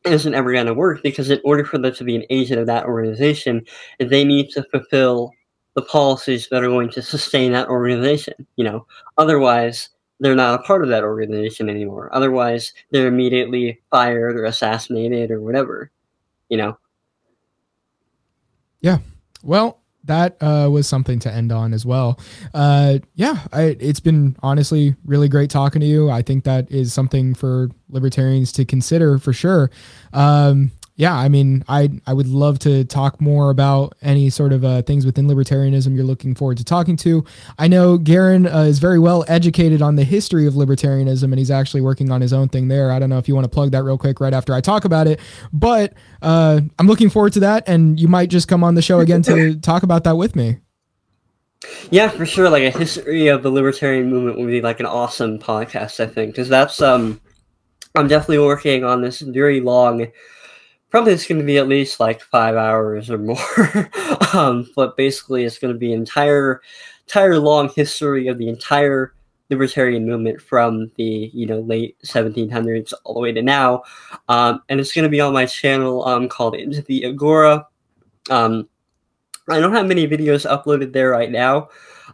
isn't 0.04 0.36
ever 0.36 0.54
going 0.54 0.68
to 0.68 0.76
work 0.76 1.02
because 1.02 1.32
in 1.32 1.42
order 1.44 1.66
for 1.66 1.80
them 1.80 1.92
to 1.96 2.04
be 2.04 2.16
an 2.16 2.26
agent 2.30 2.60
of 2.60 2.68
that 2.68 2.86
organization, 2.86 3.66
they 4.00 4.24
need 4.24 4.50
to 4.52 4.64
fulfill 4.70 5.32
the 5.74 5.82
policies 5.82 6.48
that 6.52 6.64
are 6.64 6.68
going 6.68 6.92
to 6.92 7.02
sustain 7.02 7.52
that 7.54 7.68
organization. 7.68 8.46
You 8.58 8.66
know, 8.66 8.86
otherwise 9.18 9.90
they're 10.20 10.36
not 10.36 10.60
a 10.60 10.64
part 10.64 10.84
of 10.84 10.90
that 10.90 11.04
organization 11.04 11.68
anymore. 11.68 12.12
Otherwise, 12.14 12.74
they're 12.92 13.08
immediately 13.08 13.82
fired 13.90 14.36
or 14.38 14.46
assassinated 14.46 15.32
or 15.32 15.42
whatever. 15.42 15.90
You 16.50 16.58
know. 16.58 16.78
Yeah. 18.82 19.00
Well, 19.42 19.80
that 20.06 20.38
uh, 20.42 20.70
was 20.72 20.88
something 20.88 21.20
to 21.20 21.32
end 21.32 21.52
on 21.52 21.74
as 21.74 21.86
well. 21.86 22.20
Uh, 22.54 23.00
yeah, 23.16 23.40
I, 23.52 23.76
it's 23.80 24.00
been 24.00 24.36
honestly 24.42 24.96
really 25.06 25.28
great 25.28 25.50
talking 25.50 25.82
to 25.82 25.86
you. 25.86 26.10
I 26.10 26.22
think 26.22 26.44
that 26.46 26.72
is 26.72 26.94
something 26.94 27.34
for 27.34 27.70
libertarians 27.90 28.52
to 28.54 28.66
consider 28.66 29.18
for 29.18 29.34
sure. 29.34 29.72
Um, 30.14 30.72
yeah, 30.98 31.14
I 31.14 31.28
mean, 31.28 31.66
I 31.68 31.90
I 32.08 32.14
would 32.14 32.28
love 32.28 32.58
to 32.60 32.86
talk 32.86 33.20
more 33.20 33.50
about 33.50 33.96
any 34.02 34.30
sort 34.30 34.54
of 34.54 34.64
uh, 34.64 34.82
things 34.84 35.06
within 35.06 35.28
libertarianism 35.28 35.94
you're 35.94 36.06
looking 36.06 36.34
forward 36.36 36.58
to 36.58 36.64
talking 36.64 36.96
to. 36.98 37.26
I 37.60 37.68
know 37.68 37.98
Garon 37.98 38.48
uh, 38.48 38.60
is 38.60 38.80
very 38.80 38.98
well 38.98 39.26
educated 39.28 39.82
on 39.82 39.98
the 39.98 40.06
history 40.06 40.48
of 40.48 40.54
libertarianism, 40.54 41.24
and 41.24 41.38
he's 41.38 41.52
actually 41.52 41.82
working 41.82 42.12
on 42.12 42.22
his 42.22 42.32
own 42.32 42.48
thing 42.48 42.70
there. 42.70 42.92
I 42.92 43.00
don't 43.00 43.10
know 43.10 43.18
if 43.18 43.28
you 43.28 43.36
want 43.36 43.44
to 43.44 43.50
plug 43.50 43.72
that 43.72 43.84
real 43.84 43.98
quick 43.98 44.22
right 44.22 44.34
after 44.34 44.54
I 44.54 44.62
talk 44.62 44.86
about 44.86 45.06
it, 45.06 45.20
but 45.52 45.94
uh, 46.22 46.62
I'm 46.80 46.88
looking 46.88 47.10
forward 47.10 47.34
to 47.34 47.42
that, 47.42 47.68
and 47.68 48.00
you 48.00 48.08
might 48.08 48.30
just 48.30 48.48
come 48.48 48.64
on 48.64 48.76
the 48.76 48.82
show 48.82 49.00
again 49.02 49.22
to 49.24 49.56
talk 49.60 49.84
about 49.84 50.06
that 50.06 50.16
with 50.16 50.34
me. 50.34 50.60
Yeah, 51.90 52.08
for 52.08 52.26
sure. 52.26 52.50
Like 52.50 52.64
a 52.64 52.78
history 52.78 53.28
of 53.28 53.44
the 53.44 53.50
libertarian 53.50 54.10
movement 54.10 54.38
would 54.38 54.48
be 54.48 54.62
like 54.62 54.80
an 54.80 54.86
awesome 54.86 55.40
podcast, 55.40 56.00
I 56.00 56.08
think, 56.08 56.32
because 56.32 56.48
that's 56.48 56.82
um 56.82 57.20
I'm 57.96 58.08
definitely 58.08 58.40
working 58.40 58.84
on 58.84 59.02
this 59.02 59.20
very 59.22 59.62
long. 59.62 60.08
Probably 60.96 61.12
it's 61.12 61.28
going 61.28 61.42
to 61.42 61.46
be 61.46 61.58
at 61.58 61.68
least 61.68 62.00
like 62.00 62.22
five 62.22 62.56
hours 62.56 63.10
or 63.10 63.18
more. 63.18 63.90
um, 64.34 64.72
but 64.78 64.96
basically, 64.96 65.44
it's 65.44 65.60
going 65.60 65.74
to 65.74 65.78
be 65.78 65.92
entire, 65.92 66.62
entire 67.06 67.38
long 67.38 67.68
history 67.76 68.30
of 68.30 68.38
the 68.38 68.48
entire 68.48 69.14
libertarian 69.50 70.06
movement 70.06 70.42
from 70.42 70.90
the 70.96 71.30
you 71.34 71.48
know 71.48 71.60
late 71.60 71.98
1700s 72.06 72.94
all 73.04 73.16
the 73.16 73.20
way 73.20 73.34
to 73.34 73.42
now, 73.42 73.84
um, 74.30 74.62
and 74.70 74.80
it's 74.80 74.94
going 74.94 75.04
to 75.04 75.10
be 75.10 75.20
on 75.20 75.34
my 75.34 75.46
channel 75.46 76.06
um, 76.06 76.30
called 76.30 76.56
Into 76.56 76.82
the 76.84 77.04
Agora. 77.04 77.68
Um, 78.30 78.70
I 79.50 79.60
don't 79.60 79.74
have 79.74 79.88
many 79.88 80.08
videos 80.08 80.50
uploaded 80.50 80.94
there 80.94 81.10
right 81.10 81.30
now, 81.30 81.68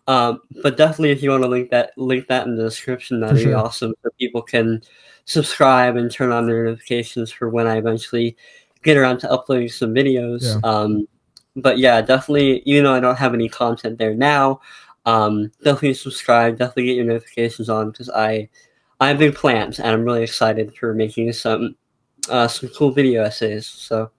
um, 0.07 0.41
but 0.63 0.75
definitely 0.75 1.11
if 1.11 1.21
you 1.21 1.29
want 1.29 1.43
to 1.43 1.49
link 1.49 1.69
that 1.69 1.95
link 1.97 2.25
that 2.29 2.47
in 2.47 2.55
the 2.55 2.63
description, 2.63 3.19
that'd 3.19 3.45
be 3.45 3.53
awesome 3.53 3.93
so 4.01 4.09
people 4.19 4.41
can 4.41 4.81
subscribe 5.25 5.97
and 5.97 6.09
turn 6.09 6.31
on 6.31 6.47
their 6.47 6.65
notifications 6.65 7.31
for 7.31 7.47
when 7.47 7.67
I 7.67 7.77
eventually 7.77 8.35
get 8.83 8.97
around 8.97 9.19
to 9.19 9.31
uploading 9.31 9.69
some 9.69 9.93
videos. 9.93 10.43
Yeah. 10.43 10.69
Um, 10.69 11.07
but 11.55 11.77
yeah, 11.77 12.01
definitely, 12.01 12.61
even 12.65 12.83
though 12.85 12.93
I 12.93 12.99
don't 12.99 13.17
have 13.17 13.33
any 13.33 13.49
content 13.49 13.97
there 13.97 14.13
now, 14.13 14.61
um, 15.05 15.51
definitely 15.63 15.95
subscribe, 15.95 16.57
definitely 16.57 16.85
get 16.85 16.95
your 16.95 17.05
notifications 17.05 17.69
on 17.69 17.91
because 17.91 18.09
I 18.09 18.49
I 18.99 19.07
have 19.09 19.19
big 19.19 19.35
plans 19.35 19.79
and 19.79 19.87
I'm 19.87 20.03
really 20.03 20.23
excited 20.23 20.75
for 20.75 20.93
making 20.93 21.33
some 21.33 21.75
uh, 22.29 22.47
some 22.47 22.69
cool 22.69 22.91
video 22.91 23.23
essays. 23.23 23.65
So 23.67 24.11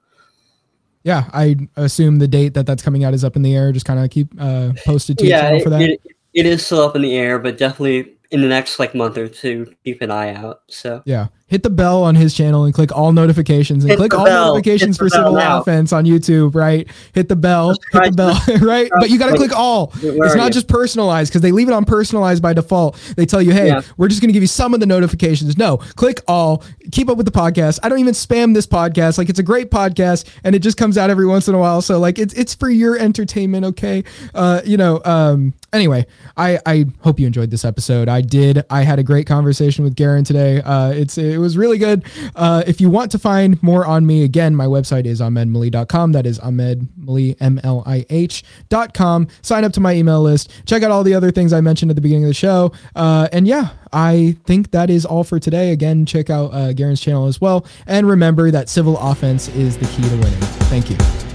yeah, 1.05 1.29
I 1.33 1.57
assume 1.77 2.19
the 2.19 2.29
date 2.29 2.55
that 2.55 2.67
that's 2.67 2.83
coming 2.83 3.05
out 3.05 3.15
is 3.15 3.25
up 3.25 3.37
in 3.37 3.43
the 3.43 3.57
air. 3.57 3.73
Just 3.73 3.87
kind 3.87 4.01
of 4.01 4.11
keep 4.11 4.29
uh, 4.39 4.73
posted 4.85 5.19
to 5.19 5.27
yeah, 5.27 5.59
for 5.61 5.71
that. 5.71 5.81
It, 5.81 6.01
it 6.35 6.47
is 6.47 6.65
still 6.65 6.81
up 6.81 6.97
in 6.97 7.03
the 7.03 7.17
air, 7.17 7.39
but 7.39 7.59
definitely 7.59 8.15
in 8.31 8.41
the 8.41 8.49
next 8.49 8.79
like 8.79 8.95
month 8.95 9.19
or 9.19 9.29
two, 9.29 9.73
keep 9.85 10.01
an 10.03 10.11
eye 10.11 10.35
out. 10.35 10.63
So 10.69 11.03
yeah, 11.05 11.29
hit 11.53 11.63
the 11.63 11.71
bell 11.71 12.03
on 12.03 12.15
his 12.15 12.33
channel 12.33 12.65
and 12.65 12.73
click 12.73 12.97
all 12.97 13.13
notifications 13.13 13.85
and 13.85 13.91
hit 13.91 13.99
click 13.99 14.15
all 14.15 14.25
bell. 14.25 14.55
notifications 14.55 14.97
for 14.97 15.11
civil 15.11 15.35
now. 15.35 15.61
offense 15.61 15.93
on 15.93 16.07
YouTube. 16.07 16.55
Right, 16.55 16.89
hit 17.13 17.29
the 17.29 17.37
bell, 17.37 17.77
hit 17.93 18.05
the 18.05 18.11
bell. 18.13 18.41
right, 18.67 18.91
but 18.99 19.11
you 19.11 19.19
got 19.19 19.31
to 19.31 19.37
click 19.37 19.55
all. 19.55 19.93
It's 20.03 20.35
not 20.35 20.53
just 20.53 20.67
personalized 20.67 21.31
because 21.31 21.43
they 21.43 21.53
leave 21.53 21.69
it 21.69 21.75
on 21.75 21.85
personalized 21.85 22.43
by 22.43 22.55
default. 22.55 22.97
They 23.17 23.27
tell 23.27 23.43
you, 23.43 23.53
hey, 23.53 23.67
yeah. 23.67 23.83
we're 23.99 24.09
just 24.09 24.23
going 24.23 24.31
to 24.31 24.33
give 24.33 24.43
you 24.43 24.47
some 24.47 24.73
of 24.73 24.81
the 24.81 24.87
notifications. 24.87 25.59
No, 25.59 25.77
click 25.77 26.21
all. 26.27 26.65
Keep 26.91 27.11
up 27.11 27.19
with 27.19 27.27
the 27.27 27.33
podcast. 27.33 27.79
I 27.83 27.91
don't 27.91 27.99
even 27.99 28.15
spam 28.15 28.55
this 28.55 28.67
podcast. 28.67 29.19
Like 29.19 29.29
it's 29.29 29.39
a 29.39 29.43
great 29.45 29.71
podcast 29.71 30.27
and 30.45 30.55
it 30.55 30.61
just 30.61 30.79
comes 30.79 30.97
out 30.97 31.11
every 31.11 31.27
once 31.27 31.49
in 31.49 31.55
a 31.55 31.59
while. 31.59 31.83
So 31.83 31.99
like 31.99 32.19
it's 32.19 32.33
it's 32.33 32.55
for 32.55 32.71
your 32.71 32.97
entertainment. 32.97 33.67
Okay, 33.67 34.05
uh, 34.35 34.63
you 34.65 34.79
know. 34.79 35.03
Um, 35.05 35.53
anyway, 35.73 36.07
I 36.35 36.59
I 36.65 36.87
hope 37.01 37.21
you 37.21 37.27
enjoyed 37.27 37.51
this 37.51 37.65
episode. 37.65 38.09
I 38.09 38.23
did. 38.23 38.65
I 38.71 38.83
had 38.83 38.99
a 38.99 39.03
great 39.03 39.27
conversation 39.27 39.85
with 39.85 39.95
Garon 39.97 40.25
today. 40.25 40.63
Uh, 40.63 40.91
it's 40.91 41.19
it 41.19 41.41
was 41.43 41.59
really 41.59 41.78
good. 41.78 42.05
Uh, 42.34 42.62
if 42.66 42.80
you 42.80 42.88
want 42.88 43.11
to 43.12 43.18
find 43.18 43.62
more 43.62 43.84
on 43.86 44.07
me, 44.07 44.24
again, 44.24 44.55
my 44.57 44.66
website 44.66 45.05
is 45.05 45.20
ahmedmlih.com. 45.20 46.12
That 46.12 46.26
is 46.26 46.38
Ahmed 46.38 46.88
Mlih, 46.99 47.36
M 47.40 47.61
L 47.62 47.82
I 47.86 48.07
H.com. 48.09 49.28
Sign 49.43 49.64
up 49.64 49.72
to 49.72 49.80
my 49.80 49.95
email 49.95 50.22
list. 50.22 50.51
Check 50.66 50.82
out 50.82 50.90
all 50.90 51.05
the 51.05 51.14
other 51.14 51.30
things 51.30 51.53
I 51.53 51.61
mentioned 51.61 51.90
at 51.90 51.95
the 51.95 52.03
beginning 52.03 52.24
of 52.24 52.28
the 52.28 52.34
show. 52.34 52.72
Uh, 52.97 53.28
and 53.32 53.47
yeah, 53.47 53.70
I 53.93 54.36
think 54.45 54.70
that 54.70 54.90
is 54.90 55.05
all 55.05 55.24
for 55.24 55.38
today. 55.38 55.72
Again, 55.72 56.07
check 56.07 56.30
out 56.30 56.53
uh, 56.55 56.72
Garon's 56.72 57.01
channel 57.01 57.26
as 57.26 57.40
well. 57.40 57.66
And 57.86 58.09
remember 58.09 58.51
that 58.51 58.68
civil 58.68 58.99
offense 58.99 59.49
is 59.49 59.76
the 59.76 59.86
key 59.86 60.09
to 60.09 60.16
winning. 60.16 60.40
Thank 60.70 60.90
you. 60.90 61.32